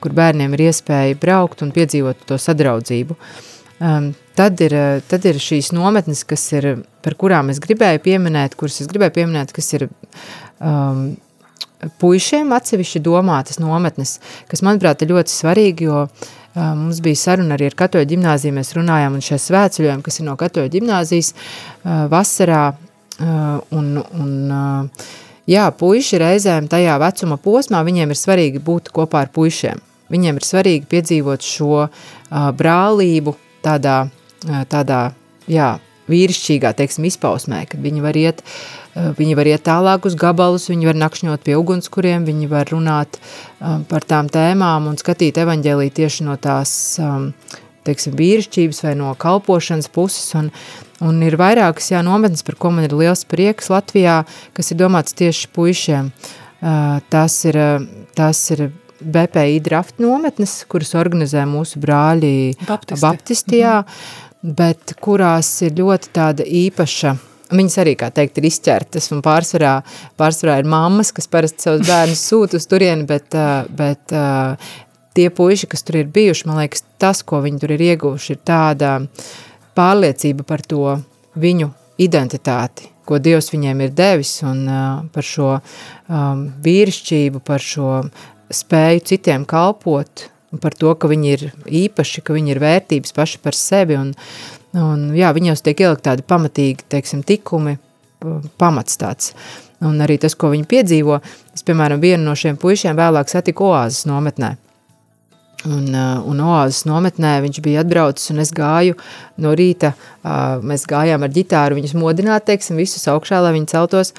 kur 0.02 0.16
bērniem 0.16 0.56
ir 0.56 0.68
iespēja 0.70 1.18
braukt 1.20 1.64
un 1.66 1.74
piedzīvot 1.76 2.26
to 2.28 2.40
sadraudzību. 2.40 3.18
Um, 3.78 4.10
tad, 4.34 4.58
ir, 4.64 4.74
tad 5.06 5.26
ir 5.28 5.38
šīs 5.42 5.70
nometnes, 5.76 6.24
ir, 6.58 6.72
par 7.04 7.14
kurām 7.18 7.52
es 7.52 7.60
gribēju 7.62 8.02
pieminēt, 8.02 8.58
kuras 8.58 8.80
es 8.82 8.90
gribēju 8.90 9.14
pieminēt, 9.20 9.54
kas 9.54 9.70
ir 9.78 9.86
um, 10.58 11.12
puišiem 12.02 12.50
atsevišķi 12.56 13.04
domātas 13.06 13.60
nometnes, 13.62 14.16
kas, 14.50 14.64
manuprāt, 14.66 15.04
ir 15.04 15.14
ļoti 15.14 15.30
svarīgi, 15.30 15.86
jo 15.86 16.00
uh, 16.08 16.28
Mums 16.58 17.00
bija 17.04 17.18
saruna 17.20 17.54
arī 17.54 17.68
ar 17.70 17.76
katoļu 17.78 18.08
ģimnāziju, 18.14 18.56
mēs 18.56 18.74
runājām, 18.76 19.18
un 19.18 19.24
šie 19.24 19.38
svētceļojumi, 19.42 20.04
kas 20.06 20.18
ir 20.18 20.26
no 20.26 20.34
katoļu 20.40 20.72
ģimnāzijas 20.74 21.32
vasarā, 22.10 22.62
un, 23.78 23.90
un 23.98 24.32
jā, 25.48 25.66
puiši 25.78 26.22
reizēm 26.22 26.68
tajā 26.70 26.96
vecuma 27.02 27.38
posmā, 27.42 27.82
viņiem 27.86 28.14
ir 28.14 28.18
svarīgi 28.18 28.62
būt 28.64 28.90
kopā 28.94 29.26
ar 29.26 29.32
puišiem. 29.34 29.84
Viņiem 30.08 30.40
ir 30.40 30.46
svarīgi 30.46 30.88
piedzīvot 30.88 31.44
šo 31.44 31.84
brālību 32.30 33.36
tādā, 33.64 33.98
tādā 34.72 35.02
jā, 35.50 35.74
vīrišķīgā, 36.08 36.74
teiksim, 36.78 37.04
izpausmē, 37.08 37.64
kad 37.70 37.80
viņi 37.84 38.04
var 38.04 38.16
iet 38.16 38.44
Eh, 38.98 39.12
viņi 39.14 39.36
var 39.38 39.48
iet 39.48 39.64
tālāk 39.66 40.06
uz 40.08 40.16
gabalus, 40.18 40.68
viņi 40.70 40.88
var 40.88 40.98
nakšņot 40.98 41.44
pie 41.46 41.56
ugunskuriem, 41.58 42.26
viņi 42.26 42.48
var 42.50 42.70
runāt 42.72 43.18
um, 43.60 43.84
par 43.88 44.06
tām 44.08 44.30
tēmām 44.32 44.88
un 44.90 44.98
skatīt 44.98 45.38
evaņģēlī 45.38 45.90
tieši 45.94 46.26
no 46.26 46.34
tās, 46.40 46.72
um, 47.02 47.30
teiksim, 47.86 48.16
vīrišķības 48.18 48.82
vai 48.86 48.96
no 48.98 49.12
kalpošanas 49.20 49.90
puses, 49.94 50.32
un, 50.38 50.50
un 51.04 51.22
ir 51.26 51.38
vairākas, 51.38 51.92
jā, 51.92 52.02
nometnes, 52.06 52.42
par 52.46 52.58
ko 52.58 52.72
man 52.74 52.88
ir 52.88 52.96
liels 52.96 53.26
prieks 53.28 53.70
Latvijā, 53.72 54.22
kas 54.56 54.72
ir 54.72 54.80
domāts 54.80 55.16
tieši 55.18 55.52
puišiem. 55.54 56.12
Uh, 56.58 56.98
tas 57.12 57.38
ir, 57.46 57.60
tas 58.18 58.40
ir 58.56 58.70
BPI 58.98 59.60
draft 59.62 60.00
nometnes, 60.02 60.64
kuras 60.66 60.90
organizē 60.98 61.44
mūsu 61.46 61.78
brāļi 61.78 62.56
Baptisti. 62.64 63.04
Baptistijā, 63.04 63.76
mm 63.82 63.86
-hmm. 63.86 64.27
Bet 64.42 64.94
kurās 65.02 65.50
ir 65.66 65.78
ļoti 65.78 66.14
tāda 66.14 66.46
īpaša 66.46 67.16
Viņas 67.48 67.78
arī, 67.80 67.94
kā 67.96 68.10
teikt, 68.12 68.36
ir 68.36 68.44
izķertas, 68.44 69.06
un 69.14 69.22
pārsvarā, 69.24 69.78
pārsvarā 70.20 70.58
ir 70.60 70.66
mammas, 70.68 71.14
kas 71.16 71.30
parasti 71.32 71.64
savus 71.64 71.86
bērnus 71.88 72.20
sūta 72.28 72.58
uz 72.60 72.66
turieni, 72.68 73.06
bet, 73.08 73.32
bet 73.72 74.12
tie 75.16 75.28
puiši, 75.32 75.70
kas 75.72 75.86
tur 75.86 76.02
ir 76.02 76.10
bijuši, 76.12 76.44
man 76.48 76.60
liekas, 76.60 76.84
tas, 77.00 77.22
ko 77.24 77.40
viņi 77.44 77.62
tur 77.62 77.72
ir 77.72 77.86
ieguvuši, 77.86 78.36
ir 78.36 78.42
tāda 78.44 78.98
pārliecība 79.78 80.44
par 80.44 80.60
to 80.68 80.98
viņu 81.40 81.70
identitāti, 82.04 82.90
ko 83.08 83.16
Dievs 83.22 83.48
viņiem 83.54 83.80
ir 83.86 83.96
devis, 83.96 84.34
un 84.44 84.66
par 85.14 85.24
šo 85.24 85.54
um, 85.56 86.44
vīrišķību, 86.66 87.40
par 87.48 87.64
šo 87.64 88.02
spēju 88.52 89.06
citiem 89.08 89.48
kalpot, 89.48 90.28
par 90.62 90.76
to, 90.76 90.94
ka 90.96 91.10
viņi 91.10 91.34
ir 91.34 91.42
īpaši, 91.66 92.22
ka 92.24 92.36
viņi 92.36 92.54
ir 92.54 92.62
vērtības 92.62 93.12
paši 93.16 93.42
par 93.44 93.56
sevi, 93.56 93.98
un, 94.00 94.14
Un, 94.76 95.08
jā, 95.16 95.30
viņos 95.32 95.62
tiek 95.64 95.80
ielikt 95.80 96.04
tādi 96.04 96.24
pamatīgi, 96.28 96.84
teiksim, 96.92 97.22
tikumi, 97.26 97.78
pamats 98.60 98.98
tāds. 99.00 99.32
Un 99.84 100.00
arī 100.04 100.18
tas, 100.20 100.34
ko 100.36 100.50
viņi 100.52 100.66
piedzīvo, 100.68 101.20
es, 101.54 101.64
piemēram, 101.64 102.02
vienu 102.02 102.26
no 102.26 102.34
šiem 102.36 102.58
puišiem 102.60 102.98
vēlāk 102.98 103.30
satiku 103.30 103.70
oāzes 103.70 104.04
nometnē. 104.10 104.56
Un, 105.68 105.88
uh, 105.92 106.18
un 106.28 106.40
oāzes 106.40 106.86
nometnē 106.88 107.38
viņš 107.44 107.60
bija 107.64 107.82
atbraucis, 107.84 108.30
un 108.32 108.40
es 108.44 108.52
gāju 108.54 108.96
no 109.42 109.52
rīta. 109.58 109.92
Uh, 110.22 110.58
mēs 110.64 110.86
gājām 110.88 111.24
ar 111.24 111.32
ģitāru 111.34 111.78
viņus 111.78 111.96
modināt, 111.98 112.46
teiksim, 112.48 112.78
visus 112.80 113.08
augšā, 113.10 113.42
lai 113.44 113.56
viņi 113.56 113.74
celtos. 113.74 114.14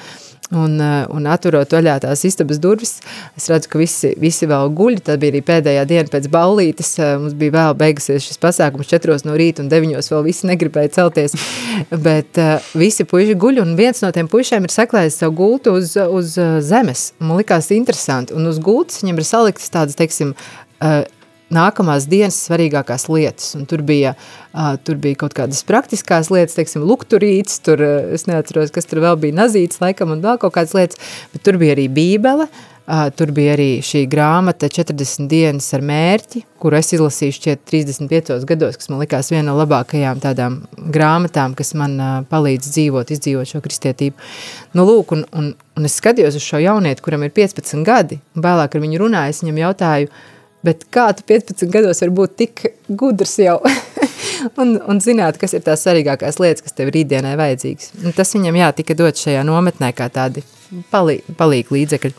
Un, 0.50 0.80
uh, 0.82 1.04
un 1.14 1.28
atverot 1.30 1.74
vaļā 1.76 2.00
tās 2.02 2.24
istabas 2.26 2.58
durvis, 2.62 2.96
es 3.38 3.46
redzu, 3.52 3.70
ka 3.70 3.82
visi, 3.82 4.16
visi 4.18 4.50
vēl 4.50 4.72
guļ. 4.78 4.98
Tā 5.06 5.18
bija 5.22 5.36
arī 5.36 5.44
pēdējā 5.46 5.84
diena 5.90 6.10
pēc 6.10 6.30
ballītes. 6.34 6.96
Mums 7.22 7.36
bija 7.38 7.56
vēl 7.56 7.76
beigusies 7.82 8.26
šis 8.26 8.42
pasākums 8.42 8.90
četros 8.90 9.26
no 9.28 9.38
rīta, 9.38 9.62
un 9.64 9.70
deviņos 9.70 10.10
vēl 10.14 10.26
visi 10.26 10.50
negribēja 10.50 10.96
celties. 10.98 11.38
Bet 12.08 12.42
uh, 12.42 12.72
visi 12.78 13.06
puiši 13.10 13.38
guļ, 13.42 13.62
un 13.66 13.78
viens 13.80 14.02
no 14.06 14.10
tiem 14.14 14.30
puišiem 14.30 14.66
ir 14.66 14.74
saklājis 14.74 15.22
savu 15.22 15.38
gultu 15.42 15.78
uz, 15.82 15.94
uz 15.98 16.34
zemes. 16.66 17.12
Man 17.22 17.42
likās 17.42 17.70
interesanti, 17.74 18.38
un 18.38 18.50
uz 18.50 18.62
gultas 18.62 19.02
viņam 19.06 19.22
ir 19.22 19.30
saliktas 19.30 19.74
tādas, 19.74 19.98
teiksim, 20.02 20.34
uh, 20.82 21.06
nākamās 21.54 22.08
dienas 22.10 22.38
svarīgākās 22.48 23.08
lietas. 23.12 23.54
Un 23.58 23.68
tur, 23.70 23.84
bija, 23.86 24.16
uh, 24.54 24.74
tur 24.86 25.00
bija 25.02 25.24
kaut 25.26 25.36
kādas 25.38 25.62
praktiskās 25.68 26.32
lietas, 26.34 26.58
teiksim, 26.58 26.86
lukturīts, 26.88 27.60
tur, 27.66 27.82
uh, 27.84 28.16
es 28.16 28.28
neatceros, 28.30 28.74
kas 28.76 28.90
tur 28.90 29.04
vēl 29.06 29.20
bija, 29.22 29.42
nazīts 29.44 29.82
laikam 29.84 30.16
un 30.16 30.26
vēl 30.26 30.42
kaut 30.42 30.56
kādas 30.58 30.76
lietas, 30.78 31.00
bet 31.34 31.46
tur 31.46 31.60
bija 31.62 31.76
arī 31.76 31.88
bībele, 31.94 32.46
uh, 32.46 33.08
tur 33.18 33.34
bija 33.36 33.58
arī 33.58 33.70
šī 33.86 34.06
grāmata 34.12 34.70
40 34.70 35.30
dienas 35.32 35.68
ar 35.74 35.86
mērķi, 35.90 36.46
kuru 36.62 36.80
es 36.80 36.94
izlasīju 36.94 37.38
šķiet 37.40 37.66
35 37.72 38.46
gados, 38.50 38.78
kas 38.78 38.94
man 38.94 39.02
likās 39.02 39.34
viena 39.34 39.50
no 39.50 39.60
labākajām 39.64 40.22
tādām 40.22 40.62
grāmatām, 40.78 41.58
kas 41.58 41.74
man 41.78 41.98
uh, 41.98 42.18
palīdz 42.30 42.74
dzīvot, 42.78 43.16
izdzīvot 43.18 43.56
šo 43.56 43.64
kristietību. 43.66 44.30
Nu, 44.78 44.86
lūk, 44.86 45.18
un, 45.18 45.26
un, 45.34 45.54
un 45.78 45.90
es 45.90 45.98
skatījos 45.98 46.38
uz 46.38 46.46
šo 46.46 46.62
jaunieti, 46.62 47.06
kuram 47.06 47.26
ir 47.26 47.34
15 47.34 47.88
gadi, 47.88 48.22
un 48.38 48.46
vēlāk 48.46 48.76
ar 48.76 48.86
viņu 48.86 49.08
runāju, 49.08 49.34
es 49.34 49.42
viņam 49.46 49.64
jautāju, 49.66 50.12
uh, 50.12 50.28
Bet 50.66 50.84
kā 50.92 51.08
tu 51.16 51.24
15 51.24 51.72
gados 51.72 52.02
var 52.04 52.12
būt 52.16 52.36
tik 52.42 52.64
gudrs 52.88 53.38
jau 53.40 53.58
un, 54.62 54.76
un 54.80 55.00
zināt, 55.04 55.40
kas 55.40 55.56
ir 55.56 55.64
tās 55.64 55.86
svarīgākās 55.86 56.40
lietas, 56.42 56.66
kas 56.66 56.76
tev 56.76 56.92
rītdienai 56.96 57.38
vajadzīgas. 57.40 57.94
Un 58.04 58.16
tas 58.16 58.34
viņam, 58.36 58.58
jā, 58.60 58.72
tika 58.76 58.98
dot 59.00 59.22
šajā 59.22 59.46
nometnē 59.48 59.94
kā 59.96 60.10
tādi 60.12 60.44
palī, 60.92 61.20
palīgi 61.40 61.78
līdzekļi. 61.78 62.14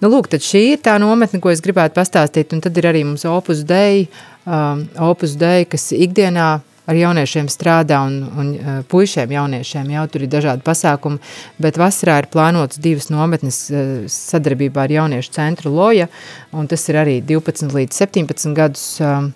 Nu, 0.00 0.08
lūk, 0.08 0.30
tad 0.32 0.42
šī 0.42 0.64
ir 0.72 0.82
tā 0.82 0.96
nometne, 1.00 1.38
ko 1.42 1.52
es 1.52 1.62
gribētu 1.62 1.98
pastāstīt, 1.98 2.54
un 2.56 2.62
tad 2.64 2.78
ir 2.80 2.88
arī 2.90 3.04
mums 3.04 3.26
Opus 3.28 3.62
Dei, 3.68 4.06
um, 4.48 4.86
Opus 5.10 5.36
Dei, 5.38 5.66
kas 5.68 5.90
ikdienā 5.92 6.54
ar 6.90 6.98
jauniešiem 6.98 7.48
strādā 7.52 8.00
un, 8.06 8.20
un 8.40 8.52
uh, 8.54 8.78
puišiem 8.90 9.30
jauniešiem 9.36 9.92
jau 9.94 10.06
tur 10.10 10.24
ir 10.26 10.32
dažādi 10.32 10.64
pasākumi, 10.66 11.20
bet 11.62 11.78
vasarā 11.80 12.18
ir 12.22 12.30
plānotas 12.32 12.80
divas 12.82 13.10
nometnes 13.12 13.60
uh, 13.70 13.92
sadarbībā 14.10 14.86
ar 14.86 14.96
jauniešu 14.96 15.34
centru 15.36 15.72
Loja, 15.74 16.08
un 16.56 16.70
tas 16.70 16.88
ir 16.90 16.98
arī 17.00 17.20
12 17.26 17.76
līdz 17.76 18.02
17 18.04 18.56
gadus 18.56 18.86
uh, 19.04 19.30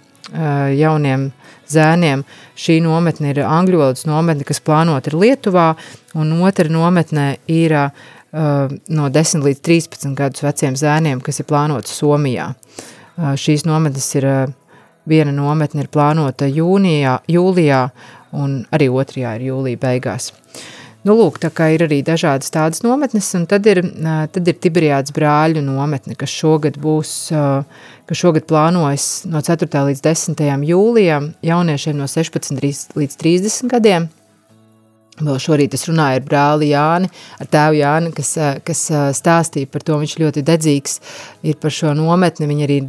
jauniem 0.74 1.28
zēniem. 1.70 2.24
Šī 2.58 2.80
nometne 2.84 3.32
ir 3.32 3.42
angļu 3.44 3.80
valodas 3.80 4.06
nometne, 4.08 4.46
kas 4.48 4.62
plānota 4.64 5.12
ir 5.12 5.18
Lietuvā, 5.20 5.68
un 6.18 6.32
otra 6.44 6.70
nometne 6.72 7.34
ir 7.50 7.76
uh, 7.76 8.10
no 8.34 9.12
10 9.12 9.46
līdz 9.46 9.62
13 9.68 10.18
gadus 10.18 10.44
veciem 10.44 10.76
zēniem, 10.80 11.22
kas 11.24 11.40
ir 11.40 11.48
plānota 11.50 11.92
Somijā. 11.92 12.50
Uh, 13.14 13.34
šīs 13.38 13.66
nometnes 13.68 14.10
ir 14.18 14.26
uh, 14.26 14.54
Viena 15.10 15.34
nometne 15.36 15.84
ir 15.84 15.90
plānota 15.92 16.48
jūnijā, 16.48 17.18
jūlijā, 17.28 17.82
un 18.40 18.62
arī 18.74 18.88
otrajā 18.88 19.36
ir 19.38 19.50
jūlija 19.50 19.80
beigās. 19.82 20.32
Nu, 21.04 21.12
lūk, 21.18 21.36
tā 21.36 21.50
kā 21.52 21.66
ir 21.74 21.82
arī 21.84 21.98
dažādas 22.00 22.48
tādas 22.48 22.80
nometnes, 22.80 23.26
un 23.36 23.44
tad 23.44 23.66
ir, 23.68 23.82
tad 24.32 24.48
ir 24.48 24.56
Tiberiāds 24.56 25.12
brāļu 25.12 25.60
nometne, 25.60 26.16
kas 26.16 26.32
šogad 26.32 26.78
būs, 26.80 27.10
kas 28.08 28.20
šogad 28.20 28.46
plānojas 28.48 29.26
no 29.28 29.44
4. 29.44 29.68
līdz 29.90 30.00
10. 30.06 30.40
jūlijam 30.70 31.34
jauniešiem 31.44 32.00
no 32.00 32.08
16 32.08 32.96
līdz 32.96 33.18
30 33.20 33.68
gadiem. 33.74 34.08
Vēl 35.20 35.36
šorīt 35.38 35.76
es 35.76 35.84
runāju 35.86 36.18
ar 36.18 36.24
brāli 36.26 36.72
Jāni, 36.72 37.12
ar 37.38 37.52
tēvu 37.52 37.78
Jāni, 37.78 38.10
kas, 38.16 38.32
kas 38.66 38.80
stāstīja 39.20 39.68
par 39.70 39.84
to, 39.84 40.00
viņš 40.00 40.16
ļoti 40.24 40.42
dedzīgs 40.48 40.96
ir 41.44 41.60
par 41.60 41.70
šo 41.76 41.92
nometni, 41.94 42.48
viņi 42.50 42.66
arī 42.66 42.80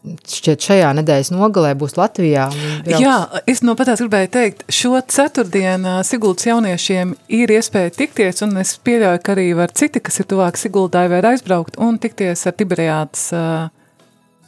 šķiet 0.00 0.64
šajā 0.64 0.90
nedēļas 0.96 1.30
nogalē 1.34 1.72
būs 1.78 1.96
Latvijā. 1.98 2.46
Jā, 2.88 3.16
es 3.50 3.60
no 3.66 3.74
patās 3.78 4.00
gribēju 4.00 4.30
teikt, 4.32 4.64
šo 4.72 4.94
ceturtdienu 5.12 5.98
Siguldas 6.08 6.48
jauniešiem 6.48 7.12
ir 7.36 7.52
iespēja 7.56 7.92
tikties, 7.98 8.40
un 8.46 8.56
es 8.62 8.76
pieļauju, 8.80 9.20
ka 9.24 9.34
arī 9.36 9.50
var 9.58 9.74
citi, 9.76 10.00
kas 10.04 10.22
ir 10.22 10.30
tuvāk 10.30 10.60
Siguldai, 10.60 11.06
var 11.12 11.32
aizbraukt 11.34 11.76
un 11.80 12.00
tikties 12.00 12.46
ar 12.48 12.56
Tiberiāts 12.56 13.28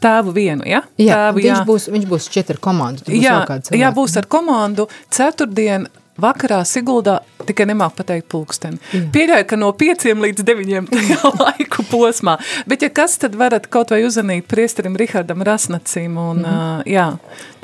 tēvu 0.02 0.34
vienu, 0.34 0.66
ja? 0.66 0.82
Jā, 0.98 1.18
tēvu, 1.28 1.42
viņš, 1.42 1.50
jā. 1.52 1.64
Būs, 1.68 1.88
viņš 1.94 2.06
būs 2.10 2.28
šķiet 2.30 2.54
ar 2.56 2.62
komandu. 2.62 3.06
Jā, 3.14 3.36
jā, 3.76 3.92
būs 3.94 4.16
ar 4.18 4.28
komandu. 4.30 4.88
Ceturtdien 5.12 5.86
vakarā 6.22 6.62
Siguldā 6.68 7.18
tikai 7.46 7.66
nemāk 7.70 7.96
pateikt 7.98 8.28
pulksteni. 8.32 8.78
Mm. 8.92 9.08
Pieļauju, 9.14 9.46
ka 9.50 9.58
no 9.58 9.70
pieciem 9.76 10.22
līdz 10.22 10.44
deviņiem 10.46 10.90
tajā 10.92 11.32
laiku 11.42 11.86
posmā. 11.90 12.36
Bet 12.70 12.86
ja 12.86 12.90
kas, 12.94 13.18
tad 13.22 13.36
varat 13.38 13.66
kaut 13.72 13.94
vai 13.94 14.02
uzanīt 14.06 14.46
priesterim 14.50 14.96
Rihardam 14.98 15.42
Rasnacim 15.46 16.18
un, 16.20 16.44
mm. 16.44 16.52
uh, 16.52 16.86
jā, 16.88 17.08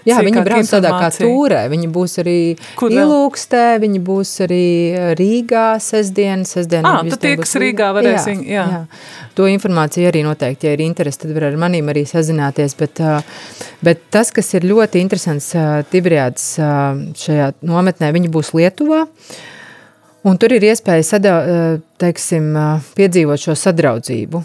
Jā, 0.06 0.20
viņi 0.22 0.42
brauc 0.46 0.70
tādā 0.70 0.92
kā 0.94 1.08
tūrē. 1.14 1.64
Viņi 1.72 1.88
būs 1.92 2.18
arī 2.22 2.38
Kur 2.78 2.94
Ilūkstē, 2.94 3.64
viņi 3.82 4.00
būs 4.04 4.34
arī 4.46 4.68
Rīgā 5.18 5.66
sestdien. 5.82 6.44
sestdien 6.48 6.86
ah, 6.86 7.02
tu 7.08 7.18
tie, 7.20 7.34
kas 7.40 7.56
Rīgā 7.58 7.90
varēs 7.96 8.28
jā, 8.30 8.36
jā. 8.46 8.64
jā. 8.74 8.80
To 9.38 9.48
informāciju 9.50 10.08
arī 10.10 10.22
noteikti, 10.26 10.68
ja 10.68 10.76
ir 10.76 10.84
interesi, 10.86 11.22
tad 11.24 11.34
var 11.36 11.48
ar 11.50 11.58
manīm 11.60 11.90
arī 11.90 12.06
sazināties. 12.08 12.76
Bet, 12.78 13.02
bet 13.84 14.08
tas, 14.14 14.32
kas 14.34 14.54
ir 14.58 14.66
ļoti 14.70 15.02
interesants 15.02 15.52
Tiberiāds 15.92 16.50
šajā 16.58 17.52
nometnē, 17.66 18.12
viņi 18.14 18.32
būs 18.34 18.54
Lietuvā. 18.58 19.04
Un 20.28 20.36
tur 20.38 20.52
ir 20.52 20.64
iespēja 20.66 21.04
sada, 21.06 21.32
teiksim, 22.02 22.50
piedzīvot 22.98 23.40
šo 23.40 23.54
sadraudzību, 23.56 24.42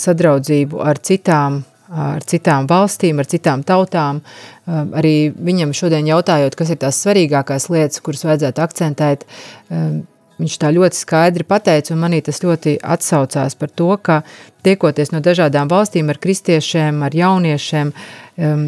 sadraudzību 0.00 0.80
ar 0.82 1.00
citām 1.04 1.62
ar 1.94 2.24
citām 2.26 2.68
valstīm, 2.70 3.20
ar 3.22 3.28
citām 3.30 3.62
tautām. 3.66 4.20
Um, 4.64 4.90
arī 4.98 5.30
viņam 5.34 5.74
šodien 5.76 6.08
jautājot, 6.08 6.56
kas 6.58 6.72
ir 6.74 6.80
tās 6.82 6.98
svarīgākās 7.04 7.68
lietas, 7.72 8.02
kuras 8.04 8.24
vajadzētu 8.26 8.64
akcentēt, 8.64 9.26
um, 9.70 10.02
viņš 10.40 10.56
tā 10.58 10.72
ļoti 10.74 10.98
skaidri 10.98 11.46
pateica, 11.46 11.94
un 11.94 12.02
manī 12.02 12.20
tas 12.24 12.42
ļoti 12.42 12.78
atsaucās 12.82 13.54
par 13.60 13.70
to, 13.70 13.92
ka 14.02 14.22
tiekoties 14.66 15.12
no 15.14 15.22
dažādām 15.24 15.70
valstīm 15.70 16.10
ar 16.10 16.18
kristiešiem, 16.22 17.04
ar 17.06 17.14
jauniešiem, 17.14 17.92
um, 18.48 18.66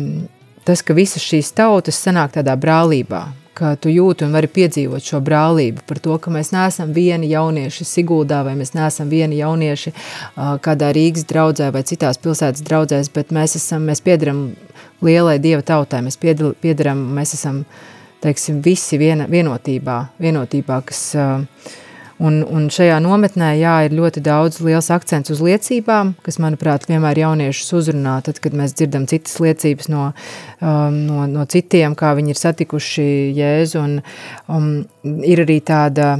tas, 0.66 0.84
ka 0.86 0.94
visas 0.94 1.24
šīs 1.24 1.50
tautas 1.56 1.98
sanāk 2.02 2.36
tādā 2.38 2.54
brālībā, 2.60 3.24
ka 3.56 3.72
tu 3.80 3.90
jūti 3.92 4.26
un 4.26 4.34
vari 4.36 4.50
piedzīvot 4.52 5.04
šo 5.04 5.22
brālību 5.24 5.84
par 5.88 6.00
to, 6.04 6.18
ka 6.20 6.32
mēs 6.34 6.52
neesam 6.52 6.92
vieni 6.96 7.30
jaunieši 7.30 7.86
Siguldā 7.88 8.42
vai 8.46 8.52
mēs 8.58 8.74
neesam 8.76 9.08
vieni 9.12 9.40
jaunieši 9.40 9.92
kādā 10.64 10.92
Rīgas 10.96 11.26
draudzē 11.30 11.70
vai 11.74 11.84
citās 11.88 12.20
pilsētas 12.22 12.64
draudzēs, 12.66 13.10
bet 13.14 13.32
mēs 13.36 13.56
esam, 13.60 13.88
mēs 13.88 14.04
piedaram 14.04 14.50
lielai 15.04 15.38
Dieva 15.42 15.64
tautai, 15.66 16.02
mēs 16.06 16.20
piedaram, 16.20 17.00
mēs 17.16 17.34
esam, 17.38 17.64
teiksim, 18.24 18.60
visi 18.64 19.00
viena, 19.00 19.28
vienotībā, 19.30 19.98
vienotībā, 20.20 20.80
kas 20.88 21.02
uh, 21.16 21.74
Un, 22.16 22.38
un 22.48 22.70
šajā 22.72 22.96
nometnē 23.04 23.50
jā, 23.60 23.74
ir 23.84 23.94
ļoti 23.98 24.22
daudz 24.24 24.62
liels 24.64 24.86
akcents 24.94 25.28
uz 25.34 25.42
liecībām, 25.44 26.14
kas, 26.24 26.38
manuprāt, 26.40 26.86
vienmēr 26.88 27.18
jauniešus 27.20 27.74
uzrunā, 27.76 28.14
tad, 28.24 28.38
kad 28.40 28.54
mēs 28.56 28.72
dzirdam 28.78 29.04
citas 29.10 29.34
liecības 29.44 29.90
no, 29.92 30.06
um, 30.64 30.96
no, 31.10 31.26
no 31.28 31.44
citiem, 31.52 31.92
kā 31.98 32.14
viņi 32.16 32.32
ir 32.32 32.40
satikuši 32.40 33.08
Jēzu. 33.36 33.82
Un, 33.82 33.98
um, 34.48 34.70
ir 35.28 35.42
arī 35.44 35.58
tāda 35.60 36.14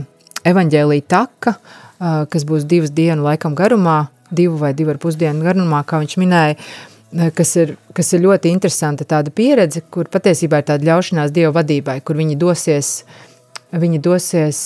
evaņģēlīja 0.44 1.06
taka, 1.08 1.54
uh, 1.56 2.26
kas 2.28 2.44
būs 2.44 2.68
divas 2.68 2.92
dienu 2.92 3.24
laikam 3.24 3.56
garumā, 3.56 4.02
divu 4.28 4.60
vai 4.60 4.74
divu 4.76 4.92
ar 4.92 5.00
pusdienu 5.00 5.48
garumā, 5.48 5.80
kā 5.88 6.02
viņš 6.02 6.18
minēja, 6.20 6.58
uh, 6.60 7.30
kas 7.32 7.54
ir, 7.56 7.72
kas 7.96 8.12
ir 8.12 8.20
ļoti 8.26 8.52
interesanta 8.52 9.08
tāda 9.08 9.32
pieredze, 9.32 9.80
kur 9.88 10.12
patiesībā 10.12 10.60
ir 10.60 10.68
tāda 10.74 10.90
ļaušanās 10.90 11.32
Dieva 11.32 11.54
vadībai, 11.56 12.02
kur 12.04 12.20
viņi 12.20 12.36
dosies 12.36 12.98
uh, 13.00 13.25
Viņi 13.74 13.98
dosies 13.98 14.58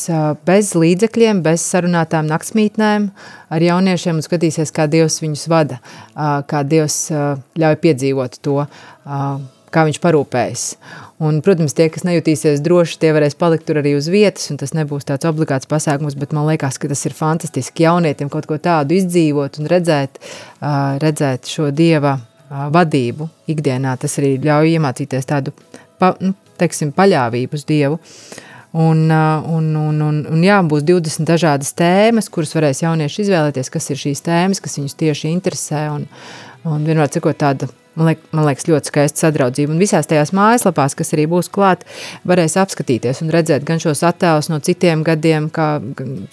bez 0.45 0.75
līdzekļiem, 0.77 1.39
bez 1.41 1.63
sarunātām 1.65 2.27
naktsmītnēm 2.29 3.07
ar 3.49 3.63
jauniešiem 3.65 4.19
un 4.21 4.25
skatīsies, 4.25 4.73
kā 4.77 4.85
Dievs 4.93 5.23
viņus 5.23 5.47
vada, 5.49 5.79
kā 6.15 6.61
Dievs 6.69 7.07
ļauj 7.57 7.79
piedzīvot 7.81 8.37
to, 8.45 8.59
kā 9.73 9.85
viņš 9.89 10.01
parūpējas. 10.03 10.65
Un, 11.25 11.39
protams, 11.45 11.73
tie, 11.79 11.87
kas 11.93 12.05
nejutīsies 12.05 12.61
droši, 12.65 12.99
tie 13.01 13.15
varēs 13.17 13.39
palikt 13.41 13.65
tur 13.69 13.81
arī 13.81 13.95
uz 13.97 14.11
vietas, 14.13 14.51
un 14.53 14.61
tas 14.61 14.75
nebūs 14.77 15.09
tāds 15.09 15.29
obligāts 15.29 15.69
pasākums, 15.71 16.19
bet 16.21 16.37
man 16.37 16.51
liekas, 16.51 16.77
ka 16.81 16.91
tas 16.91 17.05
ir 17.09 17.17
fantastiski 17.17 17.87
jaunietim 17.87 18.29
kaut 18.33 18.49
ko 18.51 18.61
tādu 18.61 18.99
izdzīvot 18.99 19.63
un 19.63 19.71
redzēt, 19.73 20.21
redzēt 21.01 21.49
šo 21.49 21.71
Dieva 21.73 22.19
vadību 22.51 23.31
ikdienā. 23.49 23.97
Tas 24.01 24.21
arī 24.21 24.37
ļauj 24.45 24.77
iemācīties 24.77 25.33
tādu, 25.33 25.57
pa, 25.97 26.13
nu, 26.21 26.37
teiksim, 26.61 26.93
paļāvību 26.93 27.57
uz 27.57 27.69
Dievu. 27.69 28.01
Uh, 28.01 28.47
Un, 28.71 29.09
uh, 29.11 29.43
un, 29.51 29.73
un, 29.75 29.99
un, 30.07 30.23
un 30.31 30.47
jā, 30.47 30.61
būs 30.62 30.85
20 30.87 31.27
dažādas 31.27 31.75
tēmas, 31.75 32.31
kuras 32.31 32.55
varēs 32.55 32.85
jaunieši 32.85 33.25
izvēlēties, 33.25 33.73
kas 33.75 33.91
ir 33.91 33.99
šīs 33.99 34.23
tēmas, 34.29 34.62
kas 34.62 34.79
viņus 34.79 34.99
tieši 35.01 35.33
interesē. 35.35 35.89
Un, 35.97 36.07
un 36.71 36.87
vienmēr 36.87 37.11
cikot 37.11 37.41
tāda 37.41 37.71
Man, 37.99 38.07
liek, 38.07 38.21
man 38.31 38.47
liekas, 38.47 38.68
ļoti 38.71 38.89
skaista 38.89 39.27
sadraudzība. 39.27 39.75
Un 39.75 39.81
visās 39.83 40.07
tajās 40.07 40.31
mājaslapās, 40.37 40.95
kas 40.97 41.11
arī 41.16 41.25
būs 41.29 41.51
klāt, 41.51 41.83
varēs 42.29 42.55
apskatīties 42.62 43.18
un 43.25 43.33
redzēt 43.35 43.66
gan 43.66 43.83
šos 43.83 44.05
attēlus 44.07 44.49
no 44.53 44.61
citiem 44.62 45.03
gadiem, 45.05 45.49
kā 45.51 45.66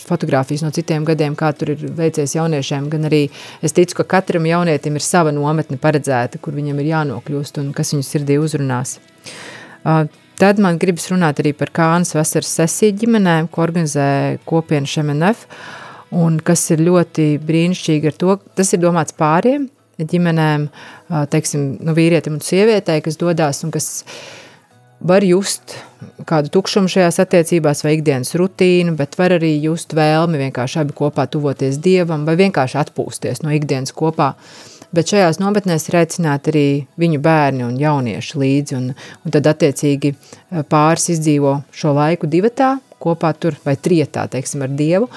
fotografijas 0.05 0.61
no 0.63 0.69
citiem 0.75 1.07
gadiem, 1.07 1.33
kā 1.35 1.49
tur 1.57 1.73
ir 1.73 1.81
veicies 1.97 2.38
jauniešiem. 2.38 2.91
Gan 2.93 3.09
arī 3.09 3.23
es 3.65 3.73
ticu, 3.73 3.97
ka 3.99 4.05
katram 4.17 4.45
jaunietim 4.45 4.99
ir 4.99 5.05
sava 5.05 5.33
nometne 5.33 5.81
paredzēta, 5.81 6.38
kur 6.39 6.53
viņam 6.55 6.77
ir 6.83 6.91
jānokļūst 6.93 7.59
un 7.63 7.73
kas 7.75 7.95
viņu 7.95 8.05
sirdī 8.05 8.38
uzrunās. 8.39 8.99
Tad 10.38 10.59
man 10.61 10.77
gribas 10.77 11.07
runāt 11.09 11.39
arī 11.41 11.55
par 11.57 11.71
Kānas 11.73 12.13
vasaras 12.13 12.51
sesiju 12.59 12.93
ģimenēm, 13.01 13.47
ko 13.49 13.63
organizē 13.65 14.38
kopiena 14.45 14.89
Šemenef, 14.89 15.47
un 16.13 16.38
kas 16.45 16.67
ir 16.75 16.83
ļoti 16.85 17.25
brīnišķīgi 17.41 18.11
ar 18.11 18.19
to, 18.21 18.35
tas 18.57 18.69
ir 18.75 18.83
domāts 18.83 19.17
pāriem, 19.17 19.65
ģimenēm, 19.97 20.67
teiksim, 21.33 21.65
nu, 21.81 21.95
vīrietim 21.97 22.38
un 22.38 22.45
sievietei, 22.45 23.01
kas 23.01 23.17
dodas 23.17 23.63
un 23.65 23.73
kas 23.73 23.89
var 25.01 25.25
just 25.25 25.73
kādu 26.29 26.51
tukšumu 26.53 26.89
šajās 26.91 27.17
attiecībās 27.23 27.83
vai 27.85 27.97
ikdienas 27.97 28.35
rutīnu, 28.38 28.93
bet 28.97 29.17
var 29.17 29.35
arī 29.38 29.55
just 29.63 29.93
vēlmi 29.97 30.39
vienkārši 30.45 30.83
abi 30.83 30.95
kopā 30.97 31.27
tuvoties 31.33 31.81
Dievam 31.81 32.25
vai 32.29 32.38
vienkārši 32.39 32.79
atpūsties 32.81 33.41
no 33.41 33.53
ikdienas 33.57 33.93
kopā. 33.95 34.35
Bet 34.95 35.11
šajās 35.11 35.41
nometnēs 35.41 35.89
ir 35.89 35.99
aicināti 35.99 36.51
arī 36.53 36.67
viņu 37.01 37.21
bērni 37.23 37.65
un 37.67 37.77
jaunieši 37.81 38.41
līdzi, 38.41 38.77
un, 38.79 38.91
un 38.95 39.35
tad 39.35 39.49
attiecīgi 39.51 40.13
pāris 40.71 41.09
izdzīvo 41.11 41.57
šo 41.75 41.91
laiku 41.97 42.29
divatā, 42.31 42.77
kopā 43.01 43.31
tur 43.38 43.55
vai 43.65 43.75
trietā, 43.77 44.25
teiksim, 44.31 44.63
ar 44.65 44.73
Dievu. 44.77 45.07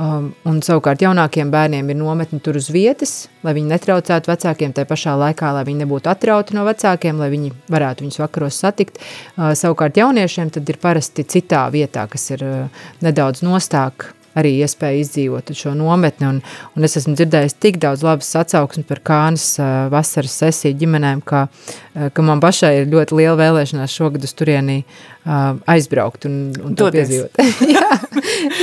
Um, 0.00 0.30
un 0.48 0.60
savukārt 0.64 1.04
jaunākiem 1.04 1.50
bērniem 1.52 1.92
ir 1.92 1.98
nometni 2.00 2.40
tur 2.42 2.56
uz 2.56 2.70
vietas, 2.72 3.26
lai 3.44 3.54
viņi 3.56 3.72
netraucētu 3.74 4.32
vecākiem 4.32 4.72
tai 4.76 4.86
pašā 4.88 5.16
laikā, 5.20 5.52
lai 5.58 5.66
viņi 5.68 5.84
nebūtu 5.84 6.10
atrauti 6.12 6.56
no 6.56 6.64
vecākiem, 6.68 7.20
lai 7.20 7.28
viņi 7.34 7.52
varētu 7.72 8.06
viņus 8.06 8.20
vakaros 8.24 8.60
satikt. 8.64 9.00
Uh, 9.36 9.52
savukārt 9.58 10.00
jauniešiem 10.00 10.54
tad 10.56 10.72
ir 10.72 10.80
parasti 10.82 11.26
citā 11.28 11.66
vietā, 11.74 12.06
kas 12.10 12.30
ir 12.32 12.46
uh, 12.46 12.86
nedaudz 13.04 13.44
nostāk 13.46 14.10
arī 14.36 14.52
iespēja 14.60 15.02
izdzīvot 15.02 15.52
šo 15.56 15.74
nometni. 15.78 16.28
Un, 16.28 16.40
un 16.76 16.88
es 16.88 16.96
esmu 17.00 17.16
dzirdējis 17.16 17.56
tik 17.62 17.80
daudz 17.82 18.04
labas 18.06 18.30
atsauksmes 18.38 18.88
par 18.88 19.02
Kānas 19.06 19.48
uh, 19.60 19.88
vasaras 19.92 20.36
sesiju 20.42 20.76
ģimenēm, 20.82 21.24
ka, 21.26 21.46
uh, 21.48 22.08
ka 22.12 22.26
man 22.26 22.42
pašai 22.44 22.72
ir 22.82 22.90
ļoti 22.92 23.20
liela 23.20 23.36
vēlēšanās 23.40 23.96
šogad 23.96 24.26
uz 24.28 24.36
turieni 24.36 24.82
uh, 24.82 25.56
aizbraukt 25.72 26.28
un, 26.28 26.38
un 26.60 26.78
to 26.78 26.92
piedzīvot. 26.94 27.42
jā, 27.76 28.00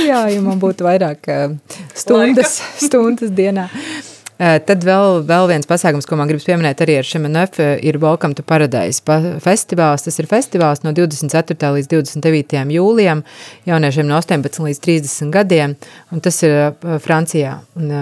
jā, 0.06 0.24
ja 0.36 0.42
man 0.44 0.62
būtu 0.62 0.86
vairāk 0.86 1.30
uh, 1.34 1.78
stundas, 1.96 2.60
stundas 2.82 3.34
dienā. 3.34 3.68
Tad 4.34 4.82
vēl, 4.82 5.20
vēl 5.28 5.44
viens 5.46 5.68
pasākums, 5.70 6.08
ko 6.10 6.16
man 6.18 6.26
gribas 6.26 6.46
pieminēt 6.48 6.80
arī 6.82 6.96
ar 6.98 7.06
eh, 7.62 7.76
ir 7.86 8.00
Welcome 8.02 8.34
to 8.34 8.42
Paradise 8.42 8.98
festivāls. 9.38 10.02
Tas 10.02 10.18
ir 10.18 10.26
festivāls 10.26 10.82
no 10.82 10.90
24. 10.90 11.54
līdz 11.76 11.90
29. 11.92 12.64
jūlijam 12.74 13.22
jauniešiem 13.70 14.08
no 14.08 14.18
18 14.18 14.66
līdz 14.66 14.80
30 14.82 15.30
gadiem, 15.30 15.76
un 16.10 16.24
tas 16.24 16.42
ir 16.42 16.74
Francijā. 17.04 17.60
Un, 17.78 17.94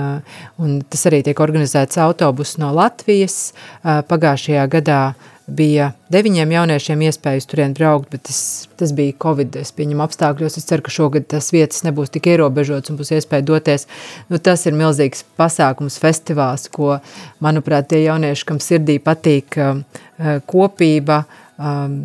un 0.57 0.81
tas 0.89 1.05
arī 1.11 1.21
tiek 1.27 1.45
organizēts 1.45 2.01
autobus 2.01 2.57
no 2.57 2.73
Latvijas. 2.73 3.53
Pagājušajā 3.85 4.65
gadā 4.73 5.03
bija 5.47 5.91
deviņiem 6.13 6.53
jauniešiem 6.55 7.03
iespējas 7.09 7.49
turien 7.51 7.75
braukt, 7.77 8.11
bet 8.13 8.25
tas, 8.29 8.69
tas 8.79 8.93
bija 8.97 9.15
Covid, 9.23 9.57
es 9.63 9.73
pieņemu 9.77 10.05
apstākļos, 10.05 10.59
es 10.61 10.67
ceru, 10.69 10.85
ka 10.87 10.95
šogad 10.95 11.27
tas 11.33 11.51
vietas 11.55 11.83
nebūs 11.87 12.13
tik 12.15 12.29
ierobežots 12.33 12.93
un 12.93 12.99
būs 13.01 13.13
iespēja 13.17 13.47
doties. 13.49 13.87
Nu, 14.31 14.39
tas 14.39 14.65
ir 14.69 14.77
milzīgs 14.79 15.25
pasākums, 15.41 15.99
festivāls, 16.03 16.69
ko, 16.73 16.97
manuprāt, 17.45 17.91
tie 17.93 18.05
jaunieši, 18.05 18.49
kam 18.49 18.63
sirdī 18.63 18.99
patīk 19.03 19.59
um, 19.59 19.85
uh, 19.85 20.39
kopība, 20.49 21.23
um, 21.59 22.01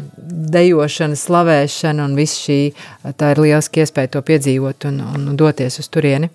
dejošana, 0.57 1.17
slavēšana 1.17 2.07
un 2.07 2.15
viss 2.17 2.41
šī, 2.45 2.61
tā 3.19 3.33
ir 3.33 3.43
lieliski 3.45 3.85
iespēja 3.85 4.17
to 4.17 4.23
piedzīvot 4.25 4.89
un, 4.89 5.03
un 5.13 5.35
doties 5.39 5.81
uz 5.83 5.91
turieni. 5.93 6.31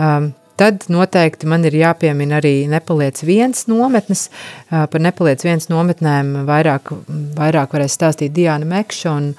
Um, 0.00 0.32
Tad 0.62 0.84
noteikti 0.94 1.48
man 1.50 1.64
ir 1.66 1.74
jāpiemina 1.74 2.36
arī 2.38 2.68
nepaliec 2.70 3.18
viens 3.26 3.64
nometnes. 3.66 4.28
Par 4.70 5.02
nepaliec 5.02 5.42
viens 5.42 5.66
nometnēm 5.66 6.44
vairāk, 6.46 6.92
vairāk 7.34 7.74
varēs 7.74 7.96
stāstīt 7.98 8.30
Diana 8.36 8.68
Mekša. 8.70 9.14
Un, 9.18 9.32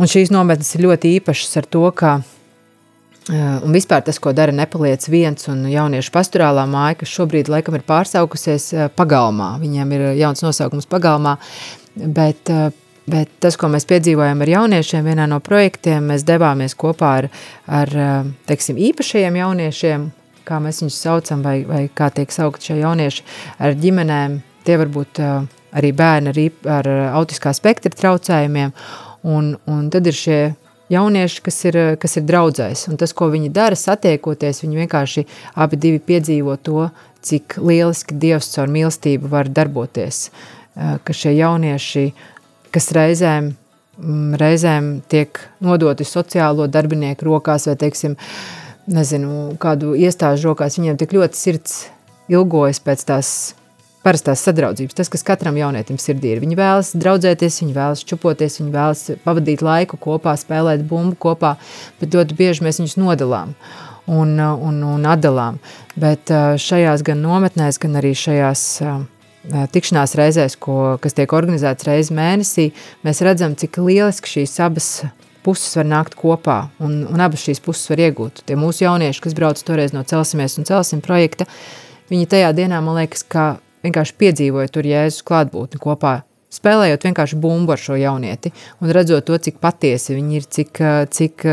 un 0.00 0.08
šīs 0.08 0.32
nometnes 0.32 0.72
ir 0.72 0.86
ļoti 0.86 1.18
īpašas 1.18 1.60
ar 1.60 1.68
to, 1.76 1.88
ka 1.92 2.20
Un 3.30 3.70
vispār 3.70 4.00
tas, 4.02 4.16
ko 4.18 4.32
dara 4.34 4.50
nepaliec 4.50 5.04
viens 5.06 5.46
un 5.46 5.60
jauniešu 5.70 6.10
pasturālā 6.10 6.64
māja, 6.66 6.96
kas 6.98 7.12
šobrīd 7.14 7.46
laikam 7.52 7.76
ir 7.78 7.84
pārsaukusies 7.86 8.72
pagalmā. 8.98 9.52
Viņiem 9.62 9.92
ir 9.94 10.02
jauns 10.18 10.42
nosaukums 10.42 10.90
pagalmā, 10.90 11.36
bet 11.94 12.50
Bet 13.02 13.32
tas, 13.42 13.56
ko 13.58 13.66
mēs 13.66 13.82
piedzīvojam 13.90 14.44
ar 14.44 14.50
jauniešiem, 14.52 15.06
vienā 15.10 15.24
no 15.26 15.40
projektiem, 15.42 16.04
mēs 16.12 16.22
devāmies 16.22 16.76
kopā 16.78 17.08
ar, 17.18 17.26
ar 17.66 17.90
teiksim, 18.46 18.78
īpašajiem 18.78 19.38
jauniešiem, 19.40 20.04
kā 20.46 20.60
mēs 20.62 20.82
viņus 20.82 21.00
saucam, 21.04 21.44
vai, 21.44 21.62
vai 21.68 21.84
kā 21.94 22.10
tiek 22.14 22.32
saukt 22.32 22.64
šie 22.64 22.80
jaunieši, 22.80 23.26
ar 23.62 23.76
ģimenēm. 23.78 24.40
Tie 24.62 24.78
var 24.78 24.90
būt 24.94 25.18
arī 25.74 25.92
bērni 25.96 26.30
ar, 26.30 26.42
ar 26.78 26.90
autiskā 27.18 27.50
spektra 27.56 27.90
traucējumiem, 27.90 28.74
un, 29.26 29.54
un 29.66 29.88
tad 29.90 30.06
ir 30.06 30.18
šie 30.18 30.40
jaunieši, 30.92 31.42
kas 31.42 31.62
ir, 31.66 31.78
kas 31.98 32.18
ir 32.20 32.26
draudzēs. 32.28 32.86
Un 32.92 33.00
tas, 33.00 33.14
ko 33.16 33.30
viņi 33.32 33.50
dara, 33.54 33.78
satiekoties, 33.78 34.62
viņi 34.62 34.84
vienkārši 34.84 35.26
abi 35.64 35.80
divi 35.80 36.02
piedzīvo 36.12 36.58
to, 36.62 36.90
cik 37.22 37.56
lieliski 37.62 38.18
Dievs 38.18 38.50
caur 38.54 38.70
mīlestību 38.70 39.30
var 39.30 39.50
darboties. 39.50 40.28
Ka 40.72 41.14
šie 41.14 41.34
jaunieši 41.36 42.06
uh, 42.08 42.28
kas 42.72 42.90
reizēm, 42.96 43.52
mm, 44.00 44.34
reizēm 44.40 44.90
tiek 45.12 45.40
nodoti 45.64 46.06
sociālo 46.08 46.68
darbinieku 46.70 47.28
rokās 47.28 47.68
vai, 47.68 47.76
teiksim, 47.84 48.16
nezinu, 48.90 49.56
kādu 49.62 49.96
iestāžu 49.98 50.50
rokās, 50.50 50.78
viņiem 50.78 50.98
tik 51.00 51.14
ļoti 51.16 51.38
sirds 51.38 51.82
ilgojas 52.32 52.80
pēc 52.82 53.04
tās 53.08 53.28
parastās 54.02 54.42
sadraudzības, 54.42 54.96
tas, 54.98 55.10
kas 55.12 55.22
katram 55.26 55.56
jaunietim 55.60 55.98
sirdī 56.02 56.34
ir. 56.34 56.42
Viņi 56.42 56.58
vēlas 56.58 56.90
draudzēties, 56.98 57.60
viņi 57.62 57.76
vēlas 57.76 58.02
čupoties, 58.06 58.58
viņi 58.58 58.74
vēlas 58.74 59.04
pavadīt 59.22 59.62
laiku 59.62 59.98
kopā, 60.02 60.34
spēlēt 60.38 60.82
bumbu 60.88 61.18
kopā, 61.22 61.54
bet 62.00 62.16
ļoti 62.16 62.38
bieži 62.38 62.66
mēs 62.66 62.82
viņus 62.82 62.98
nodalām 62.98 63.54
un, 64.10 64.34
un, 64.40 64.82
un 64.96 65.06
atdalām. 65.06 65.60
Bet 65.94 66.32
šajās 66.32 67.06
gan 67.06 67.22
nometnēs, 67.22 67.78
gan 67.82 68.00
arī 68.02 68.14
šajās 68.18 68.64
tikšanās 69.74 70.16
reizēs, 70.18 70.58
ko, 70.62 70.96
kas 71.02 71.14
tiek 71.18 71.32
organizētas 71.34 71.86
reizes 71.86 72.14
mēnesī, 72.14 72.70
mēs 73.06 73.22
redzam, 73.26 73.54
cik 73.58 73.78
lieliski 73.82 74.38
šīs 74.38 74.58
abas 74.62 74.90
puses 75.44 75.76
var 75.78 75.88
nākt 75.88 76.16
kopā 76.18 76.58
un, 76.82 77.02
un 77.10 77.22
abas 77.24 77.44
šīs 77.46 77.62
puses 77.64 77.90
var 77.92 78.02
iegūt. 78.06 78.44
Tie 78.48 78.58
mūsu 78.58 78.86
jaunieši, 78.86 79.22
kas 79.24 79.36
brauc 79.38 79.62
toreiz 79.66 79.94
no 79.96 80.04
Celsimies 80.08 80.58
un 80.60 80.68
Celsim 80.68 81.02
projekta, 81.04 81.48
viņi 82.12 82.30
tajā 82.34 82.52
dienā, 82.56 82.82
man 82.84 83.00
liekas, 83.02 83.24
ka 83.26 83.54
vienkārši 83.86 84.18
piedzīvoja 84.22 84.70
tur 84.72 84.86
Jēzus 84.86 85.24
klātbūtni 85.26 85.82
kopā 85.82 86.20
spēlējot 86.52 87.06
vienkārši 87.06 87.38
bumbu 87.40 87.72
ar 87.74 87.80
šo 87.80 87.96
jaunieti 87.96 88.52
un 88.82 88.92
redzot 88.92 89.24
to, 89.28 89.38
cik 89.40 89.58
patiesi 89.62 90.16
viņi 90.16 90.38
ir, 90.38 90.48
cik, 90.56 90.82
cik, 91.16 91.46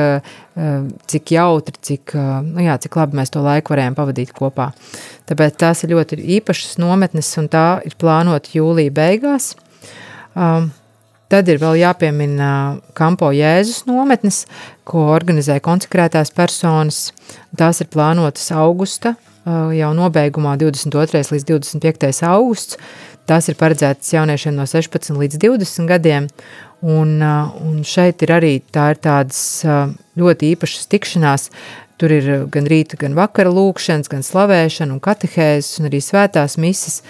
cik 1.13 1.33
jautri, 1.35 1.79
cik, 1.89 2.15
nu 2.49 2.65
jā, 2.65 2.75
cik 2.83 2.99
labi 2.99 3.19
mēs 3.21 3.33
to 3.33 3.43
laiku 3.45 3.75
varējām 3.75 3.95
pavadīt 3.97 4.33
kopā. 4.35 4.71
Tāpēc 5.29 5.59
tās 5.61 5.85
ir 5.85 5.95
ļoti 5.95 6.19
īpašas 6.39 6.79
nometnes 6.81 7.31
un 7.41 7.47
tā 7.51 7.67
ir 7.87 7.95
plānota 7.99 8.51
jūlija 8.57 8.95
beigās. 8.95 9.53
Um, 10.35 10.69
Tad 11.30 11.49
ir 11.51 11.59
vēl 11.61 11.77
jāpiemina 11.84 12.51
Kampo 12.97 13.30
Jēzus 13.36 13.84
nometnes, 13.86 14.47
ko 14.82 15.11
organizē 15.13 15.59
konsekrētās 15.61 16.34
personas. 16.34 17.11
Tās 17.57 17.84
ir 17.84 17.89
plānotas 17.93 18.47
augusta, 18.57 19.13
jau 19.45 19.91
nobeigumā 19.97 20.55
22. 20.57 21.21
līdz 21.36 21.45
25. 21.51 22.23
augusts. 22.30 22.80
Tās 23.30 23.45
ir 23.45 23.59
paredzētas 23.59 24.09
jauniešiem 24.15 24.55
no 24.57 24.65
16 24.65 25.13
līdz 25.21 25.38
20 25.43 25.86
gadiem, 25.91 26.25
un, 26.82 27.19
uh, 27.21 27.51
un 27.61 27.84
šeit 27.86 28.23
ir 28.25 28.34
arī 28.34 28.55
tā 28.73 28.88
ir 28.95 29.01
tādas 29.03 29.61
uh, 29.67 29.91
ļoti 30.17 30.55
īpašas 30.55 30.89
tikšanās, 30.89 31.49
tur 32.01 32.15
ir 32.15 32.30
gan 32.49 32.65
rīta, 32.65 32.97
gan 32.97 33.13
vakara 33.13 33.51
lūkšanas, 33.53 34.09
gan 34.09 34.25
slavēšana 34.25 34.95
un 34.95 35.03
katehēzes 35.03 35.77
un 35.77 35.91
arī 35.91 36.01
svētās 36.01 36.57
mises, 36.57 37.03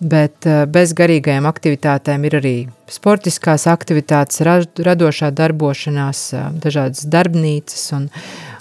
bet 0.00 0.48
uh, 0.48 0.64
bez 0.70 0.94
garīgajām 0.96 1.46
aktivitātēm 1.48 2.26
ir 2.28 2.38
arī 2.40 2.56
sportiskās 2.90 3.66
aktivitātes, 3.70 4.42
radošā 4.44 5.30
darbošanās, 5.34 6.26
dažādas 6.60 7.06
darbnīcas 7.10 7.84
un, 7.96 8.08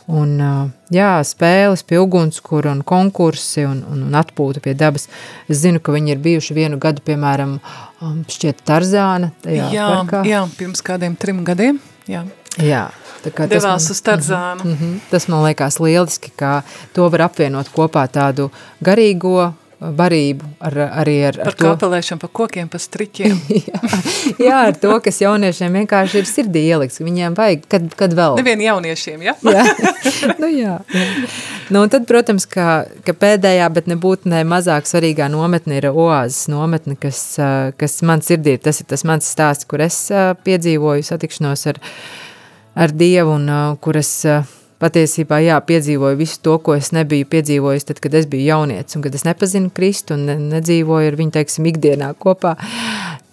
un 0.08 0.36
jā, 0.94 1.12
spēles 1.28 1.84
pie 1.88 2.00
ugunskura 2.02 2.72
un 2.72 2.84
konkursi 2.88 3.66
un, 3.68 3.84
un, 3.92 4.06
un 4.08 4.20
atpūta 4.20 4.64
pie 4.64 4.76
dabas. 4.80 5.10
Es 5.52 5.64
zinu, 5.64 5.82
ka 5.84 5.96
viņi 5.96 6.16
ir 6.16 6.24
bijuši 6.24 6.58
vienu 6.58 6.80
gadu, 6.82 7.04
piemēram, 7.06 7.58
um, 8.02 8.22
šķiet 8.30 8.64
Tarzāna 8.68 9.34
tajā 9.44 9.72
jā, 9.76 9.90
parkā. 9.98 10.24
Jā, 10.30 10.46
pirms 10.58 10.86
kādiem 10.86 11.20
trim 11.20 11.44
gadiem, 11.48 11.82
jā. 12.08 12.24
Jā. 12.62 12.88
Tā 13.24 13.32
kā 13.32 13.46
tas 13.48 13.64
Devās 13.64 13.86
man, 13.88 13.96
uz 13.96 14.02
Tarzānu. 14.04 14.66
Mm 14.66 14.78
-hmm, 14.78 14.96
tas 15.10 15.28
man 15.28 15.44
liekas 15.44 15.80
lieliski, 15.80 16.32
ka 16.36 16.62
to 16.94 17.10
var 17.10 17.22
apvienot 17.22 17.70
kopā 17.72 18.08
tādu 18.08 18.50
garīgo 18.84 19.54
barību, 19.98 20.48
ar, 20.64 20.78
arī 21.04 21.16
ar, 21.28 21.38
ar 21.42 21.50
Par 21.50 21.58
kapelēšanu, 21.60 22.22
par 22.22 22.32
kokiem, 22.40 22.70
par 22.72 22.82
striķiem. 22.84 23.36
jā, 23.68 23.82
jā, 24.40 24.60
ar 24.70 24.78
to, 24.80 24.94
kas 25.04 25.20
jauniešiem 25.24 25.76
vienkārši 25.82 26.22
ir 26.22 26.30
sirdī 26.30 26.64
ielikts. 26.70 27.02
Viņiem 27.04 27.36
vajag, 27.38 27.68
kad, 27.72 27.90
kad 28.00 28.16
vēl. 28.18 28.38
Nevien 28.40 28.64
jauniešiem, 28.64 29.26
ja? 29.28 29.36
jā, 29.44 29.66
nu 30.42 30.50
jā, 30.52 30.78
jā. 30.94 31.06
Nu, 31.74 31.84
un 31.84 31.92
tad, 31.94 32.08
protams, 32.10 32.48
ka, 32.50 32.86
ka 33.06 33.16
pēdējā, 33.18 33.68
bet 33.76 33.92
nebūtu 33.92 34.32
ne 34.32 34.44
mazāk 34.48 34.90
svarīgā 34.90 35.30
nometne 35.32 35.80
ir 35.80 35.90
oāzes 35.92 36.48
nometne, 36.52 36.98
kas, 37.00 37.22
kas 37.80 38.02
man 38.06 38.24
sirdī 38.26 38.58
ir. 38.58 38.64
Tas 38.64 38.82
ir 38.84 38.90
tas 38.90 39.06
mans 39.08 39.28
stāsts, 39.36 39.68
kur 39.70 39.84
es 39.84 40.06
piedzīvoju 40.48 41.06
satikšanos 41.08 41.68
ar, 41.74 41.80
ar 42.80 42.94
Dievu 42.96 43.38
un 43.38 43.50
kur 43.84 44.00
es 44.00 44.14
patiesībā 44.84 45.40
jā, 45.44 45.58
piedzīvoju 45.64 46.20
visu 46.20 46.40
to, 46.44 46.58
ko 46.64 46.76
es 46.76 46.92
nebiju 46.96 47.28
piedzīvojis, 47.32 47.88
tad, 47.88 48.02
kad 48.04 48.16
es 48.20 48.28
biju 48.30 48.50
jaunietis 48.50 48.98
un 48.98 49.06
kad 49.06 49.16
es 49.16 49.26
nepazinu 49.28 49.72
Kristu 49.76 50.18
un 50.18 50.28
ne, 50.28 50.38
nedzīvoju 50.58 51.14
ar 51.14 51.20
viņu, 51.20 51.34
teiksim, 51.38 51.70
ikdienā 51.72 52.12
kopā, 52.20 52.56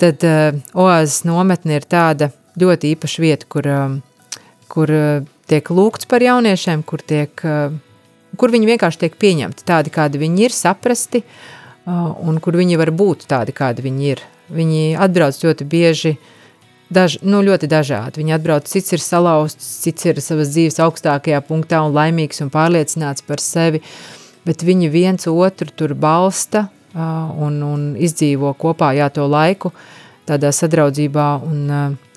tad 0.01 0.27
uh, 0.27 0.57
oāzes 0.79 1.25
nometne 1.29 1.81
ir 1.81 1.87
tāda 1.91 2.31
ļoti 2.61 2.95
īpaša 2.95 3.25
vieta, 3.25 3.51
kur, 3.51 3.67
uh, 3.67 4.35
kur 4.71 4.95
uh, 4.95 5.29
tiek 5.51 5.73
lūgts 5.75 6.11
par 6.11 6.25
jauniešiem, 6.25 6.85
kur, 6.87 7.03
tiek, 7.03 7.47
uh, 7.47 7.75
kur 8.39 8.55
viņi 8.55 8.75
vienkārši 8.75 9.05
tiek 9.07 9.21
pieņemti 9.21 9.67
tādi, 9.67 9.95
kādi 9.95 10.23
viņi 10.23 10.47
ir, 10.47 10.57
saprasti, 10.57 11.25
uh, 11.25 12.13
un 12.23 12.39
kur 12.43 12.61
viņi 12.61 12.79
var 12.81 12.95
būt 12.95 13.27
tādi, 13.31 13.57
kādi 13.57 13.87
viņi 13.89 14.13
ir. 14.15 14.27
Viņi 14.51 14.85
atbrauc 14.99 15.37
ļoti 15.45 15.67
bieži 15.71 16.15
uh, 16.17 16.37
daž, 16.91 17.19
nu, 17.23 17.41
ļoti 17.47 17.71
dažādi. 17.71 18.21
Viņi 18.21 18.35
atbrauc, 18.37 18.69
cits 18.71 18.97
ir 18.97 19.03
salauzts, 19.03 19.71
cits 19.85 20.09
ir 20.11 20.21
savas 20.25 20.53
dzīves 20.53 20.81
augstākajā 20.83 21.41
punktā 21.47 21.83
un 21.87 21.95
laimīgs 21.97 22.43
un 22.45 22.53
pārliecināts 22.53 23.25
par 23.27 23.43
sevi, 23.43 23.83
bet 24.47 24.65
viņi 24.67 24.91
viens 24.93 25.31
otru 25.31 25.71
tur 25.77 25.95
balsta 25.95 26.67
uh, 26.67 27.31
un, 27.39 27.63
un 27.65 27.89
izdzīvo 27.97 28.53
kopā 28.59 28.93
jā, 28.99 29.11
to 29.15 29.27
laiku 29.31 29.73
tādā 30.29 30.53
sadraudzībā 30.55 31.29
un 31.47 31.67
uh, 31.71 32.10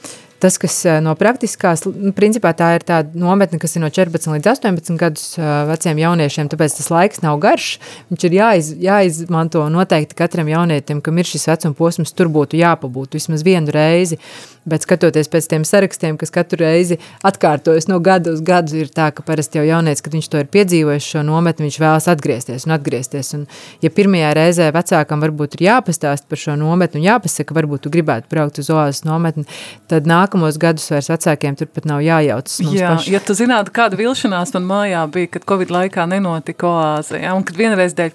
Tas, 0.43 0.57
kas 0.59 0.81
no 0.99 1.13
praktiskās, 1.15 1.85
nu, 1.87 2.11
principā 2.15 2.51
tā 2.57 2.73
ir 2.75 2.83
tāda 2.83 3.15
nometne, 3.15 3.61
kas 3.63 3.77
ir 3.77 3.83
no 3.85 3.87
14 3.93 4.27
līdz 4.33 4.49
18 4.51 4.97
gadus 4.99 5.37
veciem 5.69 6.01
jauniešiem, 6.01 6.49
tāpēc 6.51 6.75
tas 6.81 6.89
laiks 6.91 7.23
nav 7.23 7.37
garš. 7.43 7.77
Viņš 8.11 8.25
ir 8.27 8.35
jāiz, 8.35 8.71
jāizmanto 8.83 9.63
noteikti 9.71 10.17
katram 10.19 10.51
jaunietim, 10.51 10.99
kam 11.05 11.21
ir 11.21 11.29
šis 11.29 11.47
vecuma 11.47 11.77
posms, 11.77 12.11
tur 12.11 12.27
būtu 12.33 12.59
jāpabūt 12.59 13.15
vismaz 13.15 13.45
vienu 13.47 13.71
reizi. 13.71 14.19
Bet 14.67 14.85
skatoties 14.85 15.27
pēc 15.27 15.47
tiem 15.51 15.65
sarakstiem, 15.67 16.15
kas 16.19 16.31
katru 16.31 16.61
reizi 16.61 16.95
atkārtojas 17.27 17.89
no 17.89 17.97
gada 18.03 18.31
uz 18.31 18.39
gadu, 18.43 18.77
ir 18.79 18.91
tā, 18.95 19.09
ka 19.15 19.23
parasti 19.27 19.59
jau 19.59 19.65
jaunietis, 19.67 20.03
kad 20.03 20.15
viņš 20.15 20.29
to 20.31 20.39
ir 20.39 20.47
piedzīvojis 20.53 21.09
šo 21.15 21.23
nometni, 21.27 21.67
viņš 21.67 21.79
vēlas 21.83 22.07
atgriezties 22.11 22.63
un 22.67 22.75
atgriezties. 22.77 23.33
Un, 23.35 23.43
ja 23.83 23.91
pirmajā 23.91 24.29
reizē 24.39 24.69
vecākam 24.75 25.23
varbūt 25.23 25.57
ir 25.57 25.65
jāpastāst 25.67 26.29
par 26.31 26.39
šo 26.39 26.55
nometni 26.59 27.01
un 27.01 27.07
jāpasaka, 27.09 27.55
varbūt 27.59 27.83
tu 27.83 27.91
gribētu 27.91 28.31
braukt 28.31 28.61
uz 28.63 28.71
oāzes 28.71 29.03
nometni, 29.03 29.43
tad 29.91 30.07
nāk 30.07 30.32
nākamos 30.33 30.57
gadus 30.57 30.89
vairs 30.91 31.09
vecākiem 31.11 31.55
turpat 31.57 31.85
nav 31.85 32.01
jājaucas. 32.01 32.59
Jā, 32.73 32.93
paši. 32.95 33.13
ja 33.13 33.19
tu 33.21 33.33
zinātu, 33.37 33.73
kāda 33.73 33.97
vilšanās 33.99 34.53
man 34.57 34.65
mājā 34.65 35.05
bija, 35.11 35.29
kad 35.35 35.45
Covid 35.45 35.69
laikā 35.71 36.07
nenotika 36.09 36.67
oāze, 36.67 37.19
ja, 37.21 37.33
un 37.35 37.43
kad 37.43 37.57
vienreiz 37.57 37.93
dēļ, 37.93 38.11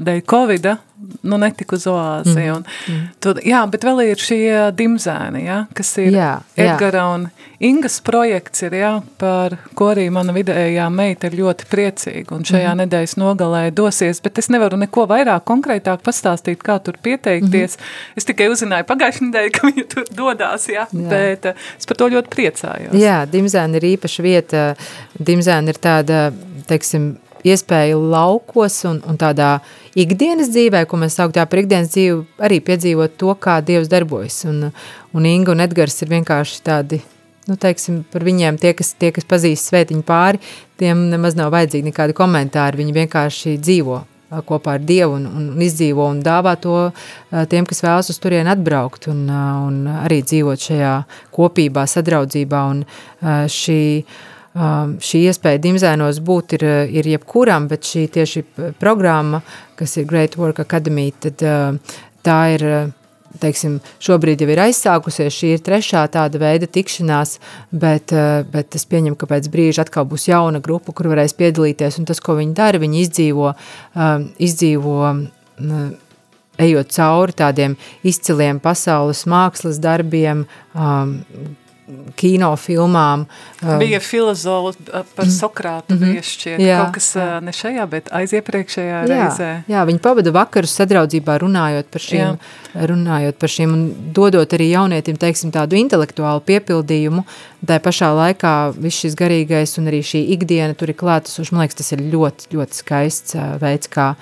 dēļ 0.00 0.22
Covida 0.28 0.78
nu, 1.22 1.38
netika 1.38 1.76
uz 1.76 1.86
oāzi. 1.86 2.36
Mm. 2.36 2.54
Un, 2.56 2.64
mm. 2.88 3.02
Tad, 3.22 3.40
jā, 3.46 3.60
bet 3.70 3.84
vēl 3.86 4.02
ir 4.08 4.22
šie 4.22 4.48
dimzēni, 4.76 5.44
ja, 5.46 5.58
kas 5.76 5.92
ir 6.02 6.16
jā, 6.16 6.30
Edgara 6.58 7.04
jā. 7.04 7.10
un 7.14 7.28
Ingas 7.64 7.96
projekts, 8.06 8.62
ir, 8.62 8.76
ja, 8.78 8.90
par 9.18 9.56
ko 9.78 9.88
arī 9.90 10.04
mana 10.14 10.30
vidējā 10.36 10.84
meita 10.94 11.26
ir 11.26 11.38
ļoti 11.40 11.66
priecīga 11.70 12.36
un 12.36 12.46
šajā 12.46 12.70
mm. 12.70 12.82
nedēļas 12.84 13.16
nogalē 13.18 13.62
dosies, 13.74 14.22
bet 14.22 14.38
es 14.38 14.50
nevaru 14.54 14.78
neko 14.78 15.08
vairāk 15.10 15.46
konkrētāk 15.48 16.04
pastāstīt, 16.06 16.62
kā 16.62 16.78
tur 16.82 17.00
pieteikties. 17.02 17.78
Mm. 17.78 18.18
Es 18.20 18.28
tikai 18.28 18.50
uzzināju 18.52 18.86
pagājušajā 18.90 19.30
nedēļā, 19.30 19.54
ka 19.56 19.72
viņa 19.72 19.86
tur 19.94 20.10
dodās, 20.14 20.68
ja, 20.70 20.86
jā. 20.86 21.06
bet 21.10 21.50
uh, 21.50 21.70
es 21.78 21.90
par 21.90 21.98
to 21.98 22.10
ļoti 22.14 22.34
priecājos. 22.34 22.98
Jā, 22.98 23.22
dimzēni 23.30 23.80
ir 23.80 23.90
īpaša 23.94 24.26
vieta. 24.26 24.66
Dimzēni 25.18 25.74
ir 25.74 25.82
tāda, 25.82 26.28
teiksim, 26.70 27.16
iespēja 27.46 27.98
laukos 27.98 28.80
un, 28.88 29.02
un 29.08 29.18
tādā 29.20 29.58
ikdienas 29.98 30.50
dzīvē, 30.52 30.84
ko 30.88 30.98
mēs 31.00 31.18
sauktā 31.18 31.44
par 31.48 31.62
ikdienas 31.62 31.92
dzīvi, 31.94 32.18
arī 32.44 32.60
piedzīvot 32.64 33.16
to, 33.20 33.34
kā 33.40 33.58
Dievs 33.64 33.90
darbojas. 33.90 34.42
Un, 34.48 34.68
un 35.14 35.28
Inga 35.28 35.54
un 35.54 35.64
Edgars 35.64 35.98
ir 36.04 36.12
vienkārši 36.12 36.60
tādi, 36.66 37.00
nu, 37.48 37.56
teiksim, 37.60 38.02
par 38.12 38.26
viņiem 38.26 38.60
tie, 38.60 38.74
kas, 38.78 38.94
tie, 38.98 39.10
kas 39.14 39.26
pazīst 39.28 39.70
svētiņu 39.70 40.04
pāri, 40.06 40.42
tiem 40.80 41.08
nemaz 41.12 41.38
nav 41.38 41.52
vajadzīgi 41.56 41.90
nekādi 41.90 42.16
komentāri, 42.16 42.82
viņi 42.82 42.96
vienkārši 43.02 43.58
dzīvo 43.58 44.04
kopā 44.44 44.74
ar 44.76 44.82
Dievu 44.84 45.14
un, 45.16 45.24
un, 45.24 45.44
izdzīvo 45.64 46.04
un 46.12 46.18
dāvā 46.20 46.52
to 46.60 46.90
tiem, 47.48 47.64
kas 47.68 47.80
vēlas 47.80 48.10
uz 48.12 48.18
turieni 48.20 48.52
atbraukt 48.52 49.08
un, 49.08 49.22
un 49.32 49.78
arī 50.02 50.20
dzīvot 50.20 50.66
šajā 50.68 50.96
kopībā, 51.32 51.86
sadraudzībā 51.88 52.64
un 52.74 52.82
šī 53.24 53.78
Um, 53.98 54.37
šī 54.58 55.24
iespēja 55.30 55.60
dimzēnos 55.62 56.20
būt 56.24 56.56
ir, 56.58 56.64
ir 57.00 57.08
jebkuram, 57.14 57.68
bet 57.70 57.86
šī 57.86 58.06
tieši 58.18 58.44
programma, 58.80 59.42
kas 59.78 59.96
ir 59.96 60.06
Great 60.08 60.38
Work 60.38 60.62
Academy, 60.64 61.10
tad 61.12 61.44
uh, 61.46 61.98
tā 62.26 62.38
ir, 62.56 62.64
teiksim, 63.38 63.78
šobrīd 64.02 64.42
jau 64.42 64.48
ir 64.50 64.62
aizsākusies, 64.64 65.34
šī 65.34 65.52
ir 65.54 65.62
trešā 65.62 66.02
tāda 66.10 66.40
veida 66.42 66.66
tikšanās, 66.66 67.36
bet, 67.70 68.14
uh, 68.16 68.42
bet 68.50 68.74
es 68.74 68.88
pieņemu, 68.88 69.18
ka 69.20 69.30
pēc 69.30 69.46
brīža 69.52 69.86
atkal 69.86 70.08
būs 70.10 70.26
jauna 70.30 70.62
grupa, 70.64 70.96
kur 70.96 71.10
varēs 71.12 71.36
piedalīties, 71.38 72.00
un 72.00 72.10
tas, 72.10 72.22
ko 72.24 72.38
viņi 72.40 72.58
dara, 72.58 72.82
viņi 72.82 73.04
izdzīvo, 73.06 73.54
um, 73.94 74.28
izdzīvo 74.42 74.98
ejot 76.58 76.90
cauri 76.94 77.34
tādiem 77.38 77.78
izciliem 78.06 78.58
pasaules 78.62 79.24
mākslas 79.30 79.78
darbiem, 79.82 80.44
um, 81.88 82.12
kino 82.16 82.50
filmām. 82.56 83.24
Um, 83.62 83.78
bija 83.80 84.00
filozofi 84.00 84.78
par 84.92 85.24
mhm. 85.24 85.32
Sokrātu 85.32 85.94
mm 85.94 85.98
-hmm. 85.98 86.12
viešķiet, 86.14 86.60
jā, 86.60 86.78
kaut 86.82 86.94
kas 86.94 87.16
jā. 87.16 87.40
ne 87.40 87.52
šajā, 87.52 87.86
bet 87.86 88.08
aiziepriekšējā 88.12 89.00
jā, 89.00 89.08
reizē. 89.08 89.50
Jā, 89.68 89.84
viņi 89.86 89.98
pavada 89.98 90.30
vakarus 90.30 90.76
sadraudzībā 90.80 91.38
runājot 91.38 91.90
par 91.90 92.00
šīm, 92.00 92.18
jā. 92.18 92.86
runājot 92.92 93.38
par 93.38 93.48
šīm 93.48 93.72
un 93.72 94.12
dodot 94.12 94.52
arī 94.52 94.70
jaunietim, 94.70 95.16
teiksim, 95.16 95.50
tādu 95.50 95.76
intelektuālu 95.76 96.40
piepildījumu, 96.40 97.24
tā 97.66 97.80
pašā 97.80 98.12
laikā 98.14 98.54
viss 98.76 99.00
šis 99.00 99.14
garīgais 99.14 99.78
un 99.78 99.86
arī 99.86 100.02
šī 100.02 100.28
ikdiena 100.36 100.74
tur 100.74 100.88
ir 100.88 100.96
klātesoši, 100.96 101.52
man 101.52 101.60
liekas, 101.60 101.74
tas 101.74 101.92
ir 101.92 102.00
ļoti, 102.12 102.52
ļoti 102.52 102.74
skaists 102.74 103.36
veids, 103.60 103.88
kā, 103.88 104.14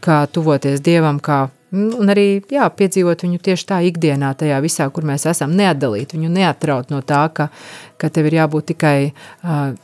kā 0.00 0.26
tuvoties 0.26 0.80
Dievam, 0.80 1.20
kā 1.20 1.48
Un 1.72 2.12
arī 2.12 2.42
jā, 2.52 2.66
piedzīvot 2.68 3.24
viņu 3.24 3.38
tieši 3.46 3.64
tā 3.70 3.78
ikdienā, 3.88 4.34
tajā 4.36 4.58
visā, 4.60 4.88
kur 4.92 5.06
mēs 5.08 5.24
esam, 5.30 5.54
neatdalīt 5.56 6.12
viņu, 6.12 6.28
neatraut 6.34 6.92
no 6.92 7.00
tā, 7.00 7.22
ka, 7.32 7.48
ka 7.96 8.10
tev 8.12 8.28
ir 8.28 8.36
jābūt 8.42 8.74
tikai, 8.74 8.96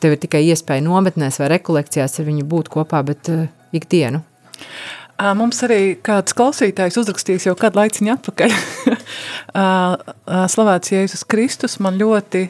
tev 0.02 0.16
ir 0.16 0.20
tikai 0.20 0.42
iespēja 0.50 0.84
nometnēs 0.84 1.40
vai 1.40 1.48
rekolekcijās 1.54 2.20
ar 2.20 2.28
viņu 2.28 2.44
būt 2.50 2.68
kopā, 2.76 3.00
bet 3.08 3.32
ikdienu. 3.72 4.20
Mums 5.18 5.64
arī 5.66 5.96
kāds 6.04 6.36
klausītājs 6.36 7.00
uzrakstījis 7.00 7.48
jau 7.48 7.56
kādu 7.58 7.80
laiciņu 7.80 8.12
atpakaļ. 8.14 8.52
Slavēts 10.52 10.92
Jēzus 10.92 11.24
Kristus 11.26 11.80
man 11.82 11.96
ļoti 11.98 12.44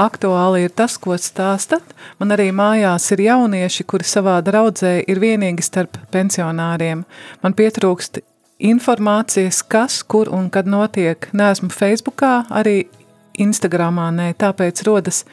aktuāli 0.00 0.64
ir 0.64 0.72
tas, 0.72 0.96
ko 0.98 1.18
stāstat. 1.20 1.94
Man 2.18 2.32
arī 2.34 2.48
mājās 2.54 3.10
ir 3.12 3.26
jaunieši, 3.26 3.84
kuri 3.90 4.08
savā 4.08 4.38
draudzē 4.46 4.96
ir 5.04 5.20
vienīgi 5.20 5.66
starp 5.66 5.98
pensionāriem. 6.14 7.04
Man 7.42 7.58
pietrūkst 7.58 8.22
informācijas, 8.58 9.62
kas, 9.66 10.02
kur 10.02 10.30
un 10.32 10.50
kad 10.50 10.68
notiek. 10.70 11.28
Neesmu 11.32 11.70
Facebookā, 11.74 12.44
arī 12.50 12.84
Instagramā 13.40 14.10
nē, 14.14 14.30
tāpēc 14.38 14.84
rodas 14.86 15.24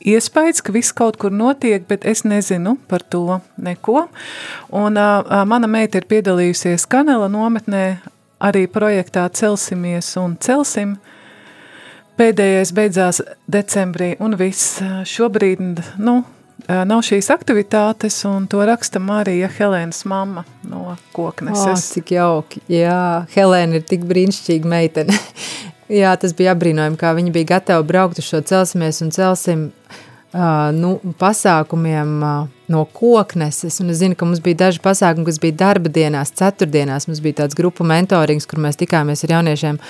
iespējas, 0.00 0.62
ka 0.64 0.72
viss 0.74 0.94
kaut 0.96 1.18
kur 1.20 1.32
notiek, 1.32 1.84
bet 1.88 2.06
es 2.08 2.24
nezinu 2.24 2.76
par 2.88 3.02
to 3.02 3.40
neko. 3.60 4.08
Un 4.72 4.98
uh, 4.98 5.44
mana 5.46 5.70
meita 5.70 6.00
ir 6.00 6.08
piedalījusies 6.10 6.88
Kanela 6.90 7.28
nometnē, 7.30 8.00
arī 8.40 8.66
projektā 8.72 9.28
Celsimies 9.36 10.14
un 10.20 10.36
Celsim. 10.40 10.96
Pēdējais 12.20 12.74
beidzās 12.76 13.22
decembrī 13.48 14.14
un 14.20 14.36
viss 14.36 14.80
šobrīd, 15.08 15.80
nu, 16.02 16.20
nav 16.86 17.02
šīs 17.06 17.30
aktivitātes, 17.32 18.18
un 18.28 18.46
to 18.50 18.60
raksta 18.68 19.00
Marija 19.02 19.48
Helēnas 19.52 20.04
mamma 20.08 20.44
no 20.68 20.96
kokneses. 21.16 21.66
Oh, 21.72 21.88
cik 21.96 22.14
jauki, 22.16 22.62
jā, 22.70 23.26
Helēna 23.34 23.80
ir 23.80 23.86
tik 23.88 24.04
brīnišķīga 24.10 24.70
meitene. 24.70 25.16
jā, 26.02 26.14
tas 26.20 26.36
bija 26.36 26.54
apbrīnojami, 26.54 27.00
kā 27.00 27.14
viņa 27.16 27.34
bija 27.34 27.52
gatava 27.56 27.86
braukt 27.86 28.20
uz 28.20 28.28
šo 28.28 28.42
celsimies 28.46 29.00
un 29.04 29.12
celsim 29.14 29.66
uh, 29.70 30.70
nu, 30.76 30.94
pasākumiem 31.20 32.16
uh, 32.22 32.48
no 32.70 32.84
kokneses, 32.94 33.80
un 33.82 33.90
es 33.90 34.00
zinu, 34.02 34.16
ka 34.18 34.28
mums 34.28 34.42
bija 34.44 34.66
daži 34.66 34.82
pasākumi, 34.84 35.26
kas 35.26 35.40
bija 35.42 35.58
darba 35.64 35.90
dienās, 35.92 36.34
ceturtdienās, 36.38 37.08
mums 37.10 37.22
bija 37.24 37.42
tāds 37.42 37.58
grupu 37.58 37.86
mentorings, 37.88 38.46
kur 38.50 38.62
mēs 38.62 38.78
tikāmies 38.80 39.24
ar 39.26 39.36
jauniešiem, 39.38 39.80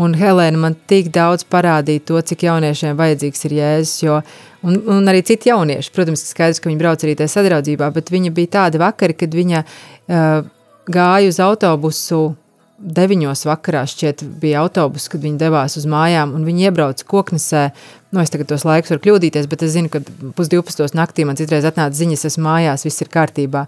un 0.00 0.16
Helēna 0.18 0.60
man 0.60 0.78
tik 0.90 1.12
daudz 1.14 1.46
parādīja 1.50 2.06
to, 2.10 2.20
cik 2.32 2.46
jauniešiem 2.48 2.98
vajadzīgs 2.98 3.48
ir 3.48 3.56
Jēzus, 3.60 4.02
jo 4.06 4.18
Un, 4.64 4.78
un 4.88 5.10
arī 5.10 5.20
citi 5.26 5.50
jaunieši, 5.50 5.90
protams, 5.92 6.22
skaidrs, 6.30 6.60
ka 6.62 6.70
viņi 6.70 6.80
brauc 6.80 7.02
arī 7.04 7.12
tajā 7.18 7.34
sadraudzībā, 7.34 7.90
bet 7.92 8.08
viņa 8.12 8.30
bija 8.32 8.52
tāda 8.54 8.80
vakari, 8.80 9.16
kad 9.20 9.34
viņa 9.36 9.60
uh, 9.60 10.46
gāju 10.88 11.32
uz 11.34 11.40
autobusu 11.44 12.20
deviņos 12.84 13.44
vakarā 13.46 13.84
šķiet 13.88 14.24
bija 14.40 14.62
autobus, 14.64 15.06
kad 15.12 15.22
viņi 15.22 15.38
devās 15.40 15.76
uz 15.78 15.84
mājām, 15.88 16.32
un 16.36 16.46
viņi 16.48 16.66
iebrauca 16.68 17.06
koknesē. 17.08 17.66
Nu, 18.14 18.22
es 18.22 18.32
tagad 18.32 18.48
tos 18.50 18.64
laikus 18.66 18.94
varu 18.94 19.02
kļūdīties, 19.04 19.46
bet 19.50 19.66
es 19.66 19.74
zinu, 19.76 19.90
ka 19.92 20.00
pusdivpustos 20.38 20.96
naktī 20.96 21.26
man 21.28 21.38
citreiz 21.38 21.66
atnāca 21.68 21.96
ziņas, 21.98 22.24
es 22.30 22.40
mājās, 22.40 22.86
viss 22.88 23.04
ir 23.04 23.12
kārtībā. 23.12 23.66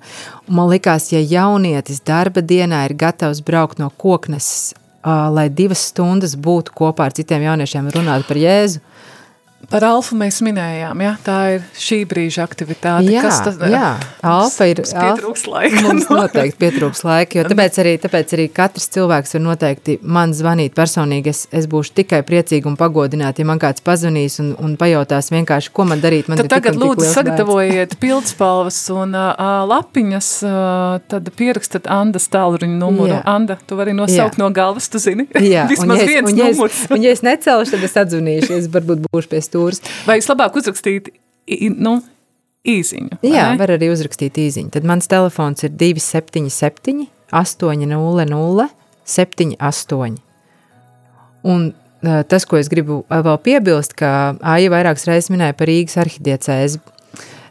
Un 0.49 0.59
man 0.59 0.73
likās, 0.73 1.11
ja 1.13 1.21
jaunietis 1.21 2.03
darba 2.07 2.45
dienā 2.45 2.87
ir 2.89 2.97
gatavs 2.99 3.45
braukt 3.47 3.83
no 3.83 3.93
kokneses, 4.01 4.73
ā, 4.73 4.86
lai 5.07 5.47
divas 5.55 5.85
stundas 5.93 6.35
būtu 6.37 6.75
kopā 6.75 7.07
ar 7.07 7.15
citiem 7.15 7.45
jauniešiem 7.47 7.87
un 7.87 7.95
runāt 8.01 8.27
par 8.27 8.41
Jēzu, 8.41 8.83
Par 9.71 9.83
alfu 9.83 10.15
mēs 10.19 10.39
minējām, 10.47 11.01
ja? 11.03 11.13
tā 11.27 11.37
ir 11.57 11.65
šī 11.81 11.99
brīža 12.09 12.45
aktivitāte. 12.47 13.09
Jā, 13.11 13.23
Kas 13.25 13.41
tas 13.43 13.57
jā, 13.59 13.89
alfa 14.23 14.69
ir- 14.71 14.83
Mums 14.87 14.93
pietrūks 14.95 15.47
laika. 15.51 15.81
Mums 15.87 16.07
noteikti 16.21 16.59
pietrūks 16.61 17.03
laika, 17.07 17.41
jo 17.41 17.45
tāpēc 17.51 17.79
arī, 17.83 17.95
tāpēc 18.03 18.35
arī 18.37 18.47
katrs 18.55 18.87
cilvēks 18.95 19.35
var 19.35 19.43
noteikti 19.49 19.97
man 20.03 20.35
zvanīt 20.37 20.77
personīgi. 20.77 21.33
Es, 21.35 21.41
es 21.51 21.67
būšu 21.71 21.97
tikai 21.99 22.21
priecīga 22.27 22.71
un 22.71 22.77
pagodināta, 22.79 23.43
ja 23.43 23.49
man 23.49 23.59
kāds 23.63 23.83
pazvanīs 23.87 24.39
un, 24.45 24.53
un 24.63 24.77
pajautās 24.79 25.33
vienkārši, 25.35 25.73
ko 25.75 25.89
man 25.91 26.03
darīt. 26.05 26.31
Man 26.31 26.39
Tad 26.43 26.53
tagad 26.53 26.79
un 26.79 26.85
lūdzu 26.87 27.09
sagatavojiet 27.11 27.97
pildspalvas 28.03 28.79
un 28.95 29.17
uh, 29.19 29.65
lapiņas, 29.67 30.31
uh, 30.47 31.01
tad 31.11 31.33
pierakstat 31.39 31.91
Andas 31.91 32.29
tālruņa 32.33 32.79
numuru. 32.79 33.17
Jā. 33.17 33.23
Anda, 33.35 33.59
tu 33.67 33.79
vari 33.81 33.97
nosaukt 33.97 34.39
Jā. 34.39 34.43
no 34.45 34.51
galvas, 34.55 34.87
tu 34.93 35.03
zini? 35.03 35.27
Jā, 35.35 35.65
un 35.67 35.73
Vismaz 35.75 35.99
ja, 35.99 36.07
es, 36.07 36.13
viens 36.13 36.31
un, 36.31 36.39
ja 36.39 36.49
es, 36.53 36.57
numurs. 36.61 36.81
un 36.95 37.03
ja 37.09 37.13
es 37.17 37.23
necelšu, 37.27 37.75
tad 37.75 37.87
es 37.91 37.97
atzvanīšu, 38.05 38.55
es 38.61 38.71
varbūt 38.73 39.07
būšu 39.11 39.33
pie 39.35 39.43
stūres. 39.57 39.83
Vai 40.07 40.19
es 40.21 40.29
labāk 40.31 40.57
uzrakstītu, 40.61 41.15
nu, 41.81 41.99
īziņu? 42.67 43.21
vai 43.23 43.33
Jā, 43.33 43.51
ne? 43.53 43.61
var 43.61 43.73
arī 43.77 43.91
uzrakstīt 43.93 44.39
īziņu. 44.43 44.73
Tad 44.77 44.87
mans 44.89 45.09
telefons 45.11 45.65
ir 45.67 45.75
277 45.79 47.07
800 47.33 48.69
78. 49.07 50.21
Un 51.47 51.69
tas, 52.31 52.45
ko 52.47 52.59
es 52.59 52.69
gribu 52.71 53.05
vēl 53.11 53.39
piebilst, 53.43 53.95
ka 53.99 54.37
Aija 54.43 54.71
vairākas 54.75 55.07
reizes 55.09 55.31
minēja 55.33 55.57
par 55.59 55.71
Rīgas 55.71 55.99
arhidiecēzi. 56.03 56.83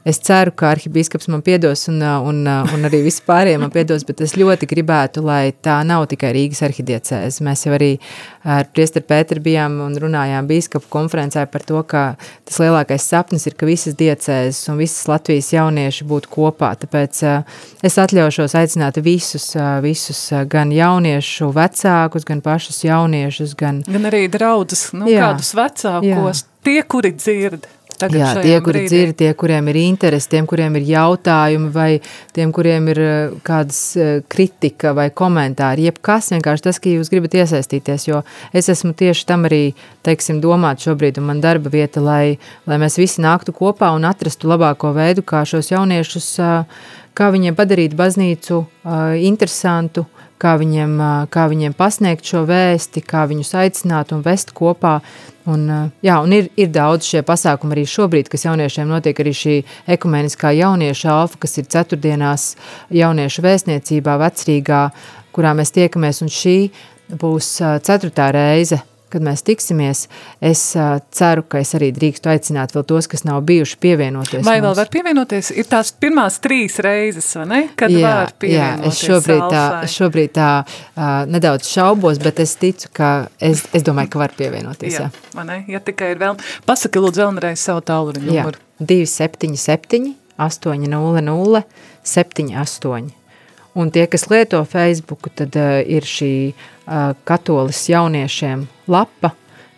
Es 0.05 0.19
ceru, 0.21 0.51
ka 0.53 0.69
arhibīskaps 0.69 1.25
man 1.33 1.41
piedos 1.41 1.87
un, 1.89 1.97
ā, 2.05 2.13
un, 2.21 2.43
ā, 2.45 2.59
un 2.75 2.85
arī 2.85 2.99
visi 3.07 3.23
pārējie 3.25 3.57
man 3.57 3.71
piedos, 3.73 4.03
bet 4.05 4.21
es 4.21 4.35
ļoti 4.37 4.67
gribētu, 4.69 5.23
lai 5.25 5.49
tā 5.65 5.79
nav 5.87 6.05
tikai 6.11 6.29
Rīgas 6.35 6.61
arhidiecēze. 6.67 7.41
Mēs 7.45 7.65
jau 7.65 7.73
arī 7.73 7.95
ar 8.45 8.69
priesteru 8.69 9.07
Pēteru 9.09 9.41
bijām 9.47 9.79
un 9.81 9.97
runājām 10.01 10.45
bīskapu 10.49 10.91
konferencē 10.93 11.47
par 11.49 11.65
to, 11.65 11.81
ka 11.89 12.03
tas 12.45 12.61
lielākais 12.61 13.07
sapnis 13.09 13.47
ir, 13.49 13.57
ka 13.57 13.65
visas 13.65 13.97
diecēzes 13.97 14.61
un 14.69 14.77
visas 14.83 15.09
Latvijas 15.09 15.49
jaunieši 15.55 16.05
būtu 16.05 16.29
kopā. 16.37 16.75
Tāpēc 16.85 17.23
ā, 17.25 17.35
es 17.85 17.97
atļaušos 18.05 18.53
aicināt 18.61 19.01
visus, 19.01 19.55
visus 19.81 20.21
gan 20.51 20.69
jauniešu 20.75 21.49
vecākus, 21.55 22.29
gan 22.29 22.45
pašus 22.45 22.83
jauniešus, 22.85 23.57
gan 23.57 23.81
Gan 23.89 24.05
arī 24.09 24.25
draudzes, 24.29 24.91
nu, 24.93 25.09
Jā. 25.09 25.31
kādus 25.31 25.53
vecākos, 25.57 26.45
tie, 26.65 26.81
kuri 26.85 27.15
dzird. 27.17 27.65
Tagad 27.99 28.19
Jā, 28.19 28.29
tie, 28.43 28.55
kuri 28.63 28.81
brīdī. 28.81 28.89
dzird, 28.91 29.15
tie, 29.19 29.29
kuriem 29.37 29.69
ir 29.71 29.79
interesi, 29.81 30.29
tiem, 30.31 30.47
kuriem 30.49 30.77
ir 30.79 30.87
jautājumi, 30.89 31.69
vai 31.75 31.89
tiem, 32.35 32.51
kuriem 32.55 32.89
ir 32.93 33.01
eh, 33.03 33.35
kādas 33.45 33.79
eh, 33.99 34.11
kritika 34.31 34.93
vai 34.97 35.09
komentāri, 35.09 35.87
jebkas 35.89 36.31
vienkārši 36.35 36.67
tas, 36.67 36.79
ka 36.81 36.91
jūs 36.93 37.11
gribat 37.13 37.37
iesaistīties, 37.41 38.07
jo 38.09 38.23
es 38.55 38.69
esmu 38.71 38.95
tieši 38.97 39.27
tam 39.29 39.47
arī, 39.49 39.63
teiksim, 40.07 40.41
domāt 40.43 40.83
šobrīd, 40.85 41.19
un 41.21 41.29
man 41.31 41.43
darba 41.43 41.71
vieta, 41.73 42.03
lai, 42.03 42.37
lai 42.69 42.79
mēs 42.81 42.99
visi 43.01 43.23
nāktu 43.25 43.55
kopā 43.55 43.93
un 43.95 44.07
atrastu 44.09 44.51
labāko 44.51 44.93
veidu, 44.95 45.25
kā 45.25 45.45
šos 45.47 45.71
jauniešus, 45.73 46.29
eh, 46.39 46.83
kā 47.15 47.31
viņiem 47.31 47.55
padarīt 47.55 47.93
baznīcu 47.95 48.65
interesantu, 49.23 50.03
kā 50.41 50.55
viņiem, 50.59 50.97
kā 51.31 51.45
viņiem 51.51 51.75
pasniegt 51.77 52.27
šo 52.27 52.43
vēsti, 52.49 53.03
kā 53.05 53.25
viņus 53.29 53.53
aicināt 53.61 54.13
un 54.15 54.23
vest 54.25 54.53
kopā. 54.55 54.99
Un, 55.49 55.67
jā, 56.01 56.15
un 56.25 56.33
ir, 56.33 56.49
ir 56.57 56.71
daudz 56.73 57.05
šie 57.05 57.21
pasākumi 57.25 57.75
arī 57.75 57.85
šobrīd, 57.89 58.31
kas 58.31 58.47
jauniešiem 58.47 58.89
notiek 58.89 59.19
arī 59.21 59.33
šī 59.37 59.59
ekumeniskā 59.95 60.55
jaunieša 60.57 61.13
alfa, 61.13 61.43
kas 61.45 61.59
ir 61.61 61.69
ceturtdienās 61.69 62.47
jauniešu 62.95 63.45
vēstniecībā 63.45 64.17
vecrīgā, 64.23 64.81
kurā 65.35 65.53
mēs 65.57 65.75
tiekamies, 65.75 66.23
un 66.25 66.33
šī 66.33 66.57
būs 67.21 67.51
ceturtā 67.85 68.31
reize, 68.33 68.81
kad 69.13 69.23
mēs 69.25 69.43
tiksimies. 69.47 70.05
Es 70.43 70.61
ā, 70.77 70.99
ceru, 71.15 71.45
ka 71.47 71.61
es 71.63 71.73
arī 71.77 71.91
drīkstu 71.95 72.31
aicināt 72.33 72.75
vēl 72.75 72.85
tos, 72.89 73.07
kas 73.11 73.25
nav 73.27 73.43
bijuši 73.47 73.79
pievienoties. 73.83 74.43
Vai 74.45 74.57
vēl 74.59 74.69
mums. 74.69 74.81
var 74.81 74.91
pievienoties? 74.93 75.51
Ir 75.55 75.69
tās 75.71 75.93
pirmās 75.95 76.39
trīs 76.43 76.77
reizes, 76.83 77.29
vai 77.39 77.47
ne? 77.51 77.61
Kad 77.79 77.93
jā, 77.93 78.03
var 78.03 78.33
jā, 78.33 78.37
pievienoties 78.43 78.91
es 78.91 79.09
šobrīd 79.09 79.43
tā, 79.53 79.65
es 79.87 79.97
šobrīd 79.99 80.35
tā 80.35 80.49
uh, 80.65 81.03
nedaudz 81.31 81.69
šaubos, 81.71 82.19
bet 82.23 82.43
es 82.43 82.57
ticu, 82.61 82.91
ka 82.95 83.11
es, 83.39 83.65
es 83.75 83.85
domāju, 83.85 84.13
ka 84.15 84.25
var 84.25 84.35
pievienoties. 84.37 84.99
Jā, 84.99 85.05
Jā, 85.05 85.11
vai 85.35 85.45
ne? 85.49 85.57
Ja 85.71 85.81
tikai 85.83 86.13
ir 86.15 86.21
vēl. 86.21 86.39
Pasaki 86.67 87.01
lūdzu 87.03 87.25
vēlreiz 87.25 87.61
savu 87.61 87.83
tālruņa 87.85 88.31
jā. 88.31 88.45
numuru. 88.45 88.61
277, 88.79 90.15
800, 90.37 91.63
78. 92.03 93.24
Un 93.75 93.91
tie, 93.91 94.05
kas 94.07 94.29
lieto 94.31 94.61
Facebook, 94.63 95.27
tad 95.35 95.55
uh, 95.59 95.79
ir 95.83 96.05
šī 96.07 96.35
uh, 96.51 97.11
katolis 97.27 97.81
jauniešiem 97.91 98.67
lapa. 98.87 99.33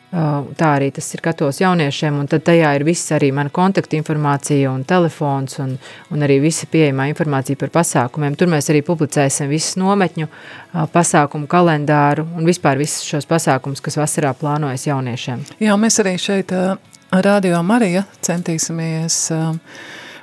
Uh, 0.07 0.45
tā 0.55 0.69
arī 0.77 0.87
tas 0.95 1.07
ir 1.17 1.19
katolis 1.25 1.57
jauniešiem, 1.59 2.15
un 2.21 2.29
tad 2.31 2.45
tajā 2.47 2.69
ir 2.77 2.85
viss 2.87 3.11
arī 3.11 3.27
mana 3.35 3.51
kontakta 3.51 3.97
informācija 3.97 4.69
un 4.71 4.85
telefons, 4.87 5.57
un, 5.59 5.73
un 6.13 6.23
arī 6.23 6.37
visa 6.45 6.69
pieejamā 6.71 7.09
informācija 7.11 7.59
par 7.59 7.73
pasākumiem. 7.73 8.37
Tur 8.39 8.47
mēs 8.53 8.71
arī 8.71 8.85
publicēsim 8.87 9.51
visus 9.51 9.75
nometņu 9.81 10.29
uh, 10.29 10.85
pasākumu 10.93 11.49
kalendāru 11.51 12.23
un 12.37 12.47
vispār 12.47 12.79
visus 12.79 13.03
šos 13.03 13.27
pasākumus, 13.27 13.83
kas 13.83 13.99
vasarā 13.99 14.31
plānojas 14.37 14.87
jauniešiem. 14.87 15.43
Jā, 15.59 15.75
mēs 15.75 15.99
arī 16.05 16.15
šeit 16.21 16.55
ā, 16.55 16.77
Radio 17.11 17.59
Marija 17.63 18.05
centīsimies 18.23 19.19
ā, 19.35 19.43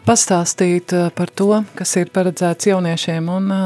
pastāstīt 0.07 0.95
ā, 0.95 1.09
par 1.17 1.33
to, 1.33 1.63
kas 1.79 1.97
ir 2.01 2.13
paredzēts 2.15 2.69
jauniešiem 2.71 3.29
un 3.33 3.53
ā, 3.53 3.61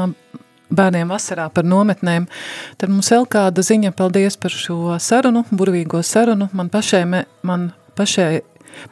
bērniem 0.69 1.09
vasarā 1.09 1.47
par 1.53 1.67
nometnēm. 1.67 2.27
Tad 2.79 2.93
mums 2.93 3.09
vēl 3.13 3.27
kāda 3.29 3.63
ziņa, 3.65 3.93
paldies 3.97 4.37
par 4.39 4.53
šo 4.53 4.95
sarunu, 5.01 5.45
burvīgo 5.51 6.01
sarunu. 6.05 6.49
Man 6.53 6.69
pašai, 6.73 7.03
me, 7.09 7.25
man 7.43 7.71
pašai, 7.97 8.43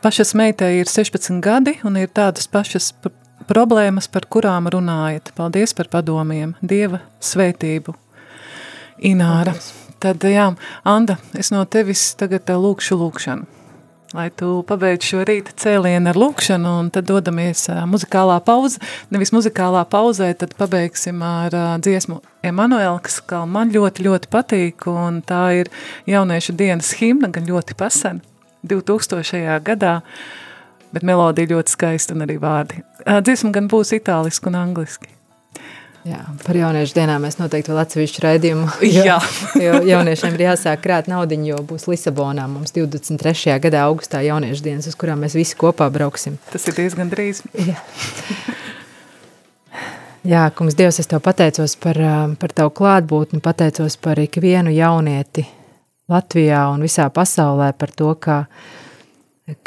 pašas 0.04 0.34
meitai 0.38 0.78
ir 0.82 0.92
16 0.92 1.40
gadi 1.44 1.78
un 1.88 2.00
ir 2.02 2.12
tādas 2.14 2.50
pašas 2.52 2.92
pr 3.02 3.14
problēmas, 3.48 4.10
par 4.12 4.26
kurām 4.28 4.66
runājat. 4.74 5.32
Paldies 5.38 5.72
par 5.78 5.88
padomiem. 5.94 6.56
Dieva 6.60 7.00
svētību. 7.24 7.94
Ināra. 9.08 9.54
Tad, 10.04 10.26
jā, 10.28 10.50
Anda, 10.84 11.16
es 11.38 11.54
no 11.54 11.64
tevis 11.66 12.10
tagad 12.20 12.50
ā, 12.52 12.58
lūkšu 12.60 12.98
lūkšanu. 13.00 13.57
Lai 14.16 14.30
tu 14.32 14.62
pabeidz 14.64 15.04
šo 15.04 15.26
rīta 15.28 15.52
cēlienu 15.60 16.08
ar 16.08 16.16
lūkšanu, 16.16 16.70
un 16.80 16.92
tad 16.96 17.10
dodamies 17.10 17.66
muzikālā 17.92 18.38
pauze. 18.46 18.80
Nevis 19.12 19.34
muzikālā 19.36 19.82
pauzē, 19.92 20.30
tad 20.40 20.54
pabeigsim 20.56 21.20
ar 21.28 21.52
dziesmu 21.84 22.22
Emanuela, 22.48 23.02
kas 23.04 23.20
man 23.52 23.74
ļoti, 23.76 24.06
ļoti 24.08 24.32
patīk, 24.32 24.88
un 24.88 25.20
tā 25.28 25.42
ir 25.60 25.72
jauniešu 26.08 26.56
dienas 26.56 26.94
himna, 27.02 27.28
gan 27.36 27.50
ļoti 27.50 27.76
pasena, 27.76 28.24
2000. 28.64 29.60
gadā, 29.68 29.98
bet 30.96 31.04
melodija 31.04 31.52
ļoti 31.58 31.76
skaista 31.76 32.16
un 32.16 32.24
arī 32.24 32.40
vārdi. 32.40 32.80
Dziesma 33.04 33.52
gan 33.60 33.68
būs 33.68 33.92
itāliski 34.00 34.48
un 34.48 34.62
angliski. 34.64 35.17
Jā, 36.08 36.22
par 36.46 36.56
jauniešu 36.56 36.96
dienām 36.96 37.26
mēs 37.26 37.36
noteikti 37.36 37.72
vēl 37.74 37.82
atsevišķu 37.82 38.22
raidījumu. 38.24 38.68
Jā. 39.08 39.18
jo 39.60 39.82
jauniešiem 39.90 40.38
ir 40.38 40.46
jāsāk 40.46 40.80
krāt 40.86 41.10
naudiņu, 41.12 41.50
jo 41.50 41.58
būs 41.68 41.88
Lisabonā 41.92 42.46
mums 42.52 42.72
23. 42.76 43.58
gadā 43.66 43.84
augustā 43.90 44.22
jauniešu 44.24 44.64
dienas, 44.64 44.88
uz 44.88 44.96
kurām 45.00 45.26
mēs 45.26 45.36
visi 45.36 45.58
kopā 45.60 45.90
brauksim. 45.92 46.38
Tas 46.54 46.68
ir 46.70 46.78
diezgan 46.80 47.12
drīz. 47.12 47.44
Jā. 47.60 47.76
Jā, 50.28 50.46
kungs, 50.52 50.76
Dievs, 50.76 50.98
es 51.00 51.08
tev 51.08 51.22
pateicos 51.24 51.78
par, 51.80 52.00
par 52.40 52.52
tavu 52.56 52.72
klātbūtni, 52.76 53.40
pateicos 53.44 53.96
par 54.04 54.20
ikvienu 54.20 54.74
jaunieti 54.76 55.46
Latvijā 56.12 56.66
un 56.72 56.84
visā 56.84 57.06
pasaulē, 57.12 57.70
par 57.80 57.94
to, 57.96 58.10
ka, 58.20 58.42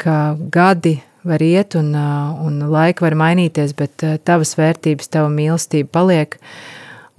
ka 0.01 0.17
gadi 0.53 0.99
var 1.27 1.43
iet 1.43 1.75
un, 1.79 1.91
ā, 1.97 2.07
un 2.45 2.61
laika 2.71 3.05
var 3.05 3.15
mainīties, 3.19 3.75
bet 3.77 4.05
ā, 4.05 4.15
tavas 4.25 4.55
vērtības, 4.59 5.11
tava 5.13 5.31
mīlestība 5.33 5.91
paliek. 5.99 6.37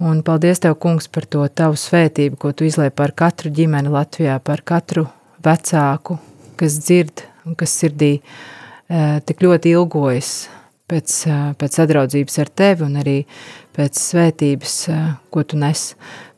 Un 0.03 0.23
paldies 0.25 0.59
tev, 0.63 0.75
kungs, 0.81 1.07
par 1.07 1.27
to 1.29 1.45
tavu 1.47 1.77
svētību, 1.79 2.39
ko 2.41 2.51
tu 2.51 2.67
izlai 2.67 2.89
par 2.91 3.13
katru 3.15 3.51
ģimeni 3.53 3.93
Latvijā, 3.93 4.39
par 4.43 4.63
katru 4.65 5.05
vecāku, 5.45 6.17
kas 6.59 6.79
dzird 6.81 7.23
un 7.47 7.55
kas 7.59 7.77
sirdī 7.79 8.17
ā, 8.17 9.21
tik 9.23 9.45
ļoti 9.45 9.75
ilgojas 9.77 10.33
pēc, 10.91 11.15
pēc 11.59 11.79
sadraudzības 11.79 12.39
ar 12.43 12.51
tevi 12.61 12.85
un 12.85 12.99
arī 13.01 13.17
pēc 13.73 13.97
svētības, 13.97 14.75
ko 15.33 15.43
tu 15.47 15.57
nes. 15.57 15.93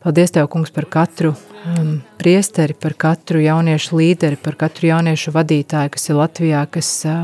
Paldies 0.06 0.30
Tev, 0.30 0.46
kungs, 0.54 0.70
par 0.70 0.86
katru 0.86 1.32
um, 1.34 1.96
priesteri, 2.22 2.76
par 2.78 2.94
katru 2.94 3.40
jauniešu 3.42 3.98
līderi, 3.98 4.38
par 4.38 4.54
katru 4.60 4.92
jauniešu 4.92 5.34
vadītāju, 5.34 5.90
kas 5.96 6.06
ir 6.12 6.20
Latvijā, 6.20 6.60
kas, 6.70 6.90
ā, 7.10 7.16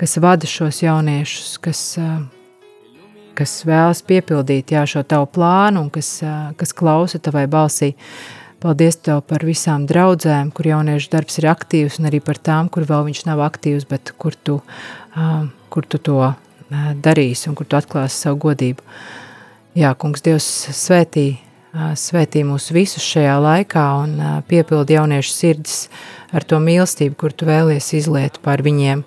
kas 0.00 0.16
vada 0.24 0.48
šos 0.48 0.80
jauniešus, 0.80 1.50
kas, 1.60 1.82
ā, 2.00 2.08
kas 3.36 3.58
vēlas 3.68 4.00
piepildīt 4.08 4.72
jā, 4.72 4.86
šo 4.88 5.04
tavu 5.04 5.28
plānu 5.28 5.84
un 5.84 5.92
kas, 5.92 6.14
kas 6.56 6.72
klausa 6.72 7.20
tavai 7.20 7.44
balsī. 7.52 7.92
Paldies 8.64 8.96
Tev 9.04 9.20
par 9.28 9.44
visām 9.44 9.84
draudzēm, 9.84 10.56
kur 10.56 10.72
jauniešu 10.72 11.12
darbs 11.12 11.36
ir 11.42 11.52
aktīvs, 11.52 12.00
un 12.00 12.08
arī 12.08 12.24
par 12.24 12.40
tām, 12.40 12.72
kur 12.72 12.88
vēl 12.88 13.10
viņš 13.12 13.26
nav 13.28 13.44
aktīvs, 13.44 13.84
bet 13.92 14.16
kur 14.16 14.32
tu, 14.40 14.62
kur 15.68 15.84
tu 15.84 16.00
to 16.00 16.32
darīsi 16.72 17.52
un 17.52 17.60
kur 17.60 17.68
tu 17.68 17.76
atklāsi 17.76 18.24
savu 18.24 18.40
godību. 18.48 18.80
Jā, 19.76 19.92
kungs, 20.00 20.24
Dievs 20.24 20.48
svētī, 20.72 21.34
svētī 21.98 22.42
mūs 22.46 22.70
visus 22.74 23.04
šajā 23.04 23.36
laikā 23.42 23.86
un 24.02 24.14
piepildi 24.48 24.96
jauniešu 24.96 25.32
sirdis 25.32 25.80
ar 26.34 26.44
to 26.44 26.60
mīlestību, 26.62 27.16
kur 27.20 27.34
tu 27.34 27.48
vēlies 27.48 27.92
izliet 27.98 28.38
pār 28.44 28.62
viņiem, 28.66 29.02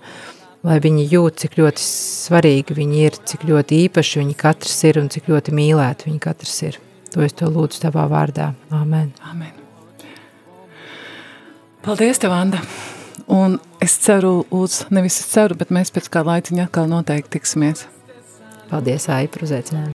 lai 0.68 0.80
viņi 0.84 1.08
jūt, 1.14 1.40
cik 1.44 1.58
ļoti 1.60 1.84
svarīgi 1.86 2.78
viņi 2.78 3.02
ir, 3.08 3.18
cik 3.32 3.48
ļoti 3.50 3.84
īpaši 3.88 4.24
viņi 4.24 4.38
katrs 4.40 4.78
ir 4.90 5.02
un 5.02 5.10
cik 5.14 5.32
ļoti 5.32 5.56
mīlēti 5.56 6.10
viņi 6.10 6.22
katrs 6.24 6.58
ir. 6.68 6.80
To 7.14 7.24
es 7.26 7.34
to 7.34 7.50
lūdzu 7.50 7.82
tavā 7.88 8.06
vārdā. 8.12 8.52
Amen. 8.70 9.14
Amen. 9.32 9.56
Paldies, 11.86 12.20
tev, 12.22 12.36
Anda! 12.36 12.60
Un 13.30 13.60
es 13.82 13.96
ceru, 14.04 14.44
uz, 14.52 14.84
nevis 14.94 15.20
es 15.22 15.30
ceru, 15.32 15.56
bet 15.58 15.72
mēs 15.74 15.94
pēc 15.96 16.10
kā 16.12 16.26
laiciņa 16.28 16.68
atkal 16.68 16.90
noteikti 16.92 17.38
tiksimies. 17.38 17.86
Paldies, 18.70 19.08
Ai, 19.10 19.26
par 19.32 19.48
uzaicinājumu. 19.48 19.88